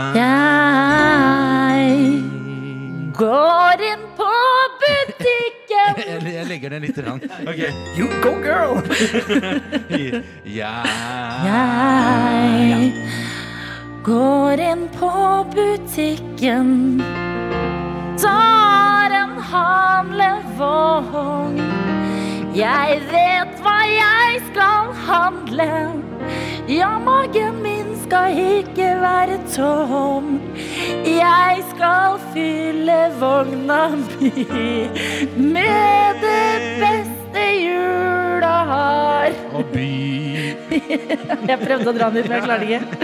går 3.15 3.79
inn 3.87 4.01
på 4.17 4.27
butikken. 4.81 5.93
Jeg, 6.07 6.21
jeg 6.33 6.45
legger 6.49 6.69
den 6.75 6.81
litt. 6.83 6.97
Rann. 7.05 7.21
Ok. 7.49 7.59
You 7.95 8.07
go, 8.23 8.31
girl! 8.43 8.73
Ja. 10.59 10.75
Jeg 11.47 12.91
går 14.03 14.55
inn 14.67 14.83
på 14.97 15.11
butikken. 15.55 16.67
Tar 18.19 19.09
en 19.21 19.33
handlevogn. 19.53 21.55
Jeg 22.57 22.89
vet 23.11 23.51
hva 23.63 23.79
jeg 23.87 24.41
skal 24.51 24.83
handle. 25.07 25.71
Ja, 26.67 26.97
magen 26.99 27.61
min 27.63 27.95
skal 28.07 28.37
ikke 28.39 28.87
være 29.01 29.37
tom. 29.51 30.39
Jeg 31.05 31.63
skal 31.71 32.19
fylle 32.33 32.99
vogna 33.19 33.81
mi 33.97 34.31
med 35.35 36.21
det 36.23 36.61
beste 36.83 37.43
jula 37.65 38.53
har. 38.71 39.35
Og 39.53 39.65
by 39.73 39.91
Jeg 41.51 41.59
prøvde 41.65 41.91
å 41.91 41.95
dra 41.97 42.09
den 42.09 42.23
ut, 42.23 42.29
men 42.29 42.37
jeg 42.37 42.45
klarte 42.47 42.69
ikke. 42.69 43.03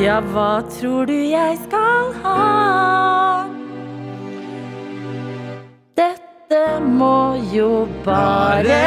Ja, 0.00 0.20
hva 0.32 0.62
tror 0.70 1.10
du 1.10 1.16
jeg 1.16 1.58
skal 1.66 2.14
ha? 2.22 2.38
Dette 6.00 6.64
må 6.86 7.36
jo 7.52 7.84
bare 8.06 8.80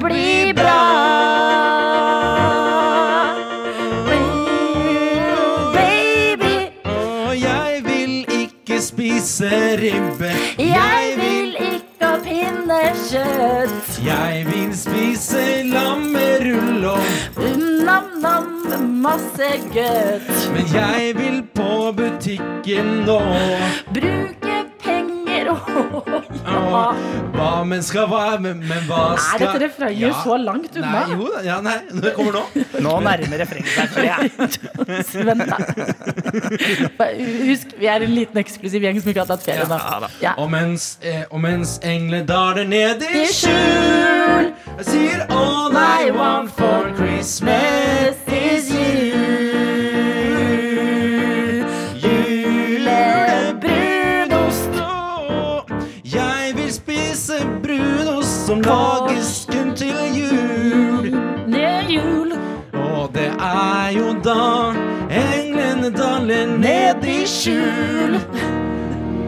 bli 0.00 0.54
bra. 0.56 0.89
Ribbe. 9.78 10.30
jeg 10.58 11.12
vil 11.16 11.56
ikke 11.60 12.06
ha 12.06 12.16
pinnekjøtt. 12.24 13.90
Jeg 14.04 14.46
vil 14.46 14.76
spise 14.76 15.62
lammerull 15.62 16.84
og 16.84 17.02
Nam-nam, 17.86 18.46
masse 19.02 19.50
godt. 19.74 20.52
Men 20.54 20.66
jeg 20.74 21.12
vil 21.16 21.42
på 21.54 21.92
butikken 21.96 22.86
nå. 23.06 23.20
Bruke 23.94 24.56
penger 24.84 25.50
og 25.50 25.99
ja. 26.10 26.82
Hva 27.34 27.50
men 27.64 27.82
skal 27.84 28.08
hva 28.10 28.22
Men, 28.42 28.60
men 28.68 28.82
hva 28.88 29.00
Er 29.14 29.20
skal 29.22 29.42
dette 29.44 29.60
refrenget 29.64 30.16
så 30.24 30.36
langt 30.40 30.76
unna? 30.76 30.90
Nei, 30.92 31.14
jo 31.14 31.28
da. 31.30 31.40
Ja, 31.46 31.56
nei, 31.64 31.76
det 32.02 32.12
kommer 32.16 32.32
nå. 32.40 32.42
Nå 32.84 32.94
nærmer 33.06 33.42
refrenget 33.44 33.72
seg. 33.74 33.86
for 33.94 34.02
jeg. 34.04 34.18
Vent, 35.30 35.44
da. 35.48 37.08
Husk, 37.46 37.74
vi 37.80 37.86
er 37.90 38.04
en 38.06 38.14
liten 38.14 38.40
eksklusiv 38.42 38.84
gjeng 38.84 39.00
som 39.00 39.12
ikke 39.12 39.24
har 39.24 39.30
tatt 39.30 39.44
ferie 39.46 39.66
nå. 39.70 39.78
Ja. 39.80 40.10
Ja. 40.24 40.34
Og 40.42 40.50
mens, 40.52 40.92
eh, 41.02 41.22
og 41.30 41.40
mens 41.44 41.78
englene 41.86 42.26
daler 42.28 42.66
ned 42.68 43.04
i 43.08 43.24
skjul, 43.32 44.50
sier 44.84 45.24
all 45.32 45.76
I 45.80 46.10
want 46.16 46.52
for 46.58 46.90
Christmas 46.98 48.16
is 48.28 48.59
er 63.60 63.90
jo 63.96 64.12
da 64.24 64.72
englene 65.10 65.90
daler 65.96 66.46
ned 66.58 67.04
i 67.04 67.26
skjul. 67.28 68.14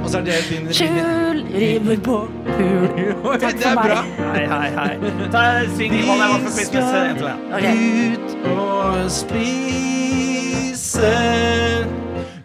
Og 0.03 0.09
så 0.11 0.19
er 0.19 0.23
det 0.27 0.35
din 0.51 0.73
skjul, 0.75 1.43
river 1.55 1.97
på 2.05 2.29
pul. 2.47 2.89
Takk 3.41 3.53
det 3.59 3.63
for 3.63 3.71
er 3.71 3.75
meg. 3.75 3.85
bra. 3.87 4.01
Hei, 4.35 4.45
hei, 4.53 4.69
hei. 4.79 4.95
Ta 5.33 5.43
Syng 5.77 5.93
I 5.95 5.97
Want 6.09 6.43
for 6.43 6.51
Christmas. 6.51 6.85
en 6.95 7.17
til, 7.17 7.27
ja. 7.27 7.33
Ok. 7.57 7.65
Ut 8.13 8.31
og 8.57 9.11
spise 9.11 11.13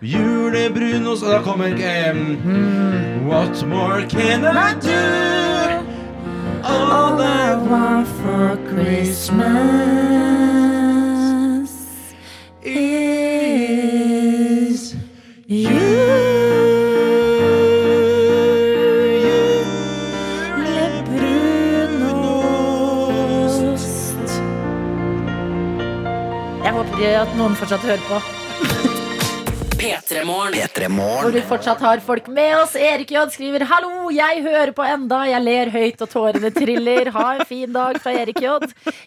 julebrunost 0.02 1.24
Og 1.24 1.32
da 1.32 1.40
kommer 1.42 1.68
um, 2.12 2.38
What 3.28 3.66
more 3.68 4.02
can 4.10 4.46
I 4.46 4.74
do? 4.80 5.08
All 6.64 7.22
I 7.22 7.56
want 7.70 8.08
for 8.08 8.58
Christmas 8.70 10.77
is 12.68 13.68
you. 15.48 15.88
Jeg 26.68 26.74
håper 26.76 27.22
at 27.22 27.32
noen 27.38 27.56
fortsatt 27.56 27.82
hører 27.88 28.04
på. 28.10 28.18
P3 29.78 30.24
Morgen. 30.26 30.54
P3 30.58 30.88
Hvor 30.90 31.32
vi 31.32 31.42
fortsatt 31.46 31.80
har 31.86 32.02
folk 32.04 32.28
med 32.34 32.56
oss. 32.60 32.76
Erik 32.76 33.12
J 33.14 33.30
skriver 33.32 33.64
'Hallo, 33.64 33.97
jeg 34.14 34.44
hører 34.44 34.72
på 34.74 34.84
enda'. 34.84 35.28
Jeg 35.30 35.42
ler 35.44 35.70
høyt 35.72 36.02
og 36.02 36.10
tårene 36.10 36.52
triller. 36.54 37.12
Ha 37.12 37.26
en 37.38 37.46
fin 37.46 37.72
dag 37.74 38.00
fra 38.02 38.12
Erik 38.12 38.40
J. 38.42 38.58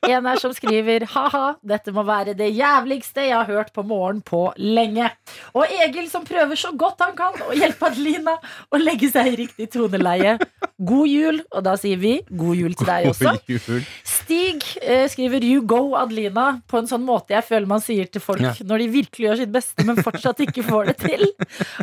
En 0.09 0.27
er 0.27 0.37
som 0.41 0.53
skriver 0.53 1.07
'Ha-ha, 1.07 1.57
dette 1.67 1.93
må 1.93 2.03
være 2.05 2.35
det 2.37 2.51
jævligste 2.55 3.27
jeg 3.29 3.37
har 3.37 3.45
hørt 3.47 3.73
på 3.73 3.83
morgen 3.83 4.23
på 4.23 4.53
lenge'. 4.59 5.11
Og 5.55 5.65
Egil 5.87 6.09
som 6.11 6.25
prøver 6.25 6.57
så 6.57 6.73
godt 6.77 7.01
han 7.01 7.17
kan 7.17 7.33
å 7.49 7.53
hjelpe 7.55 7.87
Adelina 7.91 8.37
å 8.73 8.77
legge 8.79 9.11
seg 9.11 9.33
i 9.33 9.37
riktig 9.47 9.71
toneleie. 9.71 10.39
God 10.81 11.09
jul, 11.09 11.43
og 11.53 11.65
da 11.65 11.75
sier 11.77 11.97
vi 12.01 12.21
god 12.31 12.57
jul 12.57 12.75
til 12.75 12.87
deg 12.87 13.11
også. 13.11 13.35
Jul. 13.49 13.85
Stig 14.05 14.65
eh, 14.83 15.07
skriver 15.09 15.43
'You 15.45 15.63
go, 15.63 15.95
Adelina' 15.97 16.63
på 16.69 16.79
en 16.79 16.87
sånn 16.87 17.05
måte 17.05 17.35
jeg 17.35 17.45
føler 17.45 17.67
man 17.67 17.81
sier 17.81 18.07
til 18.11 18.21
folk 18.21 18.41
Ja. 18.41 18.53
når 18.65 18.79
de 18.79 18.89
virkelig 18.89 19.27
gjør 19.29 19.37
sitt 19.37 19.53
beste, 19.53 19.85
men 19.85 19.97
fortsatt 19.97 20.41
ikke 20.41 20.63
får 20.65 20.87
det 20.87 20.97
til. 20.99 21.27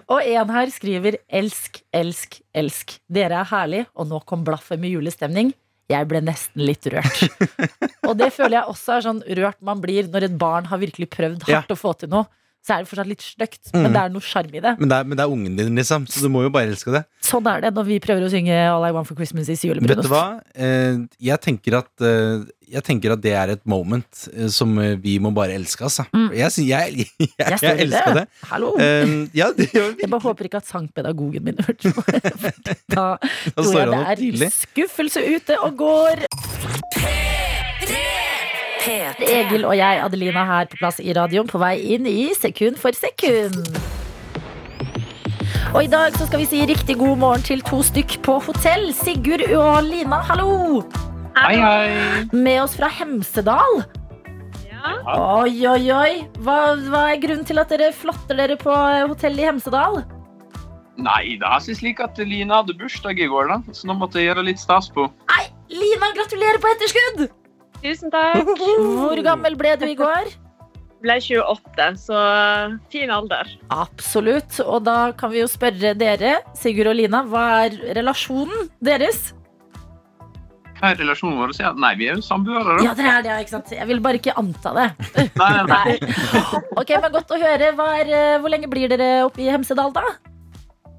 Og 0.09 0.21
en 0.23 0.49
her 0.49 0.67
skriver 0.73 1.17
'Elsk, 1.29 1.81
elsk, 1.93 2.39
elsk'. 2.55 2.97
Dere 3.07 3.39
er 3.41 3.47
herlig, 3.47 3.85
og 3.95 4.09
nå 4.09 4.19
kom 4.27 4.43
blaffet 4.47 4.79
med 4.81 4.91
julestemning. 4.91 5.53
Jeg 5.87 6.07
ble 6.09 6.19
nesten 6.19 6.65
litt 6.67 6.83
rørt. 6.91 7.21
Og 8.07 8.17
det 8.19 8.33
føler 8.35 8.57
jeg 8.57 8.71
også 8.73 8.97
er 8.97 9.05
sånn 9.05 9.21
rørt 9.39 9.61
man 9.63 9.79
blir 9.83 10.09
når 10.11 10.25
et 10.27 10.35
barn 10.39 10.67
har 10.67 10.81
virkelig 10.81 11.07
prøvd 11.13 11.45
hardt 11.47 11.71
å 11.71 11.77
få 11.79 11.93
til 12.01 12.11
noe. 12.11 12.27
Så 12.67 12.75
er 12.75 12.83
det 12.83 12.89
fortsatt 12.89 13.07
litt 13.07 13.23
stygt, 13.23 13.69
men 13.71 13.93
det 13.95 13.99
er 14.01 14.09
noe 14.11 14.23
sjarm 14.27 14.51
i 14.51 14.59
det. 14.59 14.73
Men 14.75 14.89
det, 14.91 14.97
er, 14.97 15.07
men 15.07 15.15
det 15.15 15.23
er 15.23 15.31
ungen 15.31 15.53
din, 15.55 15.77
liksom, 15.79 16.03
så 16.11 16.25
du 16.25 16.27
må 16.33 16.41
jo 16.43 16.49
bare 16.51 16.67
elske 16.67 16.91
det. 16.91 17.05
Sånn 17.23 17.47
er 17.47 17.61
det 17.63 17.71
når 17.77 17.85
vi 17.87 17.99
prøver 18.03 18.25
å 18.27 18.31
synge 18.33 18.57
All 18.67 18.83
I 18.83 18.91
Want 18.95 19.07
for 19.07 19.15
Christmas 19.15 19.47
is 19.53 19.63
Vet 19.63 20.01
du 20.03 20.09
hva? 20.11 20.41
Eh, 20.51 20.99
jeg, 21.23 21.39
tenker 21.43 21.77
at, 21.79 21.87
eh, 22.03 22.43
jeg 22.75 22.83
tenker 22.83 23.15
at 23.15 23.23
det 23.23 23.31
er 23.39 23.53
et 23.55 23.63
moment 23.63 24.25
eh, 24.33 24.49
som 24.51 24.75
vi 24.99 25.15
må 25.23 25.31
bare 25.35 25.55
elske, 25.55 25.87
altså. 25.87 26.03
Mm. 26.11 26.27
Jeg, 26.35 26.67
jeg, 26.73 27.07
jeg, 27.23 27.31
jeg, 27.39 27.77
elsker 27.87 28.19
det. 28.19 28.25
Hallo. 28.51 28.73
Eh, 28.83 29.15
ja, 29.37 29.53
det 29.55 29.69
Jeg 30.03 30.11
bare 30.11 30.23
håper 30.27 30.51
ikke 30.51 30.59
at 30.59 30.67
sangpedagogen 30.67 31.47
min 31.47 31.63
hørte 31.63 31.95
på. 31.95 32.03
Da 32.91 33.07
Da 33.15 33.63
tror 33.63 33.79
jeg 33.79 34.27
det 34.35 34.51
er 34.51 34.53
skuffelse 34.59 35.23
ute 35.23 35.59
og 35.63 35.79
går. 35.79 36.27
Egil 38.87 39.65
og 39.67 39.75
jeg, 39.77 39.99
Adelina, 40.03 40.45
her 40.47 40.67
på 40.71 40.79
plass 40.79 41.01
i 41.03 41.13
radioen, 41.15 41.47
på 41.49 41.59
vei 41.61 41.75
inn 41.95 42.07
i 42.09 42.31
Sekund 42.37 42.79
for 42.79 42.95
sekund. 42.95 43.67
Og 45.75 45.83
i 45.83 45.89
dag 45.91 46.15
så 46.15 46.25
skal 46.29 46.41
vi 46.41 46.47
si 46.47 46.63
riktig 46.65 46.95
god 46.99 47.19
morgen 47.19 47.43
til 47.43 47.61
to 47.65 47.81
stykk 47.83 48.17
på 48.25 48.37
hotell. 48.47 48.89
Sigurd 48.95 49.43
og 49.51 49.83
Lina, 49.85 50.21
hallo! 50.29 50.81
Hei, 51.37 51.57
hei. 51.61 51.87
Med 52.33 52.61
oss 52.63 52.77
fra 52.79 52.89
Hemsedal. 52.89 53.81
Ja. 54.65 54.93
Oi, 55.43 55.53
oi, 55.69 55.83
oi. 55.93 56.13
Hva, 56.41 56.57
hva 56.87 57.03
er 57.11 57.19
grunnen 57.21 57.45
til 57.45 57.59
at 57.61 57.73
dere 57.73 57.91
flotter 57.93 58.39
dere 58.39 58.57
på 58.61 58.73
hotellet 58.73 59.43
i 59.43 59.49
Hemsedal? 59.49 59.99
Nei, 60.97 61.35
det 61.37 61.45
er 61.45 61.77
slik 61.77 61.99
at 62.01 62.17
Lina 62.25 62.63
hadde 62.63 62.73
bursdag 62.79 63.19
i 63.21 63.27
går, 63.29 63.51
da, 63.51 63.59
så 63.75 63.91
nå 63.91 63.99
måtte 63.99 64.17
jeg 64.17 64.31
gjøre 64.31 64.47
litt 64.47 64.63
stas 64.63 64.89
på. 64.95 65.05
Nei, 65.29 65.43
Lina, 65.75 66.09
gratulerer 66.17 66.63
på 66.63 66.71
etterskudd! 66.73 67.27
Tusen 67.83 68.11
takk. 68.13 68.49
Hvor 68.57 69.19
gammel 69.25 69.55
ble 69.59 69.75
du 69.79 69.85
i 69.91 69.95
går? 69.99 70.31
Ble 71.03 71.19
28, 71.21 71.87
så 72.01 72.19
fin 72.91 73.11
alder. 73.13 73.49
Absolutt. 73.69 74.57
Og 74.65 74.81
da 74.87 75.11
kan 75.17 75.29
vi 75.33 75.43
jo 75.43 75.49
spørre 75.51 75.91
dere, 75.97 76.39
Sigurd 76.57 76.89
og 76.93 76.97
Lina, 76.97 77.21
hva 77.29 77.43
er 77.67 77.75
relasjonen 77.99 78.71
deres? 78.83 79.27
Hva 80.77 80.91
er 80.93 80.99
relasjonen 81.01 81.37
vår? 81.41 81.53
Ja, 81.61 81.71
Nei, 81.77 81.91
vi 81.97 82.07
er 82.09 82.17
jo 82.17 82.25
samboere, 82.25 82.79
da. 82.79 82.85
Ja, 82.85 82.95
dere 82.97 83.13
er 83.19 83.25
det, 83.27 83.35
ikke 83.45 83.53
sant? 83.55 83.71
Jeg 83.77 83.87
vil 83.89 84.01
bare 84.05 84.19
ikke 84.21 84.33
anta 84.41 84.73
det. 84.77 84.87
Nei, 85.37 85.49
nei, 85.53 85.63
nei. 85.73 85.95
Ok, 86.81 86.95
men 87.01 87.13
Godt 87.13 87.33
å 87.33 87.39
høre. 87.41 87.71
Hva 87.77 87.87
er, 88.01 88.11
eh, 88.17 88.33
hvor 88.41 88.53
lenge 88.53 88.69
blir 88.69 88.89
dere 88.93 89.11
oppe 89.25 89.41
i 89.45 89.49
Hemsedal, 89.53 89.93
da? 89.95 90.03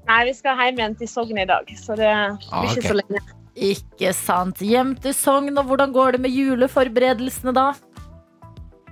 Nei, 0.09 0.21
vi 0.31 0.33
skal 0.35 0.55
hjem 0.63 0.79
igjen 0.79 0.95
til 0.99 1.11
Sogn 1.11 1.37
i 1.43 1.45
dag, 1.47 1.67
så 1.79 1.95
det 1.99 2.07
Ah, 2.11 2.63
blir 2.63 2.71
ikke 2.71 2.87
så 2.87 2.95
lenge. 2.97 3.21
Ikke 3.55 4.11
sant. 4.15 4.61
Hjem 4.63 4.95
til 5.01 5.13
Sogn, 5.15 5.57
og 5.57 5.69
hvordan 5.69 5.93
går 5.95 6.15
det 6.17 6.21
med 6.25 6.35
juleforberedelsene 6.35 7.53
da? 7.55 7.71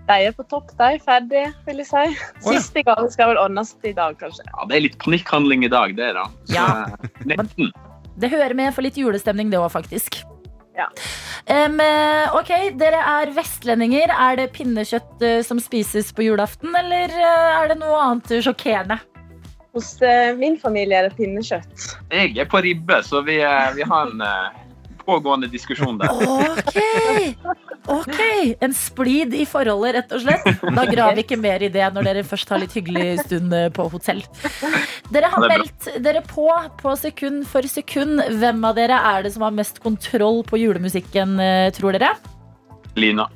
De 0.07 0.15
er 0.29 0.31
på 0.35 0.45
topp, 0.47 0.71
de. 0.79 0.93
Ferdig, 1.03 1.43
vil 1.67 1.81
jeg 1.83 1.89
si. 1.89 2.03
ja. 2.15 2.29
Siste 2.47 2.83
gang 2.87 3.09
skal 3.11 3.33
vel 3.33 3.41
ordnes 3.41 3.73
i 3.83 3.91
dag, 3.95 4.15
kanskje. 4.21 4.45
Ja, 4.47 4.67
det 4.69 4.77
er 4.77 4.85
litt 4.87 4.97
panikkhandling 5.03 5.67
i 5.67 5.71
dag, 5.71 5.95
det, 5.99 6.13
da. 6.15 6.25
Så, 6.47 6.55
Ja. 6.55 6.67
Nesten. 7.27 7.73
Det 8.17 8.31
hører 8.31 8.55
med 8.57 8.73
for 8.73 8.81
litt 8.81 8.95
julestemning, 8.97 9.51
det 9.51 9.59
òg, 9.61 9.69
faktisk. 9.69 10.21
Ja. 10.77 10.87
Eh, 11.49 12.35
ok, 12.37 12.51
dere 12.77 13.01
er 13.01 13.33
vestlendinger. 13.35 14.13
Er 14.13 14.39
det 14.39 14.51
pinnekjøtt 14.55 15.21
eh, 15.25 15.41
som 15.45 15.59
spises 15.61 16.09
på 16.15 16.25
julaften, 16.25 16.73
eller 16.77 17.13
eh, 17.13 17.61
er 17.61 17.71
det 17.71 17.79
noe 17.81 17.99
annet 18.01 18.33
sjokkerende? 18.45 18.99
Hos 19.77 20.01
eh, 20.01 20.33
min 20.37 20.55
familie 20.57 20.97
er 20.97 21.05
det 21.05 21.17
pinnekjøtt. 21.19 21.83
Jeg 22.09 22.31
er 22.41 22.47
på 22.49 22.63
ribbe, 22.65 22.97
så 23.05 23.21
vi, 23.21 23.35
eh, 23.45 23.67
vi 23.77 23.83
har 23.85 24.09
en 24.09 24.23
eh, 24.25 24.55
pågående 25.05 25.49
diskusjon 25.53 25.99
der. 26.01 26.09
Ok, 26.17 26.79
ok 27.93 28.55
En 28.65 28.73
splid 28.73 29.35
i 29.37 29.45
forholdet, 29.45 29.93
rett 29.99 30.15
og 30.17 30.23
slett. 30.23 30.47
Da 30.65 30.87
graver 30.89 31.19
vi 31.19 31.27
ikke 31.27 31.37
mer 31.37 31.61
i 31.61 31.69
det 31.69 31.85
når 31.93 32.09
dere 32.09 32.23
først 32.25 32.49
har 32.49 32.63
litt 32.63 32.73
hyggelig 32.73 33.27
stund 33.27 33.53
på 33.77 33.85
hotell. 33.93 34.23
Dere 35.13 35.29
har 35.35 35.45
meldt 35.45 35.91
dere 36.01 36.25
på 36.25 36.49
på 36.81 36.95
sekund 36.97 37.45
for 37.47 37.69
sekund. 37.69 38.23
Hvem 38.41 38.65
av 38.65 38.79
dere 38.81 38.97
er 39.13 39.27
det 39.27 39.35
som 39.37 39.45
har 39.45 39.53
mest 39.55 39.77
kontroll 39.85 40.41
på 40.47 40.57
julemusikken, 40.63 41.37
tror 41.77 41.99
dere? 41.99 42.15
Lina. 42.97 43.29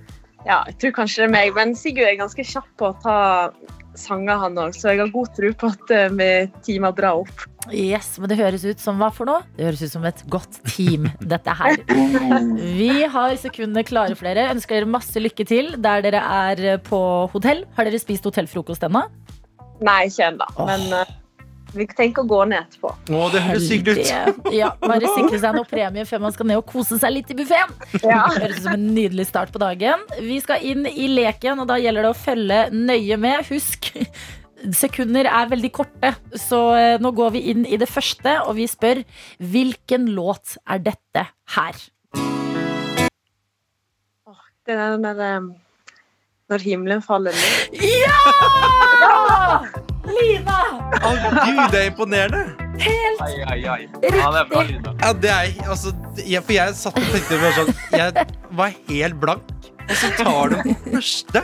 Ja, 0.49 0.63
jeg 0.65 0.79
tror 0.81 0.97
kanskje 1.03 1.21
det 1.21 1.29
er 1.29 1.35
meg, 1.37 1.53
men 1.53 1.77
Sigurd 1.77 2.09
er 2.09 2.17
ganske 2.17 2.49
kjapp 2.49 2.69
på 2.81 2.89
å 2.89 2.97
ta 3.05 3.19
sanger, 3.99 4.39
han 4.43 4.59
òg, 4.59 4.75
så 4.75 4.91
jeg 4.91 5.01
har 5.01 5.13
god 5.13 5.31
tro 5.37 5.51
på 5.61 5.71
at 5.73 5.93
eh, 5.95 6.11
vi 6.17 6.29
teamer 6.65 6.95
bra 6.95 7.13
opp. 7.21 7.45
Yes, 7.69 8.15
men 8.17 8.31
det 8.31 8.39
høres 8.39 8.63
ut 8.65 8.81
som 8.81 8.97
hva 9.01 9.11
for 9.13 9.29
noe? 9.29 9.45
Det 9.57 9.67
høres 9.67 9.83
ut 9.85 9.93
som 9.93 10.05
et 10.09 10.23
godt 10.33 10.57
team, 10.71 11.05
dette 11.21 11.53
her. 11.59 11.77
Vi 12.81 13.03
har 13.05 13.35
sekundene 13.37 13.85
klare 13.85 14.17
for 14.17 14.25
dere. 14.25 14.47
Ønsker 14.55 14.79
dere 14.79 14.89
masse 14.89 15.21
lykke 15.21 15.45
til 15.45 15.75
der 15.77 16.01
dere 16.07 16.23
er 16.25 16.81
på 16.81 17.01
hotell. 17.33 17.67
Har 17.77 17.85
dere 17.85 18.01
spist 18.01 18.25
hotellfrokost 18.25 18.87
ennå? 18.89 19.05
Nei, 19.85 19.99
ikke 20.09 20.31
ennå, 20.31 20.47
men 20.65 20.87
eh, 20.97 21.13
vi 21.75 21.87
tenker 21.87 22.25
å 22.25 22.27
gå 22.27 22.39
ned 22.51 22.65
etterpå. 22.65 22.91
Å, 22.91 23.21
det 23.31 23.43
høres 23.45 23.69
hyggelig 23.71 24.03
ut. 24.07 24.49
Ja, 24.55 24.73
bare 24.81 25.13
sikre 25.15 25.39
seg 25.39 25.55
noe 25.55 25.67
premie 25.67 26.03
før 26.09 26.25
man 26.25 26.35
skal 26.35 26.49
ned 26.49 26.59
og 26.59 26.67
kose 26.69 26.99
seg 27.01 27.15
litt 27.15 27.31
i 27.31 27.37
buffeen. 27.37 27.71
Ja. 28.03 28.25
Høres 28.35 28.59
ut 28.59 28.65
som 28.65 28.75
en 28.75 28.91
nydelig 28.95 29.27
start 29.29 29.53
på 29.53 29.61
dagen. 29.61 30.03
Vi 30.19 30.41
skal 30.43 30.65
inn 30.67 30.85
i 30.89 31.07
leken, 31.11 31.61
og 31.63 31.69
da 31.71 31.79
gjelder 31.81 32.07
det 32.07 32.13
å 32.13 32.17
følge 32.17 32.59
nøye 32.75 33.19
med. 33.21 33.47
Husk, 33.51 33.91
sekunder 34.81 35.29
er 35.29 35.49
veldig 35.51 35.71
korte, 35.75 36.13
så 36.37 36.61
eh, 36.77 36.97
nå 37.01 37.13
går 37.17 37.35
vi 37.37 37.45
inn 37.53 37.65
i 37.65 37.79
det 37.81 37.89
første, 37.89 38.37
og 38.45 38.57
vi 38.59 38.67
spør 38.69 39.03
hvilken 39.53 40.11
låt 40.15 40.57
er 40.67 40.83
dette 40.91 41.27
her? 41.55 41.85
Det 44.61 44.77
er 44.77 44.93
den 44.93 45.07
der 45.07 45.23
eh, 45.25 45.47
Når 46.51 46.67
himmelen 46.67 47.01
faller 47.01 47.33
ned. 47.33 47.81
Ja! 48.03 49.87
Lina! 50.17 50.57
Å, 51.01 51.11
Gud, 51.21 51.61
det 51.73 51.79
er 51.81 51.87
imponerende. 51.91 52.43
Ai, 52.81 53.33
ai, 53.45 53.59
ai. 53.69 53.81
Ja, 54.01 54.27
det 54.33 54.41
er 54.41 54.47
bra, 54.49 54.61
Lina. 54.67 54.93
Ja, 55.01 55.11
det 55.13 55.31
er, 55.33 55.51
altså, 55.69 55.93
jeg, 56.25 56.41
for 56.47 56.55
jeg 56.55 56.77
satt 56.79 56.97
og 56.97 57.09
tenkte 57.13 57.39
bare 57.41 57.55
sånn 57.59 57.73
Jeg 57.93 58.25
var 58.57 58.71
helt 58.89 59.19
blank, 59.21 59.51
og 59.87 59.93
så 60.01 60.09
tar 60.17 60.53
du 60.53 60.55
den 60.65 60.79
første. 60.95 61.43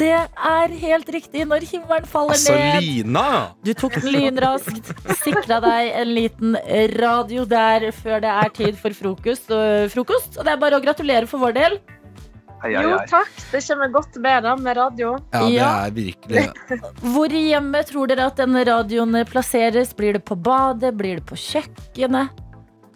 Det 0.00 0.10
er 0.12 0.74
helt 0.82 1.08
riktig. 1.10 1.46
Når 1.48 1.64
himmelen 1.70 2.04
faller 2.10 2.36
Altså, 2.36 2.52
ned. 2.54 2.82
Lina. 2.84 3.24
Du 3.66 3.72
tok 3.78 3.96
den 3.96 4.12
lynraskt, 4.14 4.90
sikra 5.22 5.58
deg 5.64 5.88
en 6.02 6.12
liten 6.14 6.58
radio 7.00 7.46
der 7.48 7.88
før 7.96 8.20
det 8.22 8.34
er 8.34 8.52
tid 8.58 8.76
for 8.78 8.94
frokost. 8.94 9.48
Og, 9.54 9.88
frokost. 9.94 10.36
og 10.38 10.46
det 10.46 10.52
er 10.54 10.60
bare 10.62 10.78
å 10.78 10.84
gratulere 10.84 11.26
for 11.30 11.42
vår 11.42 11.56
del. 11.56 11.80
Ai, 12.62 12.74
hei. 12.74 12.82
Jo, 12.84 12.98
takk. 13.08 13.30
Det 13.52 13.62
kommer 13.66 13.88
godt 13.94 14.16
med 14.20 14.42
da, 14.44 14.56
med 14.56 14.76
radio. 14.76 15.14
Ja, 15.32 15.40
det 15.46 15.54
Ja. 15.54 15.70
er 15.86 15.90
virkelig 15.90 16.52
det. 16.68 16.80
Hvor 17.00 17.32
i 17.32 17.46
hjemmet 17.50 17.88
tror 17.88 18.06
dere 18.10 18.26
at 18.26 18.36
denne 18.36 18.64
radioen 18.68 19.16
plasseres? 19.24 19.94
Blir 19.96 20.12
det 20.18 20.24
på 20.24 20.36
badet? 20.36 20.94
Blir 20.96 21.16
det 21.20 21.26
på 21.26 21.36
kjøkkenet? 21.40 22.28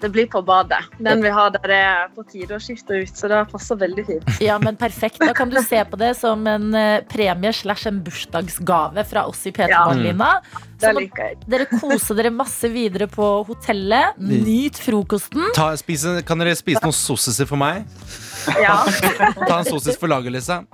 Det 0.05 0.11
blir 0.13 0.27
på 0.29 0.43
badet. 0.45 0.83
Den 1.01 1.23
vi 1.23 1.31
har 1.33 1.49
der 1.55 1.71
er 1.73 2.09
på 2.13 2.25
tide 2.29 2.53
å 2.53 2.61
skifte 2.61 2.93
ut, 3.01 3.09
så 3.17 3.29
det 3.31 3.39
passer 3.49 3.79
veldig 3.81 4.05
fint. 4.05 4.27
Ja, 4.43 4.59
men 4.61 4.77
perfekt. 4.77 5.17
Da 5.23 5.33
kan 5.33 5.49
du 5.49 5.57
se 5.65 5.81
på 5.89 5.97
det 5.97 6.11
som 6.19 6.45
en 6.51 6.75
eh, 6.77 7.01
premie 7.09 7.53
slash 7.57 7.87
en 7.89 8.03
bursdagsgave 8.05 9.05
fra 9.09 9.23
oss 9.31 9.47
i 9.49 9.53
P3 9.55 9.71
Ja. 9.71 9.87
Morgen, 9.89 10.21
Så 10.77 10.93
Det 10.93 11.09
må 11.09 11.49
dere 11.49 11.67
kose 11.71 12.15
dere 12.19 12.31
masse 12.35 12.69
videre 12.69 13.07
på 13.09 13.47
hotellet. 13.49 14.19
Nyt 14.21 14.77
frokosten. 14.77 15.47
Ta, 15.57 15.71
spise, 15.81 16.19
kan 16.27 16.39
dere 16.43 16.53
spise 16.59 16.83
noen 16.85 16.93
sossiser 16.93 17.49
for 17.49 17.57
meg? 17.57 17.87
Ja. 18.61 18.77
Ta 19.49 19.59
en 19.61 19.69
sosis 19.69 19.97
for 20.01 20.11
laget, 20.13 20.33
liksom. 20.37 20.67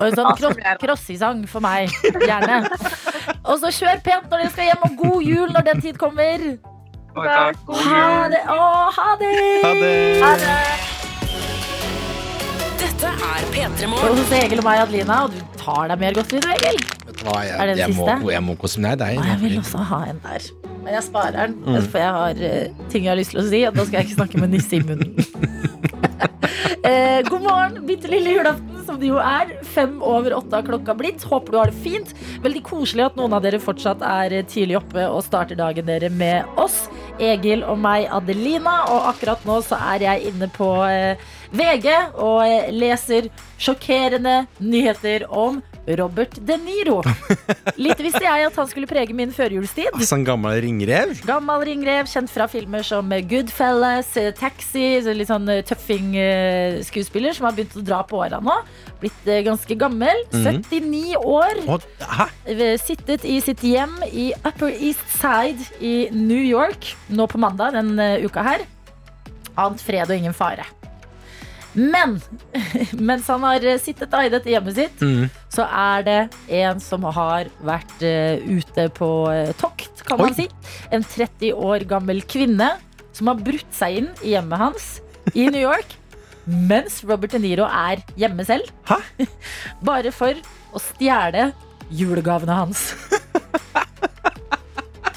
Og 0.00 0.04
en 0.08 0.16
sånn 0.18 0.32
kro 0.38 0.50
crossisang 0.82 1.44
for 1.50 1.64
meg. 1.64 1.92
Gjerne. 2.04 2.62
Og 3.46 3.60
så 3.62 3.70
kjør 3.72 4.02
pent 4.06 4.26
når 4.30 4.42
dere 4.44 4.52
skal 4.54 4.70
hjem, 4.70 4.84
og 4.88 4.96
god 5.04 5.22
jul 5.30 5.54
når 5.56 5.68
den 5.70 5.80
tid 5.86 5.98
kommer. 6.00 6.44
Takk. 7.16 7.56
God 7.68 7.80
Ha 7.86 8.28
det. 8.32 8.42
Å, 8.52 8.60
ha 8.98 9.08
det. 9.22 9.32
Ha 9.64 9.72
det. 9.80 9.94
Ha 10.20 10.32
det. 10.42 10.56
Dette 12.80 13.08
er 13.12 13.46
P3 13.52 13.86
Og 13.86 13.90
Morgen. 13.94 14.18
hos 14.20 14.32
Egil 14.36 14.60
og 14.60 14.66
meg, 14.68 14.82
Adelina, 14.84 15.22
og 15.26 15.32
du 15.34 15.40
tar 15.60 15.88
deg 15.92 16.00
mer 16.02 16.16
godteri, 16.16 16.40
du, 16.44 16.48
Egil. 16.54 16.78
Vet 17.06 17.18
du 17.20 17.24
hva, 17.26 17.38
jeg, 17.46 17.56
Er 17.56 17.70
det 17.70 17.74
den 17.76 17.82
jeg, 17.82 17.94
må, 17.96 18.06
siste? 18.10 18.32
jeg 18.34 18.44
må 18.46 18.56
kose 18.60 18.82
meg. 18.84 19.00
Nei, 19.00 19.12
Og 19.16 19.24
det 19.24 19.32
jeg 19.32 19.40
vil 19.46 19.58
også 19.62 19.84
ha 19.90 20.00
en 20.12 20.20
der. 20.24 20.48
Men 20.86 20.94
jeg 20.94 21.02
sparer 21.08 21.36
den, 21.40 21.56
Mm. 21.66 21.88
for 21.90 21.98
jeg 21.98 22.12
har 22.14 22.42
uh, 22.46 22.84
ting 22.92 23.04
jeg 23.06 23.10
har 23.10 23.18
lyst 23.18 23.32
til 23.34 23.40
å 23.42 23.46
si. 23.48 23.62
Og 23.66 23.74
da 23.74 23.84
skal 23.88 23.98
jeg 23.98 24.06
ikke 24.06 24.18
snakke 24.20 24.42
med 24.44 24.52
nisse 24.54 24.76
i 24.76 24.82
munnen. 24.86 25.16
Eh, 26.88 27.20
god 27.28 27.42
morgen, 27.42 27.78
bitte 27.88 28.10
lille 28.10 28.36
julaften, 28.36 28.82
som 28.86 28.98
det 29.00 29.10
jo 29.10 29.18
er. 29.22 29.52
Fem 29.74 29.98
over 30.04 30.36
åtte 30.36 30.56
har 30.58 30.66
klokka 30.66 30.94
blitt. 30.98 31.24
Håper 31.26 31.52
du 31.52 31.58
har 31.58 31.72
det 31.72 31.80
fint. 31.84 32.12
Veldig 32.44 32.62
koselig 32.66 33.06
at 33.08 33.18
noen 33.18 33.34
av 33.36 33.44
dere 33.44 33.60
fortsatt 33.62 34.04
er 34.06 34.36
tidlig 34.50 34.78
oppe 34.80 35.06
og 35.10 35.24
starter 35.26 35.58
dagen 35.58 35.88
dere 35.88 36.10
med 36.12 36.58
oss. 36.60 36.84
Egil 37.22 37.64
og 37.66 37.80
meg, 37.82 38.06
Adelina. 38.12 38.78
Og 38.92 39.10
akkurat 39.12 39.46
nå 39.48 39.60
så 39.66 39.78
er 39.94 40.06
jeg 40.06 40.32
inne 40.32 40.50
på 40.54 40.70
eh, 40.86 41.24
VG 41.56 41.88
og 42.14 42.44
eh, 42.46 42.70
leser 42.74 43.30
sjokkerende 43.58 44.44
nyheter 44.60 45.26
om 45.32 45.62
Robert 45.86 46.34
De 46.46 46.56
Niro. 46.58 46.98
Litt 47.78 48.00
visste 48.02 48.22
jeg 48.24 48.46
at 48.48 48.56
han 48.58 48.68
skulle 48.70 48.88
prege 48.90 49.14
min 49.16 49.32
førjulstid. 49.34 49.92
Altså, 49.94 50.16
en 50.18 50.26
gammel 50.26 50.58
ringrev. 50.64 51.12
Gammel 51.28 51.64
ringrev, 51.68 52.08
kjent 52.10 52.32
fra 52.32 52.48
filmer 52.50 52.82
som 52.86 53.12
Goodfellas, 53.30 54.10
eh, 54.18 54.32
Taxi. 54.36 54.86
Litt 55.06 55.30
sånn 55.30 55.48
eh, 55.52 55.62
tøffing 55.66 56.14
eh, 56.18 56.80
som 57.36 57.48
har 57.48 57.54
begynt 57.56 57.76
å 57.78 57.84
dra 57.86 58.02
på 58.06 58.18
åra 58.24 58.40
nå. 58.42 58.56
Blitt 59.02 59.26
ganske 59.46 59.76
gammel. 59.78 60.24
Mhm. 60.32 60.62
79 60.66 61.16
år. 61.22 61.62
Hæ? 62.00 62.26
Sittet 62.82 63.24
i 63.24 63.38
sitt 63.44 63.62
hjem 63.66 63.98
i 64.10 64.32
Upper 64.44 64.72
East 64.72 65.04
Side 65.20 65.70
i 65.80 66.08
New 66.12 66.42
York 66.42 66.94
nå 67.10 67.28
på 67.30 67.38
mandag 67.38 67.76
den 67.76 67.94
uka 68.24 68.42
her. 68.42 68.66
Ant 69.56 69.80
fred 69.80 70.10
og 70.10 70.16
ingen 70.16 70.34
fare. 70.36 70.66
Men 71.76 72.16
mens 73.08 73.28
han 73.28 73.44
har 73.44 73.64
eh, 73.64 73.78
sittet 73.80 74.10
da 74.12 74.22
i 74.24 74.30
hjemmet 74.52 74.76
sitt, 74.78 75.02
Mm. 75.04 75.28
så 75.52 75.66
er 75.68 76.02
det 76.06 76.18
en 76.62 76.80
som 76.80 77.04
har 77.04 77.50
vært 77.64 77.94
uh, 78.02 78.40
ute 78.48 78.88
på 78.96 79.08
eh, 79.32 79.52
tokt, 79.60 80.02
kan 80.08 80.18
man 80.20 80.34
si. 80.36 80.48
En 80.90 81.04
30 81.04 81.52
år 81.52 81.84
gammel 81.88 82.22
kvinne 82.24 82.72
som 83.16 83.28
har 83.30 83.40
brutt 83.40 83.72
seg 83.76 84.00
inn 84.00 84.08
i 84.24 84.34
hjemmet 84.34 84.60
hans 84.60 84.88
i 85.34 85.48
New 85.52 85.60
York. 85.62 85.96
Mens 86.46 87.00
Robert 87.04 87.34
De 87.34 87.40
Niro 87.42 87.66
er 87.68 88.02
hjemme 88.16 88.44
selv. 88.46 88.70
Hæ? 88.88 89.00
Bare 89.88 90.12
for 90.14 90.36
å 90.72 90.82
stjele 90.82 91.50
julegavene 91.90 92.56
hans. 92.56 92.88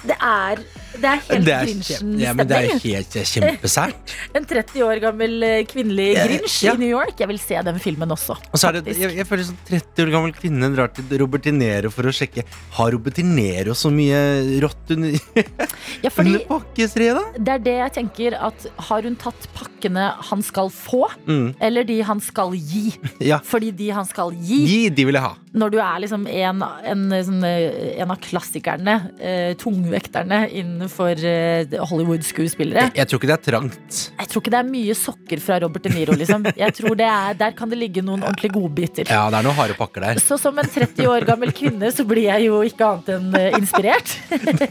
Det 0.06 0.16
er, 0.16 0.62
det 1.04 1.10
er 1.10 1.22
helt 1.24 1.90
ja, 2.22 2.34
men 2.36 2.48
det 2.50 2.56
er 2.58 2.68
Grinchen-stemning. 2.68 2.94
helt 2.96 3.18
kjempesært. 3.34 4.14
En 4.40 4.46
30 4.46 4.84
år 4.86 5.00
gammel 5.04 5.44
eh, 5.44 5.64
kvinnelig 5.70 6.10
Grinch 6.20 6.58
Ja. 6.66 6.74
i 6.76 6.82
New 6.84 6.90
York. 6.92 7.16
Jeg 7.20 7.28
vil 7.32 7.40
se 7.42 7.62
den 7.66 7.80
filmen 7.82 8.12
også. 8.14 8.36
Og 8.54 8.60
så 8.60 8.70
er 8.70 8.80
det, 8.80 8.96
jeg, 9.00 9.16
jeg 9.20 9.28
føler 9.30 9.48
sånn 9.50 9.60
30 9.70 10.04
år 10.06 10.12
gammel 10.16 10.34
kvinne 10.38 10.70
drar 10.76 10.92
til 10.96 11.10
Robert 11.22 11.44
De 11.48 11.54
Niro 11.56 11.92
for 11.94 12.08
å 12.10 12.14
sjekke 12.16 12.44
Har 12.78 12.92
Robert 12.96 13.16
De 13.20 13.24
Niro 13.26 13.74
så 13.78 13.92
mye 13.94 14.20
rått 14.64 14.94
under, 14.96 15.16
Ja, 16.06 16.12
under 16.22 16.44
pakkestreet, 16.50 17.18
da? 17.18 17.26
det 17.40 17.54
er 17.58 17.64
det 17.66 17.76
jeg 17.80 17.96
tenker 18.00 18.36
at 18.40 18.66
Har 18.90 19.06
hun 19.08 19.16
tatt 19.20 19.48
pakkene 19.58 20.10
han 20.30 20.44
skal 20.46 20.70
få, 20.74 21.06
Mm. 21.30 21.54
eller 21.62 21.84
de 21.88 22.00
han 22.06 22.20
skal 22.24 22.54
gi? 22.56 22.92
Ja. 23.30 23.40
Fordi 23.46 23.72
de 23.76 23.90
han 23.96 24.06
skal 24.08 24.32
gi, 24.36 24.60
Gi, 24.70 24.80
de 24.94 25.06
vil 25.08 25.18
jeg 25.18 25.24
ha. 25.24 25.34
når 25.54 25.72
du 25.74 25.78
er 25.82 26.00
liksom 26.04 26.26
en, 26.30 26.62
en, 26.86 27.04
sånn, 27.26 27.44
eh, 27.48 27.96
en 28.02 28.12
av 28.14 28.20
klassikerne, 28.24 28.96
eh, 29.20 29.54
tungvekterne 29.60 30.44
innenfor 30.52 30.89
eh, 31.30 31.76
Hollywood-skuespillere. 31.90 32.90
Jeg 32.98 33.10
tror 33.10 33.20
ikke 33.22 33.30
det 33.30 33.36
er 33.36 33.44
trangt. 33.46 34.00
Jeg 34.20 34.32
tror 34.32 34.44
ikke 34.44 34.54
det 34.54 34.60
er 34.60 34.70
mye 34.70 34.96
sokker 34.98 35.44
fra 35.44 35.60
Robert 35.64 35.86
De 35.86 35.94
Niro. 35.94 36.16
Liksom. 36.20 36.46
Jeg 36.58 36.76
tror 36.78 36.98
det 37.00 37.08
er, 37.08 37.38
Der 37.40 37.56
kan 37.58 37.72
det 37.72 37.80
ligge 37.80 38.04
noen 38.06 38.24
ordentlige 38.24 38.56
godbiter. 38.58 39.10
Ja, 39.10 39.28
det 39.32 39.40
er 39.40 39.48
noen 39.48 39.58
harde 39.58 39.78
pakker 39.80 40.06
der. 40.08 40.22
Så 40.24 40.40
som 40.42 40.58
en 40.60 40.70
30 40.70 41.10
år 41.10 41.28
gammel 41.30 41.54
kvinne 41.56 41.92
så 41.96 42.06
blir 42.08 42.28
jeg 42.30 42.50
jo 42.50 42.62
ikke 42.68 42.90
annet 42.90 43.12
enn 43.16 43.40
eh, 43.40 43.60
inspirert. 43.60 44.16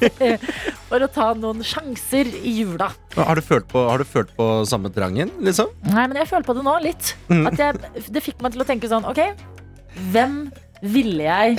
For 0.88 1.04
å 1.04 1.10
ta 1.12 1.32
noen 1.36 1.64
sjanser 1.66 2.30
i 2.42 2.54
jula. 2.62 2.90
Har 3.18 3.36
du 3.38 3.44
følt 3.44 3.68
på, 3.68 3.82
har 3.90 4.00
du 4.00 4.08
følt 4.08 4.30
på 4.36 4.46
samme 4.68 4.90
trangen, 4.94 5.32
liksom? 5.44 5.72
Nei, 5.90 6.06
men 6.06 6.20
jeg 6.20 6.30
føler 6.30 6.46
på 6.48 6.56
det 6.56 6.64
nå, 6.64 6.78
litt. 6.84 7.12
At 7.28 7.60
jeg, 7.60 8.04
det 8.08 8.24
fikk 8.24 8.40
meg 8.44 8.54
til 8.54 8.64
å 8.64 8.68
tenke 8.68 8.88
sånn 8.90 9.06
Ok, 9.08 9.20
hvem 10.12 10.40
ville 10.82 11.26
jeg 11.26 11.56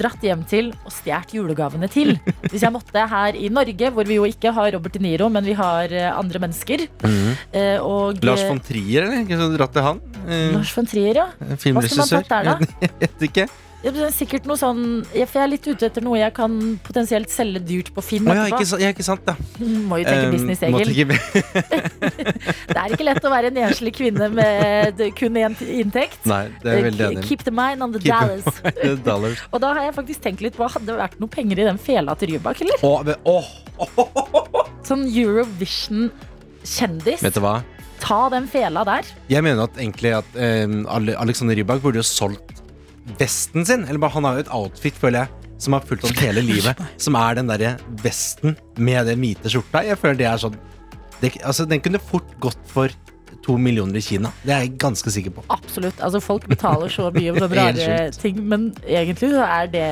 dratt 0.00 0.22
hjem 0.24 0.44
til 0.48 0.70
og 0.84 0.92
stjålet 0.94 1.34
julegavene 1.36 1.88
til? 1.92 2.14
Hvis 2.48 2.64
jeg 2.64 2.72
måtte 2.74 3.06
her 3.10 3.36
i 3.36 3.50
Norge, 3.52 3.90
hvor 3.94 4.08
vi 4.08 4.18
jo 4.18 4.26
ikke 4.28 4.52
har 4.56 4.72
Robert 4.76 4.96
De 4.96 5.02
Niro, 5.04 5.28
men 5.32 5.46
vi 5.46 5.56
har 5.58 5.92
eh, 5.92 6.10
andre 6.10 6.42
mennesker. 6.46 6.86
Eh, 7.06 7.78
og 7.82 8.20
Lars 8.24 8.44
eh, 8.44 8.50
von 8.50 8.62
Trier, 8.64 9.06
eller? 9.06 9.24
Ikke 9.24 9.40
så 9.40 9.50
dratt 9.54 9.74
til 9.76 9.86
han? 9.86 10.04
Lars 10.56 10.76
von 10.76 10.88
Trier, 10.88 11.22
ja. 11.22 11.56
filmregissør. 11.56 11.74
Hva 11.74 11.82
skulle 11.82 12.06
man 12.06 12.14
tatt 12.14 12.32
der, 12.32 12.52
da? 12.52 12.78
Jeg 12.86 12.96
vet 13.02 13.28
ikke. 13.30 13.50
Ja, 13.80 13.88
det 13.96 14.02
er 14.04 14.10
sikkert 14.12 14.44
noe 14.44 14.58
sånn 14.60 14.80
ja, 15.16 15.24
For 15.24 15.40
jeg 15.40 15.46
er 15.46 15.50
litt 15.54 15.64
ute 15.70 15.86
etter 15.88 16.04
noe 16.04 16.18
jeg 16.20 16.34
kan 16.36 16.52
potensielt 16.84 17.30
selge 17.32 17.62
dyrt 17.64 17.88
på 17.96 18.02
Finn 18.04 18.26
Oh, 18.28 18.34
ja, 18.36 18.42
ikke, 18.52 18.66
ja, 18.82 18.90
ikke 18.92 19.00
sant, 19.06 19.22
da. 19.24 19.32
Må 19.88 19.96
jo 20.02 20.04
tenke 20.04 20.26
Um, 20.28 20.34
business, 20.34 20.60
måtte 20.68 20.92
Egil. 20.92 21.08
ikke- 21.14 21.40
Det 22.74 22.76
er 22.76 22.92
ikke 22.92 23.06
lett 23.08 23.24
å 23.24 23.32
være 23.32 23.48
en 23.48 23.56
enslig 23.64 23.94
kvinne 23.96 24.28
med 24.36 24.98
d- 25.00 25.08
kun 25.16 25.32
én 25.40 25.56
inntekt. 25.64 26.20
Nei, 26.28 26.42
det 26.60 26.68
er 26.68 26.76
jeg 26.76 26.84
veldig 26.90 27.04
enig 27.08 27.24
i. 27.24 27.26
Keep 27.30 27.40
the 27.48 27.54
mind 27.56 27.80
on 27.86 27.90
the 27.96 28.02
Keep- 28.04 28.20
dollars. 28.20 28.44
Dollars. 29.08 29.40
Og 29.50 29.58
da 29.64 29.68
har 29.78 29.82
jeg 29.88 29.96
faktisk 29.96 30.20
tenkt 30.28 30.44
litt 30.44 30.56
på 30.60 30.68
Hadde 30.70 30.84
det 30.92 30.98
vært 31.00 31.16
noe 31.24 31.32
penger 31.32 31.56
i 31.64 31.66
den 31.70 31.80
fela 31.80 32.12
til 32.20 32.28
Rybak, 32.34 32.60
eller? 32.66 32.76
Å, 32.84 33.00
men- 33.08 33.16
åh, 33.24 33.48
Sånn 34.86 35.04
Eurovision-kjendis. 35.08 37.20
Vet 37.24 37.34
du 37.36 37.40
hva? 37.44 37.56
Ta 38.00 38.22
den 38.32 38.46
fela 38.48 38.80
der. 38.88 39.04
Jeg 39.32 39.44
mener 39.44 39.62
at 39.68 39.76
egentlig 39.80 40.12
at 40.20 40.28
eh, 40.36 40.64
Ale- 40.88 41.16
Alexander 41.20 41.54
Rybak 41.58 41.80
burde 41.84 42.00
jo 42.00 42.06
solgt 42.06 42.60
vesten 43.18 43.66
sin. 43.66 43.84
Eller 43.86 43.98
bare, 44.02 44.14
Han 44.16 44.24
har 44.28 44.38
jo 44.38 44.46
et 44.46 44.54
outfit, 44.54 44.96
føler 44.96 45.24
jeg, 45.24 45.52
som 45.60 45.76
har 45.76 45.84
fulgt 45.86 46.06
ham 46.08 46.16
hele 46.22 46.44
livet. 46.44 46.78
Som 47.04 47.18
er 47.20 47.36
den 47.40 47.50
derre 47.50 47.76
vesten 48.02 48.56
med 48.78 49.06
den 49.10 49.20
hvite 49.20 49.52
skjorta. 49.52 49.84
Jeg 49.86 49.98
føler 50.00 50.20
det 50.22 50.28
er 50.30 50.42
sånn 50.42 50.58
det, 51.20 51.34
altså, 51.44 51.66
Den 51.68 51.82
kunne 51.84 52.00
fort 52.00 52.30
gått 52.40 52.60
for 52.70 52.92
to 53.44 53.56
millioner 53.60 53.96
i 53.96 54.02
Kina. 54.04 54.30
Det 54.44 54.52
er 54.52 54.64
jeg 54.64 54.74
ganske 54.80 55.12
sikker 55.12 55.32
på. 55.36 55.44
Absolutt. 55.52 56.00
Altså, 56.04 56.20
folk 56.20 56.46
betaler 56.48 56.92
så 56.92 57.10
mye 57.14 57.32
for 57.36 57.52
rare 57.60 58.10
ting, 58.16 58.40
men 58.48 58.70
egentlig 58.84 59.30
så 59.32 59.44
er 59.46 59.70
det 59.72 59.84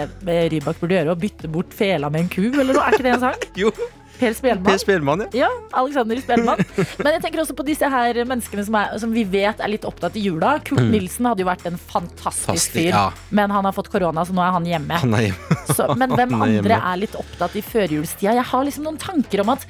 Rybak 0.53 0.81
burde 0.81 0.99
gjøre 0.99 1.15
å 1.15 1.21
bytte 1.21 1.51
bort 1.53 1.73
fela 1.77 2.11
med 2.13 2.27
en 2.27 2.33
ku, 2.33 2.43
eller 2.49 2.75
noe. 2.75 2.85
Er 2.85 2.97
ikke 2.97 3.07
det 3.09 3.15
en 3.17 3.25
sang? 3.25 3.47
Jo, 3.63 3.73
Per 4.19 4.33
Spelmann. 4.35 4.67
Per 4.67 4.79
Spellemann, 4.83 5.21
ja. 5.27 5.47
Ja, 5.47 5.49
Alexander 5.81 6.19
Spellemann. 6.23 6.63
Men 6.99 7.13
jeg 7.17 7.23
tenker 7.25 7.43
også 7.45 7.55
på 7.59 7.67
disse 7.69 7.89
her 7.93 8.19
menneskene 8.27 8.65
som, 8.67 8.75
er, 8.81 8.97
som 9.03 9.13
vi 9.15 9.23
vet 9.31 9.61
er 9.63 9.71
litt 9.71 9.85
opptatt 9.89 10.17
i 10.19 10.25
jula. 10.27 10.57
Kurt 10.67 10.83
Nilsen 10.91 11.29
hadde 11.31 11.45
jo 11.45 11.49
vært 11.51 11.67
en 11.71 11.79
fantastisk 11.79 12.75
fyr, 12.77 12.89
Mm. 12.89 12.97
ja. 12.97 13.05
men 13.39 13.51
han 13.55 13.65
har 13.69 13.75
fått 13.77 13.91
korona, 13.93 14.25
så 14.27 14.35
nå 14.35 14.43
er 14.43 14.55
han 14.57 14.67
hjemme. 14.67 14.99
Han 15.05 15.15
er 15.19 15.29
hjemme. 15.29 15.59
Så, 15.77 15.87
men 15.99 16.11
hvem 16.17 16.35
er 16.43 16.53
hjemme. 16.57 16.65
andre 16.65 16.81
er 16.93 17.01
litt 17.05 17.15
opptatt 17.21 17.55
i 17.59 17.63
førjulstida? 17.63 18.35
Jeg 18.41 18.47
har 18.51 18.65
liksom 18.67 18.87
noen 18.89 18.99
tanker 19.03 19.45
om 19.47 19.55
at 19.55 19.67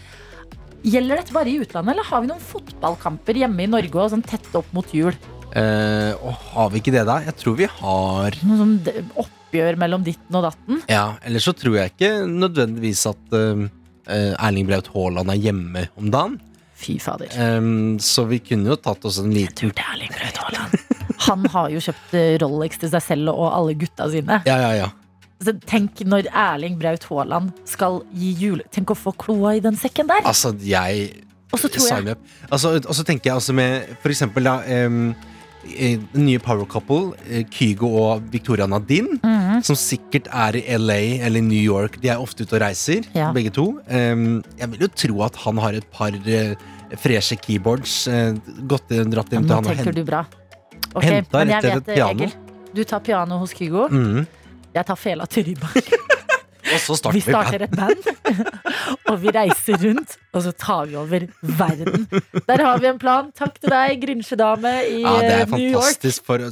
Gjelder 0.87 1.19
dette 1.19 1.35
bare 1.35 1.51
i 1.51 1.57
utlandet, 1.59 1.91
eller 1.97 2.07
har 2.07 2.21
vi 2.23 2.29
noen 2.31 2.43
fotballkamper 2.45 3.35
hjemme 3.41 3.65
i 3.65 3.67
Norge 3.67 3.99
og 3.99 4.13
sånn 4.13 4.23
tett 4.23 4.47
opp 4.55 4.69
mot 4.77 4.87
jul? 4.95 5.11
Uh, 5.51 6.13
og 6.23 6.37
har 6.53 6.69
vi 6.71 6.79
ikke 6.79 6.93
det, 6.95 7.03
da? 7.09 7.17
Jeg 7.27 7.35
tror 7.41 7.57
vi 7.59 7.67
har 7.67 8.37
Noe 8.47 8.59
sånn 8.61 8.77
oppgjør 9.19 9.79
mellom 9.81 10.05
ditten 10.07 10.39
og 10.39 10.45
datten? 10.47 10.79
Ja, 10.87 11.17
Ellers 11.27 11.49
så 11.51 11.55
tror 11.59 11.81
jeg 11.81 11.95
ikke 11.97 12.13
nødvendigvis 12.31 13.03
at 13.11 13.35
eh, 13.35 13.65
Erling 14.09 14.69
Braut 14.69 14.89
Haaland 14.95 15.33
er 15.35 15.41
hjemme 15.49 15.89
om 16.01 16.13
dagen. 16.13 16.39
Fy 16.79 16.99
fader. 17.03 17.33
Um, 17.35 17.99
så 17.99 18.25
vi 18.31 18.39
kunne 18.39 18.71
jo 18.71 18.79
tatt 18.79 19.05
oss 19.09 19.19
en 19.19 19.33
liten 19.35 19.57
Tur 19.59 19.73
til 19.75 19.85
Erling 19.95 20.13
Braut 20.15 20.39
Haaland. 20.45 20.77
Han 21.27 21.47
har 21.51 21.73
jo 21.75 21.83
kjøpt 21.83 22.15
eh, 22.15 22.35
Rolex 22.39 22.79
til 22.79 22.93
seg 22.93 23.03
selv 23.03 23.33
og 23.35 23.49
alle 23.51 23.75
gutta 23.79 24.07
sine. 24.13 24.41
Ja, 24.47 24.59
ja, 24.63 24.75
ja. 24.79 24.91
Så 25.43 25.55
tenk 25.67 25.99
når 26.07 26.29
Erling 26.31 26.79
Braut 26.79 27.05
Haaland 27.11 27.51
skal 27.69 28.01
gi 28.15 28.31
jule... 28.39 28.67
Tenk 28.75 28.95
å 28.95 28.99
få 28.99 29.13
kloa 29.19 29.57
i 29.59 29.63
den 29.63 29.79
sekken 29.79 30.11
der! 30.11 30.23
Altså, 30.27 30.55
jeg 30.63 31.11
Og 31.51 31.61
så. 31.63 31.71
Altså, 32.53 33.05
tenker 33.07 33.31
jeg 33.31 33.35
altså 33.39 33.55
med 33.57 33.87
for 34.03 34.13
eksempel 34.13 34.47
da 34.47 34.59
eh, 34.69 34.87
den 34.87 35.15
nye 36.15 36.39
power 36.39 36.67
couple, 36.67 37.13
eh, 37.29 37.45
Kygo 37.51 37.89
og 38.03 38.23
Victoria 38.33 38.67
Nadine, 38.67 39.19
Mhm. 39.23 39.63
som 39.65 39.77
sikkert 39.77 40.27
er 40.33 40.57
i 40.57 40.65
LA 40.77 41.21
eller 41.27 41.41
New 41.43 41.61
York. 41.63 42.01
De 42.01 42.09
er 42.09 42.17
ofte 42.19 42.43
ute 42.45 42.55
og 42.57 42.61
reiser, 42.63 43.05
Ja. 43.15 43.33
begge 43.33 43.51
to. 43.53 43.79
Em, 43.89 44.43
jeg 44.59 44.71
vil 44.71 44.81
jo 44.81 44.89
tro 44.89 45.23
at 45.25 45.37
han 45.37 45.57
har 45.59 45.73
et 45.75 45.91
par 45.91 46.11
eh, 46.27 46.55
freshe 46.97 47.37
keyboards 47.37 48.07
eh, 48.09 48.33
gått 48.67 48.89
dratt 48.89 49.29
hjem 49.31 49.47
til 49.47 49.55
han 49.55 49.65
og 49.65 49.65
tenker 49.65 49.85
hent- 49.85 49.95
du 49.95 50.05
bra. 50.05 50.25
Ok, 50.95 51.03
Henta 51.05 51.39
men 51.45 51.49
rett 51.49 51.65
etter 51.65 51.77
et 51.77 51.95
piano. 51.95 52.27
Du 52.75 52.85
tar 52.85 53.01
piano 53.01 53.39
hos 53.39 53.53
Kygo. 53.53 53.89
Mhm. 53.91 54.27
Jeg 54.75 54.87
tar 54.87 54.97
fela 54.97 55.27
til 55.27 55.45
Rybak. 55.45 55.77
Og 56.75 56.81
så 56.85 56.97
starter 56.99 57.17
Vi 57.19 57.23
vi. 57.25 57.33
starter 57.33 57.65
et 57.65 57.71
band, 57.71 58.09
og 59.11 59.21
vi 59.23 59.33
reiser 59.35 59.79
rundt, 59.83 60.17
og 60.35 60.43
så 60.45 60.53
tar 60.59 60.87
vi 60.91 60.97
over 61.01 61.27
verden. 61.43 62.07
Der 62.49 62.63
har 62.65 62.79
vi 62.83 62.91
en 62.91 62.99
plan. 63.01 63.31
Takk 63.39 63.59
til 63.63 63.71
deg, 63.73 64.01
grinsjedame 64.03 64.73
i 64.89 65.01
Ja, 65.03 65.15
det 65.23 65.33
er 65.39 65.47
New 65.53 65.71
York. 65.71 65.99
fantastisk. 65.99 66.25
For, 66.29 66.45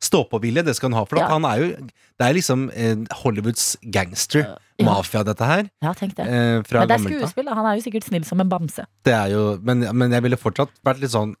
Stå-på-vilje, 0.00 0.64
det 0.66 0.76
skal 0.78 0.90
han 0.92 0.98
ha. 1.00 1.04
For 1.10 1.18
Ja. 1.20 1.28
han 1.34 1.44
er 1.44 1.56
jo 1.64 1.70
Det 2.20 2.26
er 2.28 2.34
liksom 2.36 2.66
eh, 2.76 2.96
Hollywoods 3.22 3.76
gangster. 3.90 4.42
Ja. 4.44 4.84
Mafia, 4.84 5.22
dette 5.24 5.44
her. 5.44 5.62
Ja, 5.82 5.92
tenk 5.96 6.14
det. 6.16 6.26
Eh, 6.28 6.60
Men 6.72 6.88
det 6.88 6.96
er 6.98 7.04
skuespill. 7.04 7.46
da. 7.48 7.54
Han 7.56 7.64
er 7.66 7.76
jo 7.78 7.84
sikkert 7.86 8.04
snill 8.04 8.24
som 8.28 8.40
en 8.40 8.48
bamse. 8.48 8.84
Det 9.04 9.12
er 9.14 9.30
jo, 9.32 9.58
men, 9.64 9.86
men 9.96 10.12
jeg 10.12 10.22
ville 10.26 10.36
fortsatt 10.36 10.68
vært 10.84 11.00
litt 11.00 11.10
sånn 11.14 11.34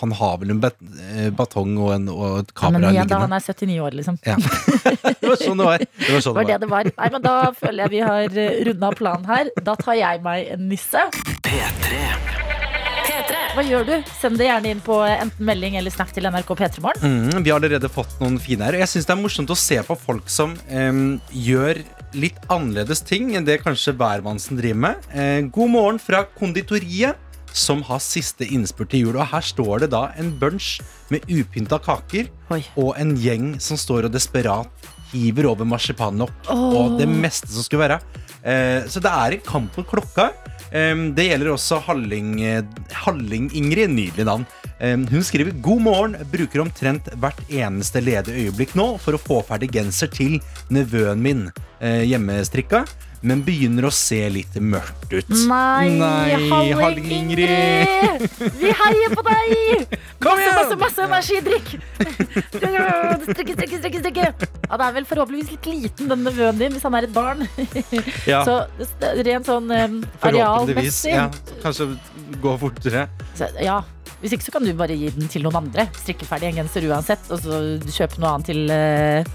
Han 0.00 0.14
har 0.18 0.38
vel 0.42 0.54
en 0.54 0.62
bet, 0.62 0.78
eh, 1.12 1.28
batong 1.36 1.76
og, 1.78 1.92
en, 1.96 2.08
og 2.12 2.40
et 2.42 2.52
Ja, 2.52 2.70
men 2.70 2.82
kamera 2.82 2.94
igjen, 2.94 3.10
da 3.10 3.20
han 3.24 3.36
er 3.36 3.44
79 3.44 3.78
år, 3.86 3.98
liksom. 4.00 4.18
Ja. 4.26 4.36
det 5.20 5.30
var 5.30 5.40
sånn 5.42 5.60
det 5.60 5.68
var. 5.70 5.84
Det 5.84 6.12
var 6.12 6.24
sånn 6.24 6.38
var 6.38 6.50
det 6.50 6.60
det 6.62 6.70
var. 6.72 6.90
Nei, 6.96 7.12
men 7.14 7.26
Da 7.26 7.36
føler 7.56 7.86
jeg 7.86 7.94
vi 7.96 8.02
har 8.06 8.40
runda 8.70 8.92
planen 8.96 9.30
her. 9.30 9.52
Da 9.62 9.76
tar 9.80 9.98
jeg 9.98 10.24
meg 10.26 10.52
en 10.56 10.68
nisse. 10.70 11.08
P3 11.46 12.02
Hva 13.56 13.62
gjør 13.64 13.86
du? 13.88 13.94
Send 14.20 14.36
det 14.40 14.48
gjerne 14.48 14.72
inn 14.74 14.80
på 14.84 14.96
enten 15.06 15.46
melding 15.48 15.78
eller 15.80 15.92
snap 15.94 16.10
til 16.14 16.26
NRK 16.28 16.50
P3morgen. 16.58 17.02
Mm, 17.02 17.42
vi 17.44 17.52
har 17.52 17.60
allerede 17.60 17.88
fått 17.92 18.18
noen 18.20 18.36
fine 18.42 18.66
her. 18.66 18.76
Og 18.76 18.84
jeg 18.84 18.92
syns 18.92 19.08
det 19.08 19.14
er 19.14 19.20
morsomt 19.22 19.52
å 19.52 19.58
se 19.58 19.78
på 19.86 19.96
folk 19.98 20.28
som 20.32 20.52
um, 20.68 21.16
gjør 21.32 21.80
litt 22.16 22.38
annerledes 22.52 23.02
ting 23.06 23.32
enn 23.36 23.46
det 23.46 23.60
kanskje 23.64 23.94
hvermannsen 23.96 24.60
driver 24.60 24.82
med. 24.84 25.08
Uh, 25.14 25.48
god 25.54 25.72
morgen 25.72 26.02
fra 26.02 26.24
konditoriet, 26.36 27.16
som 27.56 27.82
har 27.88 28.02
siste 28.04 28.46
innspurt 28.46 28.92
til 28.92 29.06
jul. 29.06 29.16
Og 29.16 29.30
her 29.32 29.44
står 29.44 29.84
det 29.84 29.92
da 29.94 30.08
en 30.20 30.32
bunch 30.40 30.76
med 31.12 31.24
upynta 31.30 31.80
kaker 31.82 32.28
Oi. 32.52 32.62
og 32.76 32.94
en 33.00 33.14
gjeng 33.20 33.54
som 33.62 33.80
står 33.80 34.08
og 34.08 34.14
desperat 34.14 34.90
hiver 35.12 35.46
over 35.52 35.68
marsipanlokk 35.68 36.50
oh. 36.50 36.64
og 36.74 36.96
det 37.00 37.06
meste 37.08 37.48
som 37.52 37.64
skulle 37.64 37.86
være. 37.86 38.00
Eh, 38.42 38.84
så 38.90 39.00
det 39.02 39.12
er 39.12 39.36
en 39.36 39.46
kamp 39.46 39.78
mot 39.78 39.88
klokka. 39.88 40.30
Eh, 40.70 40.94
det 41.16 41.28
gjelder 41.30 41.54
også 41.54 41.80
Halling-Ingrid. 41.86 42.80
Halling-Ingrid. 43.04 43.94
Nydelig 43.96 44.28
navn. 44.28 44.46
Hun 44.76 45.22
skriver 45.24 45.54
God 45.64 45.80
morgen. 45.80 46.18
Bruker 46.28 46.60
omtrent 46.60 47.08
hvert 47.16 47.38
eneste 47.48 48.02
ledige 48.04 48.44
øyeblikk 48.44 48.74
nå 48.76 48.90
for 49.00 49.16
å 49.16 49.22
få 49.22 49.40
ferdig 49.48 49.70
genser 49.72 50.10
til 50.12 50.36
nevøen 50.68 51.22
min 51.24 51.46
eh, 51.80 52.02
hjemmestrikka, 52.08 52.84
men 53.26 53.40
begynner 53.42 53.86
å 53.88 53.90
se 53.90 54.18
litt 54.30 54.54
mørkt 54.62 55.10
ut. 55.10 55.30
Nei, 55.48 55.88
Nei, 55.98 56.36
Halling 56.50 56.82
Halling-Ingrid. 56.82 58.26
Vi 58.60 58.70
heier 58.82 59.14
på 59.16 59.24
deg! 59.26 59.86
Kom 60.22 60.36
masse, 60.36 60.44
igjen! 60.44 60.78
masse, 60.78 60.78
masse 60.84 61.06
energidrikk! 61.08 61.72
Strikke, 63.26 63.56
strikke, 63.56 63.78
strikke, 63.80 64.00
strikke. 64.04 64.28
Det 64.66 64.76
er 64.86 64.94
vel 64.96 65.08
forhåpentligvis 65.08 65.52
litt 65.56 65.66
liten, 65.72 66.10
den 66.12 66.22
nevøen 66.26 66.60
din, 66.60 66.76
hvis 66.76 66.84
han 66.86 66.96
er 66.98 67.08
et 67.08 67.14
barn. 67.16 67.42
Ja, 68.30 68.42
Så 68.46 68.60
rent 69.26 69.48
sånn 69.48 69.70
um, 69.70 69.98
arealmessig 70.26 71.12
Ja, 71.14 71.26
kanskje 71.64 71.92
gå 72.42 72.56
fortere. 72.60 73.06
så, 73.38 73.48
ja. 73.62 73.80
Hvis 74.20 74.32
ikke 74.32 74.46
så 74.46 74.52
kan 74.54 74.64
du 74.64 74.70
bare 74.76 74.94
gi 74.96 75.10
den 75.12 75.28
til 75.30 75.44
noen 75.44 75.58
andre. 75.60 75.84
Strikke 75.98 76.24
ferdig 76.28 76.48
en 76.48 76.62
genser 76.62 76.86
uansett, 76.88 77.26
og 77.34 77.42
så 77.42 77.58
kjøpe 77.84 78.22
noe 78.22 78.30
annet 78.32 78.48
til, 78.48 78.62
eh, 78.72 79.28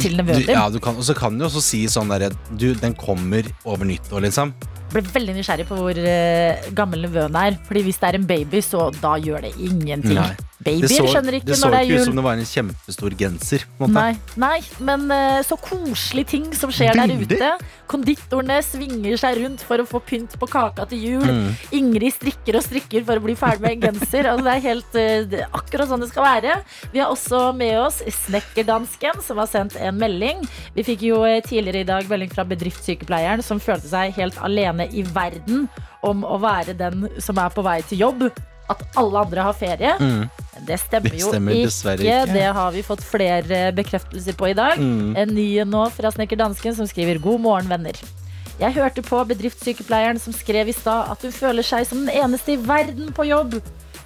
til 0.00 0.16
nevøen 0.18 0.42
din. 0.44 0.54
ja, 0.54 0.68
du 0.70 0.78
kan, 0.82 0.96
og 0.96 1.04
så 1.06 1.16
kan 1.16 1.38
du 1.38 1.46
også 1.46 1.62
si 1.64 1.84
sånn 1.90 2.12
derre 2.12 2.30
Du, 2.54 2.72
den 2.78 2.94
kommer 2.98 3.46
over 3.64 3.84
nyttår, 3.88 4.24
liksom. 4.26 4.54
Ble 4.92 5.02
veldig 5.08 5.36
nysgjerrig 5.38 5.66
på 5.68 5.78
hvor 5.78 5.98
uh, 5.98 6.72
gammel 6.76 7.06
nevøen 7.08 7.38
er. 7.40 7.60
Fordi 7.68 7.84
hvis 7.88 8.00
det 8.00 8.10
er 8.10 8.18
en 8.20 8.26
baby, 8.28 8.62
så 8.64 8.88
da 9.00 9.16
gjør 9.20 9.46
det 9.48 9.54
ingenting. 9.58 10.18
Nei. 10.20 10.34
Babyer 10.64 10.86
Det 10.86 10.96
så, 10.96 11.04
skjønner 11.10 11.36
ikke 11.36 11.50
det 11.50 11.56
når 11.60 11.74
det 11.74 11.80
ikke 11.84 11.94
er 11.94 12.00
ut 12.00 12.08
som 12.08 12.18
det 12.18 12.24
var 12.24 12.38
en 12.38 12.48
kjempestor 12.48 13.14
genser. 13.20 13.64
Nei, 13.84 14.12
nei, 14.40 14.58
men 14.86 15.06
uh, 15.12 15.40
så 15.44 15.58
koselige 15.60 16.30
ting 16.30 16.46
som 16.56 16.72
skjer 16.72 16.96
der 16.96 17.12
ute. 17.20 17.50
Konditorene 17.90 18.60
svinger 18.64 19.18
seg 19.20 19.42
rundt 19.42 19.64
for 19.66 19.82
å 19.82 19.86
få 19.88 20.00
pynt 20.06 20.38
på 20.40 20.48
kaka 20.48 20.86
til 20.88 21.02
jul. 21.10 21.26
Mm. 21.26 21.50
Ingrid 21.80 22.16
strikker 22.16 22.56
og 22.60 22.64
strikker 22.64 23.04
for 23.04 23.20
å 23.20 23.24
bli 23.26 23.36
ferdig 23.38 23.64
med 23.66 23.76
en 23.76 23.90
genser. 23.90 24.30
Altså, 24.30 24.46
det 24.46 24.54
er 24.54 24.64
helt 24.68 24.96
uh, 24.96 25.28
det 25.34 25.42
akkurat 25.50 25.90
sånn 25.90 26.04
det 26.06 26.10
skal 26.12 26.28
være. 26.28 26.56
Vi 26.94 27.02
har 27.02 27.12
også 27.12 27.42
med 27.58 27.76
oss 27.82 28.00
Snekkerdansken, 28.24 29.20
som 29.26 29.42
har 29.42 29.50
sendt 29.50 29.76
en 29.76 29.98
melding. 30.00 30.46
Vi 30.78 30.86
fikk 30.86 31.04
jo 31.10 31.20
tidligere 31.44 31.82
i 31.82 31.90
dag 31.90 32.08
melding 32.08 32.32
fra 32.32 32.46
bedriftssykepleieren 32.48 33.44
som 33.44 33.60
følte 33.62 33.90
seg 33.90 34.14
helt 34.16 34.38
alene 34.44 34.73
i 34.82 35.04
verden 35.14 35.68
om 36.02 36.24
å 36.26 36.38
være 36.42 36.74
den 36.74 37.06
som 37.22 37.38
er 37.38 37.54
på 37.54 37.62
vei 37.62 37.80
til 37.86 37.98
jobb. 37.98 38.26
At 38.64 38.80
alle 38.96 39.20
andre 39.20 39.42
har 39.44 39.52
ferie. 39.52 39.90
Mm. 40.00 40.28
Det 40.64 40.78
stemmer 40.80 41.10
Det 41.12 41.20
jo 41.20 41.28
ikke. 41.28 41.94
ikke. 42.00 42.32
Det 42.32 42.46
har 42.56 42.70
vi 42.72 42.82
fått 42.82 43.02
flere 43.04 43.72
bekreftelser 43.76 44.32
på 44.32 44.48
i 44.48 44.54
dag. 44.56 44.78
Mm. 44.80 45.16
En 45.20 45.34
ny 45.36 45.48
nå 45.68 45.82
fra 45.92 46.10
Snekker 46.10 46.40
Dansken 46.40 46.74
som 46.74 46.88
skriver 46.88 47.20
God 47.20 47.40
morgen, 47.44 47.68
venner. 47.68 47.92
Jeg 48.60 48.72
hørte 48.72 49.02
på 49.02 49.18
bedriftssykepleieren 49.28 50.20
som 50.22 50.32
skrev 50.32 50.68
i 50.70 50.72
stad 50.72 51.10
at 51.10 51.22
hun 51.26 51.32
føler 51.34 51.66
seg 51.66 51.84
som 51.88 52.06
den 52.06 52.14
eneste 52.14 52.54
i 52.54 52.56
verden 52.56 53.12
på 53.12 53.26
jobb. 53.28 53.58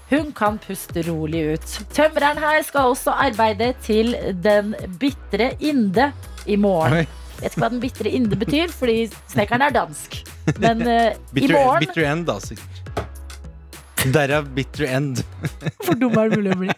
Hun 0.08 0.32
kan 0.32 0.56
puste 0.58 1.02
rolig 1.04 1.42
ut. 1.52 1.78
Tømreren 1.92 2.40
her 2.40 2.62
skal 2.64 2.94
også 2.94 3.12
arbeide 3.12 3.74
til 3.84 4.14
den 4.42 4.72
bitre 4.98 5.52
inde 5.60 6.10
i 6.48 6.56
morgen. 6.56 7.02
Oi. 7.02 7.06
Vet 7.38 7.52
ikke 7.52 7.62
hva 7.62 7.70
den 7.70 7.82
bitre 7.82 8.10
inde 8.18 8.38
betyr, 8.38 8.72
fordi 8.74 9.08
snekkeren 9.30 9.62
er 9.68 9.74
dansk. 9.76 10.20
Men 10.58 10.82
eh, 10.88 11.14
i 11.38 11.46
morgen 11.52 11.84
bitter 11.86 12.08
end, 12.10 12.26
da, 12.28 12.38
sikkert. 12.42 12.84
Derav 14.14 14.46
bitter 14.54 14.86
end. 14.94 15.20
Hvor 15.84 15.96
dum 15.98 16.14
er 16.18 16.30
det 16.30 16.38
mulig 16.38 16.52
å 16.54 16.58
bli? 16.60 16.74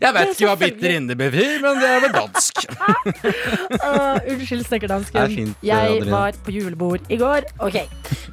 Jeg 0.00 0.14
vet 0.16 0.30
ikke 0.32 0.48
hva 0.48 0.54
bitter 0.60 0.94
inde 0.96 1.16
betyr, 1.18 1.58
men 1.60 1.80
det 1.80 1.88
er 1.92 2.02
vel 2.06 2.14
dansk. 2.14 2.62
uh, 2.72 4.16
unnskyld, 4.32 4.64
snekkerdansken. 4.64 5.20
Er 5.20 5.34
jeg 5.68 6.06
var 6.08 6.38
på 6.44 6.54
julebord 6.56 7.04
i 7.12 7.20
går. 7.20 7.48
Ok, 7.64 7.80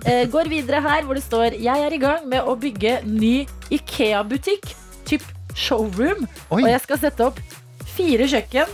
Uh, 0.06 0.22
Går 0.30 0.46
videre 0.52 0.78
her 0.86 1.02
hvor 1.08 1.18
det 1.18 1.24
står 1.26 1.56
Jeg 1.58 1.82
er 1.82 1.94
i 1.96 1.98
gang 1.98 2.28
med 2.30 2.46
å 2.46 2.54
bygge 2.62 3.00
ny 3.10 3.48
Ikea-butikk. 3.74 4.68
Typ 5.08 5.24
showroom. 5.58 6.28
Oi. 6.52 6.60
Og 6.62 6.68
jeg 6.70 6.82
skal 6.84 7.00
sette 7.02 7.26
opp 7.26 7.40
fire 7.96 8.28
kjøkken, 8.30 8.70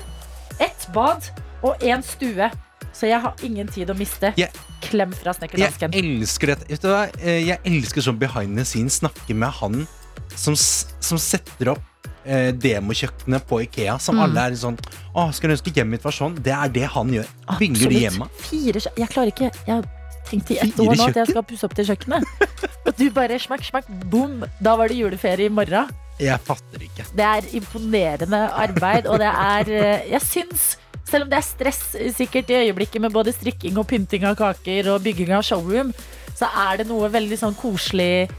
ett 0.60 0.88
bad 0.96 1.30
og 1.64 1.80
én 1.86 2.04
stue. 2.04 2.50
Så 2.94 3.08
jeg 3.08 3.22
har 3.24 3.34
ingen 3.44 3.68
tid 3.72 3.89
å 3.89 3.96
miste. 3.98 4.34
Jeg- 4.38 4.52
Klem 4.82 5.14
fra 5.14 5.34
Jeg 5.39 5.52
elsker 5.94 6.48
dette. 6.48 6.68
Vet 6.68 6.82
du 6.82 6.88
hva? 6.89 7.04
Eh, 7.22 7.46
Jeg 7.48 7.60
elsker 7.66 8.02
sånn 8.02 8.18
behind 8.20 8.58
the 8.58 8.66
scenes. 8.66 9.00
Snakke 9.00 9.34
med 9.36 9.50
han 9.50 9.88
som, 10.36 10.56
som 10.56 11.18
setter 11.18 11.70
opp 11.76 11.82
eh, 12.26 12.52
demokjøkkenet 12.52 13.46
på 13.48 13.62
Ikea. 13.68 14.00
Som 14.00 14.16
Mm. 14.18 14.24
alle 14.24 14.39
er 14.52 14.52
sånn 14.56 14.78
Å, 15.16 15.32
skulle 15.34 15.54
ønske 15.56 15.72
hjemmet 15.74 15.92
mitt 15.92 16.04
var 16.04 16.12
sånn. 16.12 16.36
Det 16.42 16.52
er 16.54 16.70
det 16.70 16.84
han 16.89 17.10
gjør. 17.10 17.28
Bygger 17.60 17.89
det 17.89 18.02
hjemme. 18.02 18.30
Fire 18.39 18.80
Jeg 18.98 19.10
klarer 19.10 19.32
ikke 19.32 19.52
Jeg 19.68 19.84
tenkte 20.30 20.52
i 20.52 20.58
ett 20.62 20.78
år 20.80 20.96
nå 20.96 21.08
at 21.10 21.16
jeg 21.16 21.28
skal 21.28 21.44
pusse 21.44 21.64
opp 21.66 21.74
til 21.76 21.86
kjøkkenet. 21.86 22.24
Og 22.88 22.96
du 22.98 23.10
bare 23.12 23.38
smakk, 23.39 23.64
smakk, 23.64 23.86
boom. 24.10 24.44
Da 24.62 24.76
var 24.76 24.88
det 24.89 24.98
juleferie 24.98 25.46
i 25.46 25.50
morgen. 25.50 25.89
Jeg 26.20 26.39
fatter 26.46 26.80
ikke. 26.86 27.06
Det 27.16 27.26
er 27.26 27.42
imponerende 27.58 28.50
arbeid, 28.54 29.08
og 29.08 29.18
det 29.20 29.28
er 29.32 29.70
eh, 29.70 30.10
Jeg 30.12 30.22
syns 30.22 30.78
selv 31.12 31.28
om 31.28 31.32
det 31.32 31.38
er 31.41 31.45
stress 31.45 31.82
sikkert 32.16 32.49
i 32.53 32.62
øyeblikket 32.66 33.03
med 33.03 33.14
både 33.14 33.34
strikking 33.36 33.78
og 33.82 33.88
pynting 33.91 34.24
av 34.30 34.38
kaker 34.39 34.93
og 34.93 35.03
bygging 35.05 35.34
av 35.36 35.43
showroom, 35.45 35.91
så 36.38 36.47
er 36.70 36.82
det 36.82 36.88
noe 36.89 37.12
veldig 37.12 37.38
sånn 37.43 37.57
koselig 37.59 38.30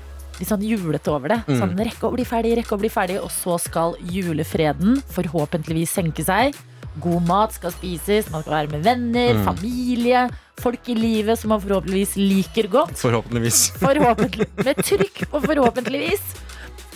Litt 0.41 0.49
sånn 0.49 0.63
julete 0.65 1.11
over 1.13 1.29
det. 1.29 1.37
Mm. 1.45 1.59
Sånn 1.61 1.75
rekke 1.79 2.09
å 2.09 2.11
bli 2.17 2.25
ferdig, 2.27 2.55
rekke 2.57 2.73
å 2.75 2.79
bli 2.81 2.89
ferdig, 2.91 3.19
og 3.21 3.29
så 3.31 3.59
skal 3.61 3.93
julefreden 4.11 4.97
forhåpentligvis 5.13 5.93
senke 5.93 6.25
seg. 6.25 6.57
God 7.05 7.23
mat 7.29 7.53
skal 7.55 7.71
spises, 7.77 8.31
man 8.33 8.43
skal 8.43 8.57
være 8.57 8.73
med 8.73 8.83
venner, 8.83 9.35
Mm. 9.37 9.45
familie, 9.45 10.23
folk 10.59 10.89
i 10.89 10.97
livet 10.97 11.39
som 11.39 11.53
man 11.53 11.61
forhåpentligvis 11.61 12.17
liker 12.17 12.67
godt. 12.73 12.97
Forhåpentligvis. 12.97 13.61
Forhåpentlig, 13.79 14.49
med 14.67 14.77
trykk 14.83 15.23
på 15.31 15.41
forhåpentligvis. 15.45 16.25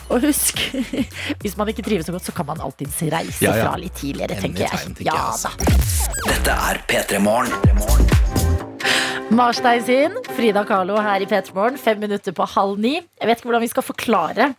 Og 0.09 0.21
husk, 0.23 0.61
hvis 1.43 1.57
man 1.59 1.69
ikke 1.73 1.83
trives 1.87 2.07
så 2.07 2.13
godt, 2.15 2.27
så 2.29 2.33
kan 2.37 2.47
man 2.47 2.61
alltids 2.63 3.01
reise 3.11 3.43
Ja, 3.43 3.57
ja. 3.59 3.65
fra 3.67 3.79
litt 3.81 3.97
tidligere, 3.99 4.37
tenker 4.39 4.67
jeg. 4.67 4.83
Tenker 4.87 5.03
jeg, 5.03 5.11
Ja 5.11 5.33
altså. 5.33 5.51
da. 5.59 5.65
Dette 6.29 6.55
er 6.71 6.81
P3 6.91 7.19
Morgen. 7.25 7.53
Marstein 9.37 9.83
sin, 9.83 10.15
Frida 10.37 10.63
Kahlo 10.69 11.01
her 11.03 11.25
i 11.25 11.27
P3 11.29 11.51
Morgen, 11.57 11.79
fem 11.83 11.99
minutter 12.05 12.33
på 12.37 12.47
halv 12.55 12.79
ni. 12.79 12.95
Jeg 13.19 13.27
vet 13.29 13.41
ikke 13.41 13.51
hvordan 13.51 13.65
vi 13.67 13.73
skal 13.73 13.87
forklare 13.87 14.53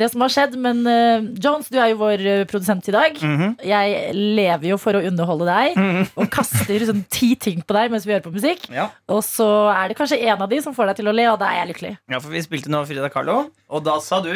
det 0.00 0.08
som 0.12 0.22
har 0.24 0.32
skjedd, 0.32 0.56
men 0.60 0.80
uh, 0.88 1.26
Jones, 1.42 1.68
du 1.70 1.76
er 1.80 1.92
jo 1.92 1.98
vår 2.00 2.24
eh, 2.32 2.42
produsent 2.50 2.88
i 2.90 2.94
dag. 2.94 3.18
Mhm. 3.20 3.54
Jeg 3.68 4.14
lever 4.16 4.70
jo 4.72 4.78
for 4.80 4.96
å 4.98 5.02
underholde 5.06 5.46
deg, 5.48 5.80
og 6.16 6.30
kaster 6.32 6.84
sånn 6.90 7.04
ti 7.12 7.32
ting 7.40 7.60
på 7.62 7.76
deg 7.76 7.92
mens 7.92 8.06
vi 8.08 8.14
hører 8.16 8.24
på 8.26 8.34
musikk. 8.34 8.66
Ja. 8.72 8.88
Og 9.12 9.22
så 9.26 9.48
er 9.74 9.90
det 9.92 9.98
kanskje 10.00 10.20
en 10.26 10.40
av 10.40 10.48
de 10.50 10.60
som 10.64 10.76
får 10.76 10.92
deg 10.92 11.00
til 11.02 11.12
å 11.12 11.16
le, 11.16 11.26
og 11.32 11.40
da 11.42 11.52
er 11.52 11.62
jeg 11.62 11.72
lykkelig. 11.74 11.94
ja, 12.10 12.20
for 12.22 12.32
vi 12.34 12.42
spilte 12.44 12.72
nå 12.72 12.82
Frida 12.88 13.10
Kahlo, 13.12 13.42
og 13.70 13.84
da 13.86 13.98
sa 14.04 14.22
du 14.24 14.32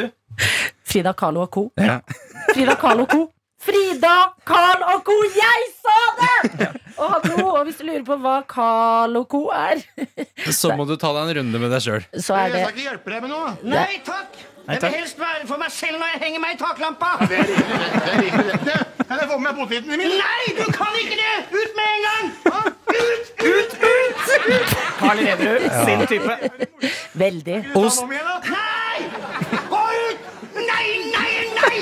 Frida 0.85 1.15
Kahlo 1.17 1.47
og 1.49 1.51
co. 1.55 1.69
Ja. 1.81 2.01
Frida 2.53 2.77
Kahlo 2.81 3.09
co. 3.11 3.25
Frida, 3.65 4.35
Carl 4.45 4.83
og 4.93 5.07
co. 5.07 5.15
Jeg 5.33 5.69
sa 5.81 5.95
det! 6.19 6.67
Og 7.01 7.07
hallo, 7.15 7.47
og 7.55 7.63
hvis 7.65 7.79
du 7.81 7.87
lurer 7.89 8.03
på 8.05 8.19
hva 8.21 8.35
Carl 8.51 9.17
og 9.17 9.25
co. 9.33 9.41
er, 9.57 9.81
Så 10.53 10.75
må 10.77 10.85
du 10.85 10.99
ta 11.01 11.15
deg 11.17 11.31
en 11.31 11.39
runde 11.39 11.63
med 11.63 11.73
deg 11.73 11.81
sjøl. 11.87 12.05
Jeg 12.13 12.27
skal 12.27 12.53
det 12.53 12.67
ikke 12.75 12.85
hjelpe 12.91 13.15
deg 13.15 13.25
med 13.25 13.33
noe. 13.33 13.55
Nei 13.65 14.03
takk! 14.05 14.37
Nei, 14.67 14.75
Jeg 14.75 14.83
vil 14.83 14.99
helst 14.99 15.19
være 15.19 15.47
for 15.47 15.57
meg 15.57 15.71
selv 15.71 15.99
når 16.01 16.09
jeg 16.13 16.21
henger 16.25 16.41
meg 16.41 16.51
i 16.55 16.59
taklampa. 16.67 17.09
Det 17.29 17.39
er 17.39 17.49
riktig, 17.51 17.65
det. 17.69 18.13
er 18.13 18.23
riktig, 18.23 18.45
det. 18.51 18.61
det. 18.69 19.07
Kan 19.09 19.19
jeg 19.21 19.29
få 19.33 19.37
med 19.39 19.53
meg 19.53 19.59
potetene 19.61 19.97
mine? 20.01 20.15
Nei, 20.25 20.45
du 20.59 20.65
kan 20.73 20.95
ikke 21.03 21.17
det! 21.21 21.35
Ut 21.61 21.73
med 21.79 21.87
en 21.95 22.03
gang! 22.09 22.25
Ha? 22.55 22.61
Ut, 22.95 23.27
ut, 23.53 23.73
ut! 23.91 24.15
Carl 24.99 25.19
Reverud, 25.27 25.69
sin 25.85 26.07
type. 26.13 26.35
veldig. 27.15 27.59
Ost. 27.75 28.01
Nei! 28.09 28.99
Gå 29.69 29.83
ut! 30.09 30.19
Nei, 30.55 30.87
nei, 31.13 31.31
nei! 31.61 31.77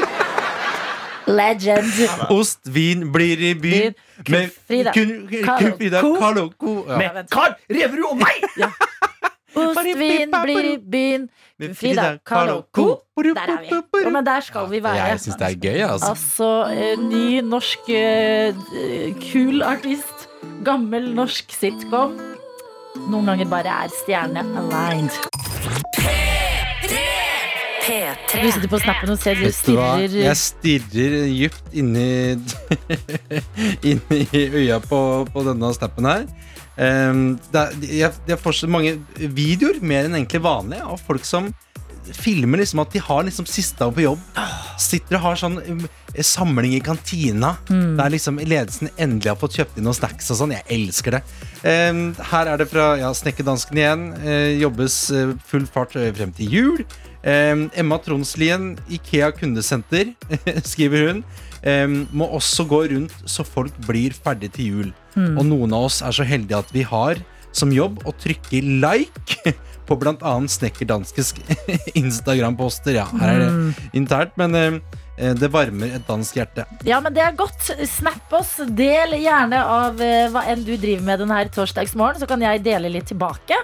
Legend. 1.26 1.92
Ost, 2.30 2.60
vin, 2.74 3.12
blir 3.12 3.38
i 3.50 3.54
byen. 3.54 3.94
Med 4.28 4.50
Frida. 4.66 4.92
kun, 4.92 5.28
Frida 5.78 6.00
Karl. 6.00 7.54
Ja. 7.70 7.78
Reverud 7.78 8.10
og 8.10 8.16
meg! 8.26 8.90
Ostvin 9.54 10.32
blir 10.42 10.64
i 10.72 10.76
byen. 10.78 11.28
Frida, 11.74 12.18
Carl 12.26 12.48
og 12.56 12.64
co. 12.74 12.86
Der 13.22 13.40
er 13.40 13.60
vi. 13.62 14.00
Jo, 14.04 14.10
men 14.10 14.26
der 14.26 14.40
skal 14.40 14.70
vi 14.70 14.82
være. 14.82 14.94
Jeg 15.12 15.20
syns 15.20 15.36
det 15.38 15.46
er 15.46 15.58
gøy, 15.62 15.80
altså. 15.86 16.08
Altså, 16.10 16.50
eh, 16.72 16.98
ny 16.98 17.40
norsk 17.46 17.88
eh, 17.88 18.54
kul 19.32 19.62
artist. 19.62 20.28
Gammel 20.64 21.12
norsk 21.14 21.52
sitcom. 21.54 22.18
Noen 23.08 23.30
ganger 23.30 23.48
bare 23.48 23.76
er 23.84 23.94
stjerne 24.02 24.42
aligned. 24.58 25.14
P3. 27.82 28.42
Du 28.42 28.50
sitter 28.52 28.70
på 28.70 28.78
snappen 28.78 29.10
og 29.10 29.18
ser 29.18 29.38
du 29.40 29.48
stirrer 29.50 30.12
Jeg 30.14 30.36
stirrer 30.38 31.24
dypt 31.26 31.72
inni 31.74 32.38
Inni 33.90 34.20
øya 34.62 34.78
på, 34.84 35.00
på 35.32 35.44
denne 35.48 35.72
snappen 35.74 36.06
her. 36.06 36.26
Um, 36.76 37.36
det 37.52 37.66
er, 38.00 38.38
får 38.40 38.64
mange 38.70 38.96
videoer, 39.16 39.82
mer 39.84 40.08
enn 40.08 40.16
egentlig 40.16 40.42
vanlig, 40.44 40.80
av 40.80 41.00
folk 41.04 41.26
som 41.28 41.50
filmer 42.02 42.58
liksom 42.58 42.80
at 42.82 42.94
de 42.94 42.98
har 43.02 43.22
liksom 43.26 43.46
siste 43.46 43.78
dag 43.78 43.92
på 43.94 44.04
jobb. 44.04 44.22
Sitter 44.80 45.18
og 45.18 45.26
har 45.26 45.38
sånn 45.38 45.60
um, 45.62 45.84
samling 46.20 46.74
i 46.76 46.82
kantina. 46.84 47.54
Der 47.68 48.12
liksom 48.12 48.40
ledelsen 48.42 48.90
endelig 48.96 49.32
har 49.32 49.38
fått 49.40 49.56
kjøpt 49.60 49.78
inn 49.78 49.86
noen 49.86 49.96
snacks 49.96 50.32
og 50.32 50.40
sånn. 50.40 50.56
Jeg 50.56 50.66
elsker 50.76 51.18
det. 51.18 51.22
Um, 51.62 52.02
her 52.32 52.50
er 52.50 52.60
det 52.60 52.68
fra 52.72 52.92
ja, 53.00 53.12
Snekkerdansken 53.16 53.78
igjen. 53.78 54.04
Eh, 54.22 54.58
jobbes 54.62 54.98
eh, 55.14 55.32
full 55.48 55.68
fart 55.70 55.96
eh, 55.96 56.10
frem 56.16 56.34
til 56.36 56.58
jul. 56.58 56.84
Um, 57.22 57.68
Emma 57.78 58.00
Tronslien, 58.02 58.72
Ikea 58.90 59.30
kundesenter, 59.36 60.10
skriver 60.72 61.08
hun. 61.08 61.24
Um, 61.62 62.00
må 62.10 62.26
også 62.34 62.66
gå 62.66 62.82
rundt 62.90 63.14
så 63.30 63.46
folk 63.46 63.76
blir 63.86 64.16
ferdig 64.16 64.50
til 64.56 64.72
jul. 64.72 64.90
Og 65.16 65.44
noen 65.44 65.72
av 65.76 65.90
oss 65.90 66.00
er 66.02 66.14
så 66.16 66.24
heldige 66.26 66.62
at 66.62 66.72
vi 66.74 66.86
har 66.88 67.20
som 67.52 67.72
jobb 67.72 68.00
å 68.08 68.14
trykke 68.16 68.62
like 68.80 69.52
på 69.88 69.98
bl.a. 70.00 70.34
Snekkerdanskes 70.48 71.34
Instagram-poster. 72.02 72.96
Ja, 72.96 73.06
her 73.20 73.34
er 73.34 73.42
det 73.44 73.88
internt, 73.98 74.38
men 74.40 74.56
eh, 74.56 75.34
det 75.36 75.50
varmer 75.52 75.92
et 75.98 76.06
dansk 76.08 76.38
hjerte. 76.38 76.64
Ja, 76.88 77.00
men 77.04 77.12
det 77.12 77.20
er 77.24 77.34
godt. 77.36 77.68
Snap 77.90 78.32
oss. 78.38 78.54
Del 78.72 79.18
gjerne 79.20 79.60
av 79.68 80.00
eh, 80.00 80.30
hva 80.32 80.46
enn 80.48 80.64
du 80.64 80.72
driver 80.80 81.04
med 81.10 81.22
denne 81.24 81.42
torsdagsmorgen, 81.52 82.22
så 82.22 82.30
kan 82.30 82.40
jeg 82.46 82.64
dele 82.64 82.88
litt 82.94 83.10
tilbake. 83.12 83.58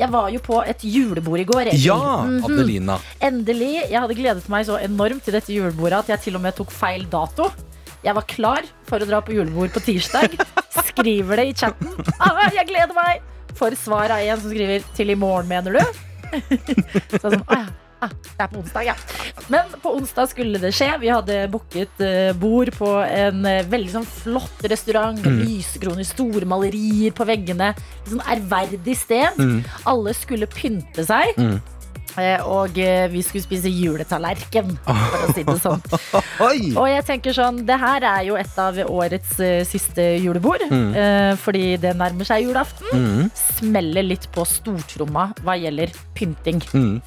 Jeg 0.00 0.10
var 0.14 0.32
jo 0.32 0.40
på 0.46 0.62
et 0.64 0.86
julebord 0.88 1.44
i 1.44 1.48
går. 1.50 1.74
Ja, 1.84 2.00
Mm 2.24 2.40
Adelina. 2.48 2.96
Endelig. 3.24 3.74
Jeg 3.90 4.00
hadde 4.00 4.16
gledet 4.16 4.48
meg 4.52 4.64
så 4.68 4.80
enormt 4.80 5.24
til 5.26 5.36
dette 5.36 5.52
julebordet 5.52 6.04
at 6.04 6.14
jeg 6.14 6.28
til 6.28 6.40
og 6.40 6.44
med 6.46 6.56
tok 6.56 6.72
feil 6.72 7.04
dato. 7.12 7.50
Jeg 8.04 8.16
var 8.18 8.26
klar 8.28 8.66
for 8.88 9.00
å 9.00 9.08
dra 9.08 9.20
på 9.24 9.32
julebord 9.36 9.72
på 9.74 9.82
tirsdag. 9.84 10.36
Skriver 10.90 11.40
det 11.40 11.46
i 11.50 11.54
chatten. 11.56 11.94
Ah, 12.20 12.50
jeg 12.52 12.68
gleder 12.68 12.92
meg! 12.96 13.22
For 13.54 13.74
svar 13.78 14.10
av 14.10 14.18
en 14.18 14.40
som 14.42 14.50
skriver 14.50 14.82
'til 14.96 15.14
i 15.14 15.16
morgen', 15.16 15.48
mener 15.48 15.78
du? 15.78 15.82
Så 17.14 17.30
sånn, 17.30 17.42
ah, 17.46 17.62
ja. 17.62 17.66
Ah, 18.04 18.10
det 18.10 18.42
er 18.44 18.48
på 18.52 18.58
onsdag, 18.60 18.84
ja. 18.84 18.94
Men 19.48 19.70
på 19.80 19.94
onsdag 19.96 20.28
skulle 20.28 20.58
det 20.60 20.74
skje. 20.76 20.90
Vi 21.00 21.08
hadde 21.08 21.36
booket 21.52 22.02
eh, 22.04 22.32
bord 22.36 22.68
på 22.76 22.88
en 23.00 23.46
eh, 23.48 23.62
veldig 23.70 23.92
sånn 23.94 24.08
flott 24.08 24.66
restaurant 24.68 25.22
med 25.24 25.38
lysekroner, 25.46 26.04
store 26.04 26.44
malerier 26.50 27.14
på 27.16 27.24
veggene. 27.24 27.70
Et 28.02 28.10
sånn 28.12 28.20
ærverdig 28.34 28.96
sted. 28.98 29.40
Alle 29.88 30.12
skulle 30.18 30.50
pynte 30.50 31.06
seg. 31.08 31.32
Eh, 31.38 31.56
Og 32.50 32.78
eh, 32.78 33.06
vi 33.12 33.22
skulle 33.26 33.44
spise 33.44 33.72
juletallerken, 33.72 34.76
for 34.84 35.26
å 35.26 35.34
si 35.34 35.44
det 35.46 35.56
sånn. 35.62 35.82
Og 36.80 36.86
jeg 36.90 37.06
tenker 37.08 37.36
sånn, 37.36 37.62
det 37.66 37.78
her 37.80 38.06
er 38.06 38.22
jo 38.28 38.38
et 38.38 38.60
av 38.60 38.78
årets 38.84 39.36
eh, 39.42 39.62
siste 39.68 40.14
julebord. 40.22 40.62
Mm. 40.74 41.36
fordi 41.40 41.76
det 41.80 41.92
nærmer 41.98 42.26
seg 42.26 42.46
julaften. 42.46 42.88
Mm. 42.94 43.28
Smeller 43.58 44.06
litt 44.06 44.26
på 44.34 44.44
stortromma 44.48 45.28
hva 45.44 45.56
gjelder 45.58 45.92
pynting. 46.16 46.62
Mm. 46.72 46.98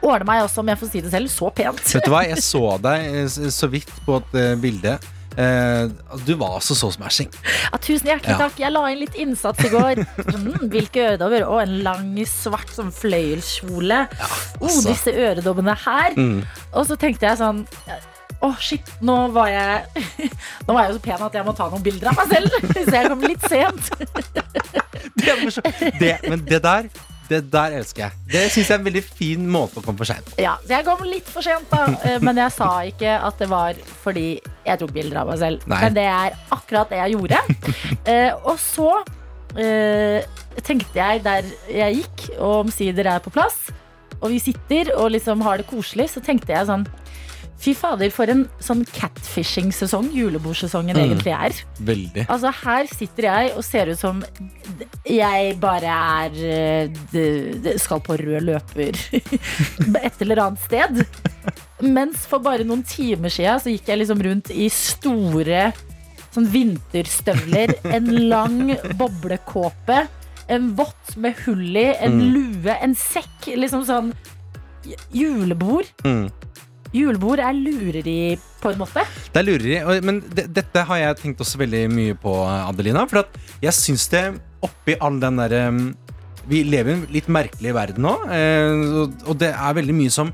Ordner 0.00 0.24
meg 0.24 0.44
også, 0.46 0.62
om 0.62 0.70
jeg 0.70 0.80
får 0.80 0.90
si 0.90 1.02
det 1.04 1.12
selv, 1.12 1.32
så 1.32 1.50
pent. 1.52 1.80
Vet 1.84 2.06
du 2.06 2.12
hva, 2.12 2.22
jeg 2.24 2.44
så 2.50 2.64
deg 2.82 3.08
eh, 3.22 3.40
så 3.52 3.68
vidt 3.72 3.92
på 4.06 4.20
et 4.20 4.38
eh, 4.40 4.52
bilde. 4.60 4.96
Eh, 5.38 5.86
du 6.26 6.32
var 6.40 6.56
altså 6.58 6.74
så 6.74 6.90
smashing. 6.92 7.30
Ja, 7.70 7.78
tusen 7.78 8.08
hjertelig 8.10 8.34
Ja. 8.34 8.38
takk. 8.42 8.58
Jeg 8.58 8.72
la 8.74 8.84
inn 8.90 8.98
litt 9.04 9.14
innsats 9.14 9.64
i 9.64 9.70
går. 9.72 10.04
Mm, 10.40 10.68
hvilke 10.72 11.02
øredobber? 11.12 11.44
Og 11.46 11.60
en 11.62 11.74
lang, 11.84 12.06
svart 12.26 12.70
sånn 12.74 12.90
fløyelskjole. 12.94 14.00
oh, 14.10 14.66
altså. 14.66 14.88
disse 14.88 15.12
øredobbene 15.12 15.74
her. 15.84 16.16
Mm. 16.16 16.40
Og 16.72 16.86
så 16.88 16.96
tenkte 16.98 17.26
jeg 17.28 17.38
sånn 17.40 17.64
Å, 18.40 18.48
shit, 18.58 18.86
nå 19.04 19.16
var 19.34 19.50
jeg 19.52 20.06
Nå 20.66 20.72
var 20.72 20.86
jeg 20.86 20.94
jo 20.94 20.96
så 20.96 21.02
pen 21.04 21.24
at 21.26 21.34
jeg 21.36 21.44
må 21.44 21.52
ta 21.58 21.66
noen 21.68 21.82
bilder 21.84 22.08
av 22.08 22.16
meg 22.22 22.30
selv. 22.32 22.48
Så 22.88 22.94
jeg 22.96 23.10
kom 23.12 23.20
litt 23.20 23.44
sent. 23.52 23.90
Det, 25.20 25.92
det, 26.00 26.14
men 26.28 26.44
det 26.48 26.62
der 26.64 26.88
Det 27.30 27.40
der 27.52 27.76
elsker 27.78 28.02
jeg. 28.08 28.18
Det 28.32 28.40
syns 28.50 28.66
jeg 28.66 28.74
er 28.74 28.80
en 28.80 28.86
veldig 28.88 29.02
fin 29.06 29.44
måte 29.54 29.78
å 29.78 29.84
komme 29.84 30.00
for 30.02 30.08
seint 30.10 30.26
på. 30.26 30.36
Ja, 30.42 30.56
så 30.64 30.74
jeg 30.74 30.86
kom 30.88 31.04
litt 31.06 31.30
for 31.30 31.46
sent, 31.46 31.70
da. 31.70 31.84
Eh, 32.08 32.18
Men 32.24 32.40
jeg 32.42 32.54
sa 32.56 32.70
ikke 32.88 33.14
at 33.28 33.38
det 33.38 33.48
var 33.52 33.78
fordi 34.02 34.26
jeg 34.66 34.80
tok 34.82 34.92
bilder 34.96 35.22
av 35.22 35.30
meg 35.30 35.38
selv. 35.42 35.66
Nei. 35.70 35.80
Men 35.84 35.96
det 35.96 36.06
er 36.10 36.36
akkurat 36.56 36.90
det 36.90 37.02
jeg 37.04 37.16
gjorde. 37.18 37.42
Eh, 38.10 38.32
og 38.48 38.56
så 38.58 38.88
eh, 39.60 40.24
tenkte 40.66 40.96
jeg 40.98 41.20
der 41.22 41.46
jeg 41.70 42.00
gikk, 42.00 42.24
og 42.38 42.64
omsider 42.64 43.06
er 43.12 43.20
på 43.22 43.30
plass, 43.34 43.68
og 44.20 44.30
vi 44.32 44.40
sitter 44.42 44.90
og 44.96 45.12
liksom 45.14 45.44
har 45.46 45.60
det 45.60 45.68
koselig, 45.70 46.08
så 46.14 46.22
tenkte 46.24 46.52
jeg 46.54 46.66
sånn 46.68 46.86
Fy 47.60 47.74
fader, 47.76 48.08
for 48.10 48.30
en 48.32 48.46
sånn 48.64 48.86
catfishing-sesong 48.88 50.06
julebordsesongen 50.16 50.96
Mm. 50.96 51.02
egentlig 51.10 51.32
er. 51.36 51.52
Veldig. 51.84 52.24
Altså 52.32 52.52
Her 52.64 52.86
sitter 52.88 53.22
jeg 53.28 53.52
og 53.54 53.64
ser 53.66 53.90
ut 53.92 53.98
som 54.00 54.22
jeg 55.04 55.58
bare 55.60 55.92
er 55.92 56.30
eh, 56.40 57.76
Skal 57.76 58.00
på 58.00 58.16
rød 58.16 58.46
løper 58.48 58.96
et 60.06 60.22
eller 60.24 60.40
annet 60.46 60.64
sted. 60.64 61.04
Mens 61.84 62.24
for 62.26 62.40
bare 62.44 62.64
noen 62.64 62.82
timer 62.88 63.28
siden 63.32 63.60
så 63.60 63.68
gikk 63.74 63.92
jeg 63.92 63.98
liksom 64.06 64.24
rundt 64.24 64.50
i 64.56 64.68
store 64.72 65.72
sånn 66.32 66.46
vinterstøvler, 66.52 67.72
en 67.92 68.06
lang 68.30 68.70
boblekåpe, 68.96 70.06
en 70.48 70.68
vott 70.78 71.16
med 71.18 71.34
hull 71.44 71.76
i, 71.76 71.88
en 71.98 72.20
Mm. 72.20 72.32
lue, 72.32 72.76
en 72.80 72.94
sekk. 72.94 73.48
Liksom 73.56 73.84
sånn 73.84 74.12
julebord. 75.12 75.88
Mm. 76.04 76.30
Julebord 76.92 77.38
er 77.38 77.54
lureri, 77.54 78.34
på 78.60 78.72
en 78.72 78.80
måte. 78.82 79.04
Det 79.30 79.40
er 79.40 79.46
lureri. 79.46 80.00
Men 80.06 80.20
det, 80.34 80.48
dette 80.56 80.82
har 80.88 80.98
jeg 80.98 81.18
tenkt 81.22 81.42
også 81.44 81.60
veldig 81.62 81.84
mye 81.92 82.16
på, 82.18 82.34
Adelina. 82.44 83.04
For 83.10 83.22
at 83.22 83.36
jeg 83.62 83.76
syns 83.76 84.08
det 84.12 84.24
oppi 84.66 84.96
all 85.00 85.20
den 85.22 85.38
derre 85.40 85.64
Vi 86.50 86.62
lever 86.66 86.90
i 86.90 86.94
en 86.96 87.02
litt 87.12 87.28
merkelig 87.30 87.72
verden 87.76 88.02
nå, 88.02 88.14
eh, 88.32 89.04
og- 89.28 89.36
det 89.38 89.52
er 89.52 89.74
veldig 89.76 89.94
mye 89.94 90.10
som 90.10 90.32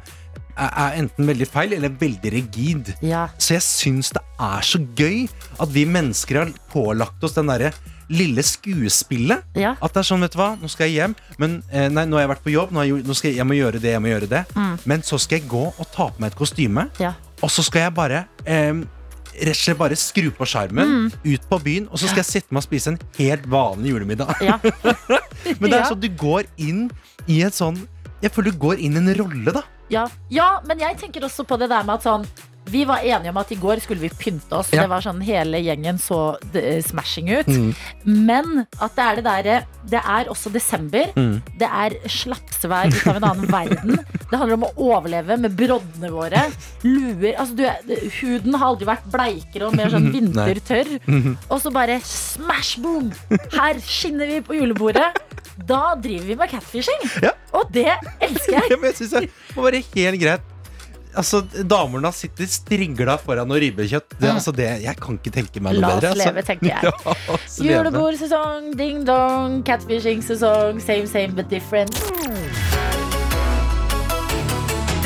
er 0.57 0.95
enten 0.97 1.27
veldig 1.29 1.47
feil 1.51 1.75
eller 1.77 1.91
veldig 1.91 2.33
rigid. 2.33 2.95
Ja. 3.03 3.27
Så 3.37 3.55
jeg 3.59 3.63
syns 3.67 4.13
det 4.15 4.23
er 4.41 4.63
så 4.65 4.79
gøy 4.97 5.29
at 5.61 5.69
vi 5.69 5.85
mennesker 5.85 6.39
har 6.39 6.53
pålagt 6.73 7.23
oss 7.27 7.35
den 7.37 7.51
derre 7.51 7.73
lille 8.13 8.43
skuespillet. 8.47 9.45
Ja. 9.59 9.75
At 9.83 9.95
det 9.97 10.03
er 10.03 10.09
sånn, 10.09 10.23
vet 10.23 10.35
du 10.37 10.41
hva, 10.41 10.53
nå 10.61 10.69
skal 10.71 10.87
jeg 10.91 11.01
hjem, 11.01 11.15
men 11.43 11.57
eh, 11.73 11.89
nei, 11.91 12.05
nå 12.07 12.19
har 12.19 12.27
jeg 12.27 12.33
vært 12.37 12.45
på 12.45 12.53
jobb, 12.55 12.75
nå, 12.75 12.83
har 12.83 12.89
jeg, 12.91 13.07
nå 13.07 13.17
skal 13.19 13.31
jeg, 13.33 13.39
jeg 13.41 13.49
må 13.51 13.57
gjøre 13.59 13.81
det, 13.83 13.95
jeg 13.97 14.03
må 14.05 14.13
gjøre 14.13 14.29
det. 14.31 14.43
Mm. 14.57 14.77
Men 14.93 15.03
så 15.07 15.19
skal 15.23 15.41
jeg 15.41 15.49
gå 15.51 15.65
og 15.73 15.89
ta 15.95 16.07
på 16.13 16.23
meg 16.23 16.33
et 16.35 16.39
kostyme, 16.39 16.87
Ja. 17.03 17.15
og 17.43 17.51
så 17.51 17.65
skal 17.67 17.87
jeg 17.89 17.95
bare 17.97 18.25
eh, 18.45 18.83
rett 19.37 19.53
og 19.53 19.61
slett 19.61 19.81
bare 19.81 19.99
skru 20.01 20.31
på 20.33 20.47
skjermen, 20.49 21.11
ut 21.27 21.49
på 21.51 21.59
byen, 21.67 21.89
og 21.91 21.99
så 22.01 22.09
skal 22.09 22.23
jeg 22.23 22.31
sette 22.31 22.55
meg 22.55 22.63
og 22.63 22.69
spise 22.69 22.95
en 22.95 22.99
helt 23.19 23.45
vanlig 23.53 23.93
julemiddag. 23.93 24.35
Ja. 24.47 24.57
Men 25.61 25.71
det 25.71 25.77
er 25.81 25.89
sånn 25.91 26.01
du 26.03 26.09
går 26.17 26.47
inn 26.63 26.87
i 27.27 27.43
en 27.45 27.53
sånn 27.55 27.77
Jeg 28.23 28.33
føler 28.33 28.55
du 28.55 28.59
går 28.63 28.81
inn 28.81 28.95
i 28.97 29.01
en 29.03 29.11
rolle, 29.19 29.53
da. 29.53 29.63
Ja. 29.93 30.07
ja, 30.33 30.47
men 30.67 30.81
jeg 30.83 30.97
tenker 30.99 31.23
også 31.29 31.45
på 31.47 31.55
det 31.61 31.69
der 31.71 31.85
med 31.87 32.01
at 32.01 32.07
sånn 32.07 32.25
vi 32.71 32.85
var 32.89 33.05
enige 33.05 33.31
om 33.31 33.39
at 33.41 33.53
i 33.55 33.59
går 33.61 33.81
skulle 33.85 34.03
vi 34.03 34.11
pynte 34.11 34.59
oss. 34.59 34.73
Ja. 34.75 34.85
Det 34.85 34.91
var 34.91 35.05
sånn 35.05 35.23
Hele 35.27 35.61
gjengen 35.63 35.99
så 36.03 36.37
eh, 36.55 36.81
smashing 36.85 37.31
ut. 37.31 37.51
Mm. 37.51 37.71
Men 38.27 38.65
at 38.83 38.97
det 38.97 39.05
er 39.05 39.19
det 39.19 39.25
derre 39.27 39.57
Det 39.91 40.01
er 40.01 40.31
også 40.33 40.51
desember. 40.55 41.13
Mm. 41.17 41.37
Det 41.61 41.69
er 41.69 41.97
slapsvær 42.11 42.91
ut 42.91 43.07
av 43.07 43.21
en 43.21 43.29
annen 43.31 43.51
verden. 43.53 44.01
Det 44.27 44.35
handler 44.35 44.57
om 44.59 44.67
å 44.67 44.73
overleve 44.91 45.39
med 45.43 45.55
broddene 45.59 46.11
våre. 46.15 46.43
Luer 46.83 47.39
altså 47.39 47.55
du, 47.59 47.95
Huden 48.19 48.59
har 48.59 48.73
aldri 48.73 48.91
vært 48.91 49.07
bleikere 49.15 49.69
og 49.69 49.79
mer 49.79 49.93
sånn 49.95 50.11
vintertørr. 50.17 50.97
Og 51.47 51.59
så 51.63 51.73
bare 51.75 52.01
smash 52.07 52.81
boom! 52.83 53.13
Her 53.55 53.79
skinner 53.87 54.31
vi 54.31 54.43
på 54.45 54.59
julebordet. 54.59 55.09
Da 55.67 55.95
driver 56.03 56.27
vi 56.27 56.37
med 56.43 56.51
catfishing. 56.53 57.07
Ja. 57.25 57.33
Og 57.57 57.71
det 57.75 57.89
elsker 58.21 58.59
jeg. 58.59 58.69
Ja, 58.73 58.77
men 58.81 58.91
jeg 58.91 58.99
synes 58.99 59.17
det 59.17 59.57
må 59.57 59.65
være 59.69 59.83
helt 59.95 60.21
greit. 60.21 60.53
Altså, 61.17 61.41
Damene 61.65 62.11
sitter 62.13 62.49
strigla 62.51 63.15
foran 63.23 63.49
noe 63.49 63.61
ribbekjøtt. 63.63 64.19
Det, 64.21 64.29
altså, 64.35 64.53
det, 64.53 64.67
jeg 64.85 64.99
kan 65.01 65.17
ikke 65.17 65.33
tenke 65.33 65.63
meg 65.65 65.79
noe 65.79 65.81
La 65.87 65.93
oss 65.95 66.03
bedre. 66.03 66.11
altså. 66.13 66.27
leve, 66.29 66.43
tenker 66.45 66.69
jeg. 66.69 66.83
Ja, 67.07 67.15
oss. 67.37 67.57
Julebordsesong, 67.65 68.67
ding-dong, 68.77 69.63
catfishing-sesong, 69.67 70.81
same, 70.85 71.07
same 71.09 71.33
but 71.39 71.49
different. 71.49 71.97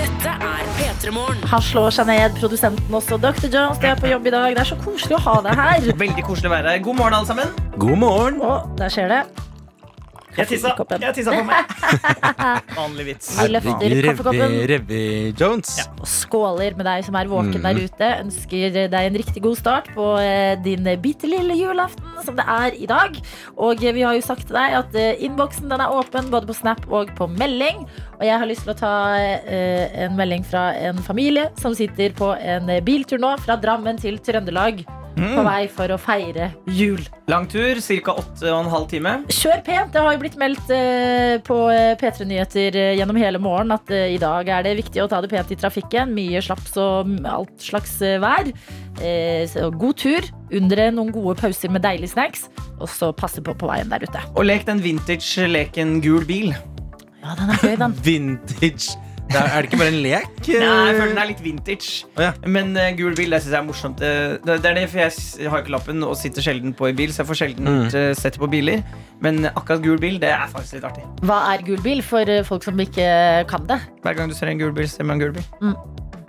Dette 0.01 0.33
er 0.35 0.65
P3 0.79 1.13
Han 1.53 1.63
slår 1.65 1.95
seg 1.95 2.11
ned, 2.11 2.35
produsenten 2.41 2.95
også. 2.99 3.21
Dr. 3.23 3.47
Jones, 3.53 3.79
det 3.83 3.93
er 3.93 4.01
på 4.03 4.11
jobb 4.11 4.27
i 4.27 4.35
dag. 4.35 4.57
Det 4.59 4.65
er 4.65 4.71
så 4.73 4.81
koselig 4.83 5.19
å 5.21 5.23
ha 5.29 5.37
deg 5.47 5.63
her. 5.63 5.89
Veldig 6.03 6.27
koselig 6.27 6.51
å 6.51 6.57
være 6.57 6.75
her. 6.75 6.83
God 6.89 6.99
morgen, 7.01 7.21
alle 7.21 7.31
sammen. 7.31 7.55
God 7.79 8.03
morgen. 8.03 8.43
Å, 8.43 8.59
der 8.81 8.93
skjer 8.97 9.15
det. 9.15 9.23
Jeg 10.37 10.47
tissa, 10.47 10.71
Kaffekoppen. 10.71 11.03
jeg 11.03 11.15
tissa 11.17 11.33
på 11.35 11.45
meg. 11.49 11.73
Vanlig 12.81 13.05
vits. 13.09 13.31
Vi 13.41 13.47
løfter 13.51 13.95
kaffekoppen. 14.07 14.55
Revy, 14.71 15.01
Jones. 15.35 15.41
Jones. 15.41 15.89
Og 16.01 16.07
skåler 16.09 16.77
med 16.79 16.87
deg 16.87 17.05
som 17.09 17.17
er 17.19 17.31
våken 17.31 17.59
Mm. 17.61 17.65
der 17.67 17.81
ute. 17.85 18.09
Ønsker 18.25 18.77
deg 18.93 18.95
en 19.11 19.17
riktig 19.19 19.43
god 19.43 19.57
start 19.59 19.89
på 19.97 20.07
eh, 20.23 20.55
din 20.63 20.87
bitte 21.03 21.27
lille 21.29 21.57
julaften, 21.59 22.07
som 22.25 22.37
det 22.39 22.45
er 22.47 22.77
i 22.79 22.87
dag. 22.87 23.19
Og 23.59 23.83
eh, 23.83 23.93
vi 23.97 24.03
har 24.07 24.15
jo 24.15 24.23
sagt 24.23 24.47
til 24.47 24.55
deg 24.57 24.77
at 24.79 24.95
eh, 24.95 25.19
innboksen 25.27 25.69
den 25.73 25.81
er 25.83 25.91
åpen 25.93 26.31
både 26.31 26.47
på 26.47 26.55
Snap 26.61 26.87
og 26.91 27.11
på 27.19 27.27
melding. 27.31 27.83
Og 28.21 28.25
jeg 28.29 28.39
har 28.39 28.47
lyst 28.47 28.63
til 28.67 28.75
å 28.75 28.79
ta 28.79 28.95
eh, 29.19 30.05
en 30.07 30.17
melding 30.19 30.45
fra 30.47 30.69
en 30.79 31.03
familie 31.03 31.49
som 31.61 31.75
sitter 31.75 32.15
på 32.17 32.33
en 32.39 32.71
eh, 32.71 32.81
biltur 32.87 33.19
nå 33.19 33.35
fra 33.43 33.59
Drammen 33.61 33.99
til 34.01 34.19
Trøndelag. 34.23 34.85
På 35.17 35.43
vei 35.45 35.65
for 35.73 35.93
å 35.93 35.99
feire 36.01 36.51
jul. 36.71 37.01
Lang 37.31 37.47
tur, 37.51 37.79
ca. 37.81 38.15
8,5 38.41 38.87
time. 38.91 39.13
Kjør 39.31 39.63
pent. 39.67 39.93
Det 39.95 40.03
har 40.05 40.15
jo 40.15 40.21
blitt 40.23 40.39
meldt 40.41 40.73
eh, 40.75 41.37
på 41.47 41.59
eh, 41.73 41.93
P3 42.01 42.27
Nyheter 42.31 42.79
eh, 42.79 42.93
gjennom 42.99 43.19
hele 43.21 43.41
morgen 43.43 43.75
at 43.75 43.91
i 43.91 44.19
dag 44.23 44.49
er 44.49 44.65
det 44.67 44.77
viktig 44.81 45.03
å 45.05 45.09
ta 45.11 45.21
det 45.23 45.31
pent 45.33 45.53
i 45.53 45.59
trafikken. 45.61 46.15
Mye 46.17 46.43
slaps 46.45 46.79
og 46.81 47.13
alt 47.29 47.55
slags 47.63 47.99
vær. 48.23 48.51
Så 49.51 49.71
god 49.81 50.01
tur. 50.01 50.27
Undre 50.57 50.89
noen 50.95 51.13
gode 51.15 51.37
pauser 51.41 51.73
med 51.73 51.85
deilige 51.85 52.15
snacks. 52.15 52.49
Og 52.81 52.89
så 52.91 53.13
passe 53.17 53.43
på 53.45 53.55
på 53.55 53.69
veien 53.71 53.93
der 53.93 54.07
ute. 54.07 54.25
Og 54.35 54.47
lek 54.49 54.67
den 54.69 54.83
vintage-leken 54.85 55.99
gul 56.05 56.27
bil. 56.29 56.55
Ja, 57.21 57.37
den 57.37 57.53
er 57.53 57.63
gøy, 57.63 57.77
den. 57.81 57.97
Vintage. 58.07 58.97
Det 59.31 59.39
er, 59.39 59.47
er 59.47 59.63
det 59.63 59.69
ikke 59.71 59.79
bare 59.79 59.93
en 59.93 59.99
lek? 60.03 60.25
Nei, 60.49 60.55
jeg 60.59 60.95
føler 60.97 61.11
den 61.13 61.19
er 61.23 61.29
litt 61.31 61.43
vintage. 61.45 61.91
Oh, 62.17 62.23
ja. 62.25 62.31
Men 62.51 62.73
uh, 62.75 62.89
gul 62.99 63.15
bil 63.15 63.31
det 63.31 63.39
synes 63.45 63.53
jeg 63.55 63.61
er 63.61 63.67
morsomt. 63.69 64.01
Eh, 64.03 64.33
Det, 64.43 64.57
det 64.65 64.71
er 64.73 64.75
det, 64.81 64.87
for 64.91 64.99
jeg 65.05 65.51
har 65.53 65.63
ikke 65.63 65.75
lappen 65.77 66.03
og 66.07 66.17
sitter 66.19 66.43
sjelden 66.43 66.75
på 66.75 66.89
i 66.91 66.95
bil, 66.99 67.13
så 67.15 67.23
jeg 67.23 67.29
får 67.31 67.39
sjelden 67.45 67.69
Mm. 67.71 67.85
uh, 67.95 68.11
sett 68.19 68.39
på 68.43 68.49
biler. 68.51 68.83
Men 69.23 69.45
akkurat 69.53 69.83
gul 69.85 70.01
bil 70.03 70.19
det 70.23 70.33
er 70.35 70.51
faktisk 70.51 70.81
litt 70.81 70.89
artig. 70.91 71.05
Hva 71.23 71.39
er 71.55 71.63
gul 71.67 71.79
bil 71.85 72.03
for 72.03 72.27
eh, 72.27 72.43
folk 72.49 72.67
som 72.67 72.81
ikke 72.83 73.07
kan 73.51 73.67
det? 73.71 73.79
Hver 74.03 74.19
gang 74.19 74.29
du 74.33 74.35
ser 74.35 74.51
en 74.51 74.59
gul 74.59 74.73
bil, 74.75 74.89
ser 74.91 75.05
man 75.07 75.21
en 75.21 75.27
gul 75.29 75.33
bil. 75.39 75.47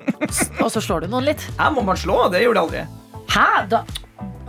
Og 0.64 0.70
så 0.74 0.82
slår 0.84 1.06
du 1.08 1.12
noen 1.16 1.26
litt. 1.32 1.48
Ja, 1.58 1.72
må 1.74 1.82
man 1.88 1.98
slå, 1.98 2.28
det 2.34 2.44
gjorde 2.46 2.62
jeg 2.62 2.68
aldri. 2.68 3.26
Hæ? 3.32 3.48
Da 3.72 3.84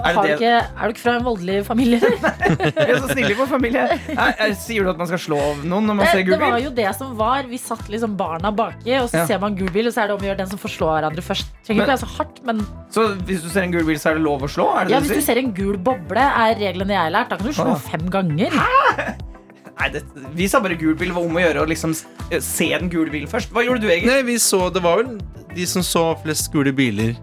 Er 0.03 0.15
det 0.15 0.23
du 0.23 0.27
det- 0.27 0.37
ikke, 0.41 0.53
er 0.73 0.83
du 0.89 0.93
ikke 0.95 1.03
fra 1.03 1.13
en 1.19 1.25
voldelig 1.27 1.57
familie? 1.67 1.99
Jeg 2.03 2.89
er 2.89 2.99
så 3.03 3.09
snille 3.13 3.35
på 3.39 3.47
familie. 3.47 3.85
Nei, 4.17 4.29
eh, 4.39 4.55
sier 4.59 4.83
du 4.87 4.91
at 4.91 4.99
man 4.99 5.07
skal 5.11 5.21
slå 5.21 5.39
noen 5.63 5.87
når 5.91 5.95
man 6.01 6.07
ser 6.09 6.23
gul 6.27 6.33
bil? 6.33 6.39
det 6.41 6.51
var 6.53 6.59
jo 6.65 6.71
det 6.81 6.87
som 6.99 7.13
var. 7.19 7.43
Vi 7.51 7.59
satt 7.63 7.87
liksom 7.93 8.17
barna 8.17 8.51
baki, 8.51 8.97
og 9.03 9.11
så 9.13 9.21
Ja. 9.23 9.27
ser 9.27 9.39
man 9.39 9.55
gul 9.55 9.71
bil, 9.71 9.87
og 9.87 9.95
så 9.95 10.03
er 10.03 10.07
det 10.11 10.17
om 10.17 10.25
å 10.25 10.29
gjøre 10.31 10.41
den 10.43 10.51
som 10.55 10.59
får 10.59 10.75
slå 10.79 10.89
hverandre 10.97 11.23
først. 11.23 11.53
Trenger 11.67 11.83
ikke 11.85 11.93
være 11.95 12.03
så 12.03 12.11
hardt, 12.17 12.41
men 12.45 12.65
Så 12.91 13.07
hvis 13.27 13.43
du 13.43 13.49
ser 13.53 13.63
en 13.69 13.73
gul 13.77 13.85
bil, 13.85 13.99
så 14.01 14.11
er 14.11 14.15
det 14.19 14.23
lov 14.25 14.43
å 14.43 14.49
slå? 14.51 14.67
Er 14.81 14.85
det 14.89 14.91
ja, 14.97 15.01
det 15.01 15.07
hvis 15.09 15.15
du 15.17 15.21
du 15.21 15.27
ser 15.27 15.39
en 15.43 15.53
gul 15.53 15.77
boble, 15.79 16.25
er 16.47 16.55
reglene 16.59 16.89
jeg 16.97 17.03
har 17.05 17.11
lært. 17.15 17.29
Da 17.29 17.37
kan 17.37 17.47
du 17.47 17.53
slå 17.53 17.73
Ah. 17.77 17.77
fem 17.79 18.09
ganger. 18.11 18.51
Nei, 19.81 19.89
det, 19.89 20.03
vi 20.37 20.47
sa 20.49 20.61
bare 20.61 20.77
gul 20.79 20.95
bil. 20.95 21.11
Var 21.13 21.23
om 21.25 21.39
å 21.39 21.41
gjøre 21.43 21.63
å 21.65 21.69
liksom 21.69 21.95
se 21.97 22.69
den 22.79 22.91
gule 22.93 23.11
bilen 23.11 23.29
først. 23.31 23.51
Hva 23.55 23.65
gjorde 23.65 23.81
du, 23.83 23.89
egentlig? 23.89 24.13
Nei, 24.13 24.23
vi 24.23 24.35
så, 24.39 24.71
Det 24.73 24.83
var 24.83 25.03
vel 25.03 25.19
de 25.55 25.67
som 25.67 25.83
så 25.83 26.05
flest 26.23 26.53
gule 26.53 26.73
biler 26.73 27.17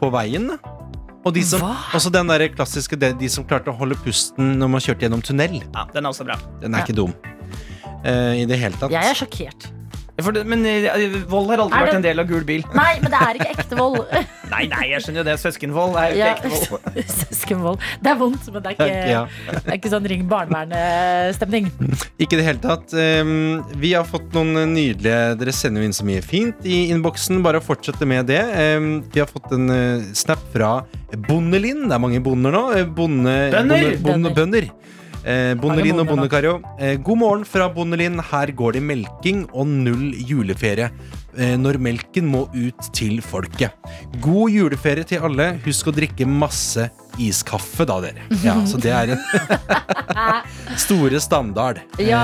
på 0.00 0.10
veien. 0.12 0.48
da. 0.48 0.75
Og 1.26 1.34
de 1.34 1.42
som, 1.42 1.62
også 1.96 2.10
den 2.14 2.28
der 2.30 2.46
klassiske 2.54 2.98
de, 3.02 3.10
de 3.18 3.28
som 3.32 3.46
klarte 3.48 3.72
å 3.72 3.76
holde 3.76 3.98
pusten 4.04 4.54
når 4.60 4.70
man 4.76 4.84
kjørte 4.84 5.08
gjennom 5.08 5.24
tunnel. 5.26 5.58
Ja, 5.64 5.86
den 5.90 6.06
er 6.06 6.12
også 6.12 6.26
bra. 6.28 6.38
Den 6.62 6.76
er 6.76 6.86
ikke 6.86 6.94
dum. 6.94 7.16
uh, 8.06 8.34
I 8.38 8.46
det 8.46 8.60
hele 8.60 8.78
tatt. 8.78 8.94
Jeg 8.94 9.10
er 9.10 9.18
sjokkert. 9.18 9.66
For 10.24 10.32
det, 10.32 10.46
men 10.48 10.62
eh, 10.64 10.86
vold 11.28 11.50
har 11.52 11.60
aldri 11.60 11.76
Er 11.76 11.84
det- 11.84 11.88
vært 11.90 11.96
en 11.98 12.04
del 12.06 12.20
av 12.22 12.26
gul 12.30 12.44
bil. 12.48 12.62
Nei, 12.74 12.92
men 13.02 13.10
det 13.12 13.18
er 13.20 13.36
ikke 13.40 13.50
ekte 13.58 13.76
vold. 13.76 13.98
Nei, 14.52 14.62
nei, 14.70 14.84
jeg 14.92 15.02
skjønner 15.02 15.20
jo 15.20 15.24
det. 15.26 15.34
Søskenvold 15.42 15.96
er 15.98 16.12
jo 16.14 16.18
Ja, 16.20 16.28
ikke 16.36 16.50
ekte 16.54 16.70
vold. 16.70 16.98
Søskenvold. 17.20 17.80
Det 18.00 18.10
er 18.12 18.18
vondt, 18.20 18.46
men 18.54 18.62
det 18.62 18.70
er 18.70 18.76
ikke, 18.76 19.10
Ja. 19.10 19.22
det 19.50 19.64
er 19.66 19.76
ikke 19.80 19.90
sånn 19.92 20.06
ring 20.08 20.22
barnevernet-stemning. 20.30 21.66
Ikke 22.22 22.36
i 22.36 22.40
det 22.40 22.46
hele 22.46 22.62
tatt. 22.62 22.94
Vi 23.82 23.90
har 23.96 24.06
fått 24.08 24.30
noen 24.36 24.54
nydelige 24.72 25.36
Dere 25.40 25.52
sender 25.54 25.82
jo 25.82 25.90
inn 25.90 25.96
så 25.96 26.06
mye 26.06 26.22
fint 26.24 26.64
i 26.64 26.86
innboksen. 26.94 27.42
Bare 27.44 27.60
fortsette 27.64 28.06
med 28.08 28.30
det. 28.30 28.40
Vi 29.12 29.20
har 29.20 29.28
fått 29.30 29.50
en 29.56 29.68
uh, 29.68 30.06
snap 30.16 30.40
fra 30.54 30.78
Bondelin. 31.28 31.84
Det 31.90 31.94
er 31.98 32.02
mange 32.02 32.22
bonder 32.24 32.54
nå. 32.54 32.64
Eh, 32.78 32.84
Bonde, 32.86 33.36
Bønder! 33.52 33.90
bonde, 33.98 34.02
bonde, 34.06 34.34
bønder. 34.36 34.70
Eh, 35.26 35.56
Bondelin 35.58 35.98
og 35.98 36.06
bonder 36.06 36.44
nå. 36.46 36.52
Eh, 36.78 36.94
god 37.02 37.18
morgen 37.18 37.44
fra 37.48 37.66
Bondelin. 37.72 38.20
Her 38.22 38.52
går 38.54 38.76
det 38.76 38.82
melking 38.86 39.40
og 39.50 39.66
null 39.66 40.12
juleferie. 40.22 40.92
Eh, 41.34 41.56
når 41.58 41.80
melken 41.82 42.28
må 42.30 42.44
ut 42.54 42.92
til 42.94 43.18
folket. 43.24 43.74
God 44.22 44.54
juleferie 44.54 45.06
til 45.08 45.26
alle. 45.26 45.56
Husk 45.66 45.90
å 45.90 45.96
drikke 45.96 46.28
masse 46.30 46.86
iskaffe, 47.22 47.86
da, 47.88 47.98
dere. 48.04 48.26
Ja, 48.44 48.56
så 48.68 48.80
det 48.80 48.92
er 48.94 49.14
en 49.14 49.22
Store 50.86 51.20
standard. 51.22 51.80
Ja. 52.02 52.20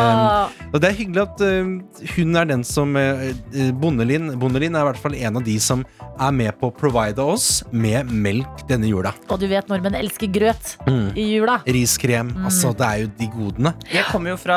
Um, 0.49 0.71
og 0.73 0.81
det 0.83 0.91
er 0.91 0.97
hyggelig 0.99 1.23
at 1.25 1.43
uh, 1.45 2.07
hun 2.17 2.37
er 2.39 2.49
den 2.51 2.65
som 2.67 2.97
uh, 2.99 3.23
eh, 3.31 3.71
Bondelin 3.81 4.33
Bondelin 4.41 4.75
er 4.77 4.85
i 4.85 4.89
hvert 4.91 5.01
fall 5.01 5.15
en 5.17 5.39
av 5.41 5.45
de 5.47 5.55
som 5.63 5.85
er 6.13 6.35
med 6.37 6.53
på 6.61 6.69
å 6.69 6.75
provide 6.77 7.23
oss 7.25 7.63
med 7.73 8.11
melk 8.13 8.65
denne 8.69 8.91
jula. 8.91 9.15
Og 9.33 9.41
du 9.41 9.47
vet 9.51 9.69
nordmenn 9.71 9.97
elsker 9.99 10.31
grøt 10.33 10.75
Mm. 10.87 11.13
i 11.19 11.25
jula. 11.37 11.59
Riskrem. 11.67 12.33
Mm. 12.35 12.45
Altså, 12.49 12.73
det 12.77 12.87
er 12.87 13.01
jo 13.03 13.09
de 13.19 13.27
godene. 13.33 13.73
Jeg 13.93 14.05
kommer 14.11 14.33
jo 14.33 14.39
fra 14.41 14.57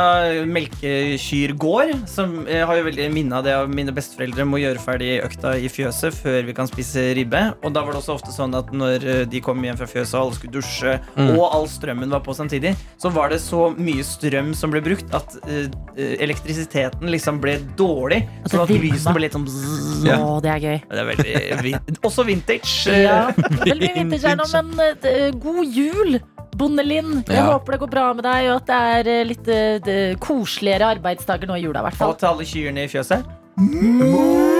Melkekyr 0.49 1.53
gård, 1.59 1.93
som 2.09 2.45
jeg 2.49 2.65
har 2.65 2.79
jo 2.79 2.85
veldig 2.87 3.07
minne 3.13 3.37
av 3.39 3.45
det 3.45 3.53
av 3.55 3.69
mine 3.71 3.93
besteforeldre 3.95 4.45
må 4.47 4.59
gjøre 4.61 4.81
ferdig 4.81 5.11
økta 5.25 5.53
i 5.61 5.69
fjøset 5.71 6.15
før 6.17 6.39
vi 6.47 6.55
kan 6.57 6.69
spise 6.69 7.07
ribbe. 7.17 7.41
Og 7.63 7.73
da 7.75 7.83
var 7.85 7.93
det 7.95 8.01
også 8.01 8.15
ofte 8.17 8.33
sånn 8.35 8.55
at 8.57 8.71
når 8.75 9.05
eh, 9.05 9.21
de 9.29 9.41
kom 9.45 9.61
hjem 9.65 9.77
fra 9.79 9.87
fjøset 9.89 10.17
og 10.19 10.24
alle 10.25 10.35
skulle 10.37 10.53
dusje, 10.57 10.95
Mm. 11.15 11.29
og 11.37 11.45
all 11.55 11.67
strømmen 11.71 12.09
var 12.11 12.19
på 12.25 12.33
samtidig, 12.35 12.75
så 12.99 13.09
var 13.13 13.29
det 13.31 13.39
så 13.41 13.69
mye 13.77 14.03
strøm 14.03 14.53
som 14.57 14.71
ble 14.73 14.81
brukt 14.83 15.13
at 15.15 15.37
uh, 15.45 15.67
elektrisiteten 16.19 17.07
liksom 17.13 17.39
ble 17.43 17.57
dårlig. 17.79 18.23
At 18.43 18.51
Sånn 18.51 18.63
at 18.65 18.69
lyset 18.73 18.85
lysene 18.91 19.13
ble 19.15 19.23
litt 19.27 19.37
sånn 19.37 19.45
bzzz. 19.47 20.05
Å, 20.15 20.41
det 20.43 20.51
er 20.51 20.59
gøy. 20.65 20.77
Det 20.91 21.01
er 21.01 21.09
veldig 21.13 21.61
vin 21.63 21.99
Også 22.05 22.25
vintage. 22.27 22.73
Ja, 23.05 23.31
veldig 23.65 23.91
vintage 23.95 24.25
her 24.27 24.39
nå, 24.39 24.47
men 24.53 24.73
uh, 25.05 25.29
god 25.39 25.65
jul, 25.75 26.19
Bondelin. 26.55 27.17
Jeg 27.27 27.35
Ja. 27.35 27.49
håper 27.51 27.75
det 27.75 27.79
går 27.81 27.89
bra 27.91 28.05
med 28.15 28.23
deg, 28.23 28.49
og 28.49 28.61
at 28.61 28.69
det 28.69 28.77
er 28.95 29.09
eh, 29.11 29.25
litt 29.27 29.49
uh, 29.51 30.15
koseligere 30.23 30.93
arbeidsdager 30.95 31.47
nå 31.51 31.57
i 31.59 31.65
jula, 31.65 31.81
i 31.83 31.89
hvert 31.89 31.99
fall. 31.99 32.13
Og 32.15 32.19
til 32.21 32.31
alle 32.31 32.47
kyrne 32.47 32.85
i 32.87 32.91
fjøset. 32.91 34.54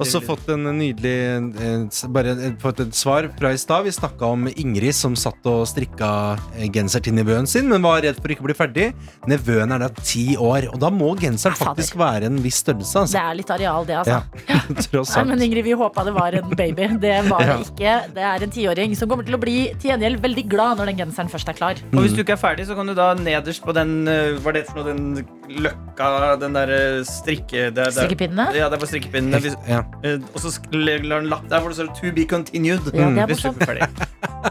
Også 0.00 0.20
fått 0.24 0.48
en 0.52 0.64
nydelig 0.76 1.14
eh, 1.60 2.08
Bare 2.12 2.32
eh, 2.34 2.54
fått 2.62 2.80
et 2.84 2.96
svar 2.96 3.28
fra 3.38 3.52
i 3.54 3.58
stad. 3.60 3.84
Vi 3.86 3.92
snakka 3.94 4.28
om 4.34 4.48
Ingrid 4.50 4.94
som 4.96 5.16
satt 5.18 5.44
og 5.50 5.64
strikka 5.70 6.10
eh, 6.56 6.68
genser 6.72 7.02
til 7.04 7.14
nevøen 7.16 7.48
sin, 7.50 7.68
men 7.70 7.82
var 7.84 8.02
redd 8.04 8.18
for 8.20 8.32
ikke 8.32 8.44
å 8.44 8.48
bli 8.50 8.56
ferdig. 8.58 8.88
Nevøen 9.30 9.74
er 9.76 9.84
da 9.84 9.90
ti 10.00 10.36
år, 10.40 10.68
og 10.72 10.80
da 10.82 10.90
må 10.94 11.12
genseren 11.20 11.56
faktisk 11.58 11.98
være 12.00 12.30
en 12.30 12.40
viss 12.44 12.60
størrelse. 12.64 12.94
Det 12.94 13.00
Altså. 13.10 13.20
er 13.30 13.38
litt 13.38 13.50
areal, 13.54 13.86
det, 13.88 13.96
altså. 14.00 14.20
Ja, 14.48 14.58
tross 14.86 15.14
Nei, 15.16 15.24
men. 15.30 15.44
Ingrid, 15.48 15.64
vi 15.66 15.74
håpa 15.80 16.04
det 16.06 16.12
var 16.16 16.36
en 16.40 16.50
baby. 16.56 16.88
Det 17.02 17.16
var 17.30 17.44
det 17.44 17.48
Ja. 17.50 17.58
ikke. 17.64 17.94
Det 18.14 18.24
er 18.30 18.44
en 18.46 18.52
tiåring 18.54 18.96
som 18.98 19.08
kommer 19.10 19.26
til 19.26 19.36
å 19.38 19.40
bli 19.42 19.56
til 19.80 19.90
gjengjeld 19.92 20.20
veldig 20.22 20.44
glad 20.52 20.78
når 20.80 20.92
den 20.92 21.00
genseren 21.04 21.30
først 21.32 21.48
er 21.52 21.56
klar. 21.58 21.80
Og 21.94 22.04
hvis 22.04 22.14
du 22.16 22.22
ikke 22.24 22.36
er 22.36 22.42
ferdig, 22.42 22.66
så 22.68 22.76
kan 22.78 22.86
du 22.90 22.94
da 22.98 23.12
nederst 23.18 23.64
på 23.64 23.74
den 23.76 24.04
Var 24.06 24.38
Hva 24.44 24.52
er 24.52 24.58
det 24.60 24.66
for 24.68 24.80
noe? 24.80 24.88
Den 24.90 25.26
løkka 25.64 26.08
Den 26.40 26.54
derre 26.56 26.80
strikke... 27.08 27.70
Det, 27.74 27.82
er- 27.82 27.90
er- 27.90 27.96
Strikkepinnene? 27.96 28.46
Ja, 28.56 28.68
det 28.70 28.78
er 28.78 28.82
på 28.84 28.88
Hvis, 29.10 29.56
Ja. 29.68 29.82
eh, 30.04 30.18
og 30.34 30.40
så 30.40 30.52
legger 30.72 31.14
han 31.14 31.24
en 31.24 31.30
lapp 31.30 31.48
der 31.50 31.60
hvor 31.60 31.68
det 31.68 31.76
står 31.76 31.86
'To 31.94 32.12
be 32.14 32.24
continued'. 32.24 32.90
Ja, 32.94 33.08
det 33.10 33.18
er 33.18 33.26
morsomt. 33.26 33.62
er. 33.62 33.86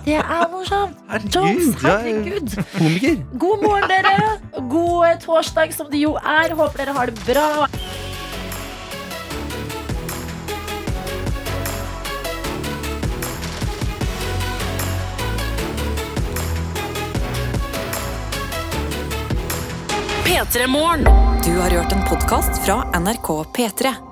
Det 0.06 0.16
er 0.16 0.48
morsomt! 0.52 0.96
Herregud, 1.10 1.74
herregud. 1.82 2.64
Komiker. 2.78 3.16
God 3.40 3.64
morgen, 3.64 3.90
dere. 3.90 4.40
God 4.70 5.06
eh, 5.08 5.18
torsdag, 5.20 5.74
som 5.74 5.88
det 5.92 6.02
jo 6.02 6.14
er. 6.16 6.54
Håper 6.56 6.78
dere 6.86 6.94
har 6.94 7.06
det 7.06 7.16
bra. 7.26 7.68
P3 20.26 20.68
Morgen. 20.68 21.04
Du 21.46 21.60
har 21.60 21.70
hørt 21.70 21.92
en 21.92 22.04
podkast 22.10 22.66
fra 22.66 23.00
NRK 23.00 23.44
P3. 23.56 24.09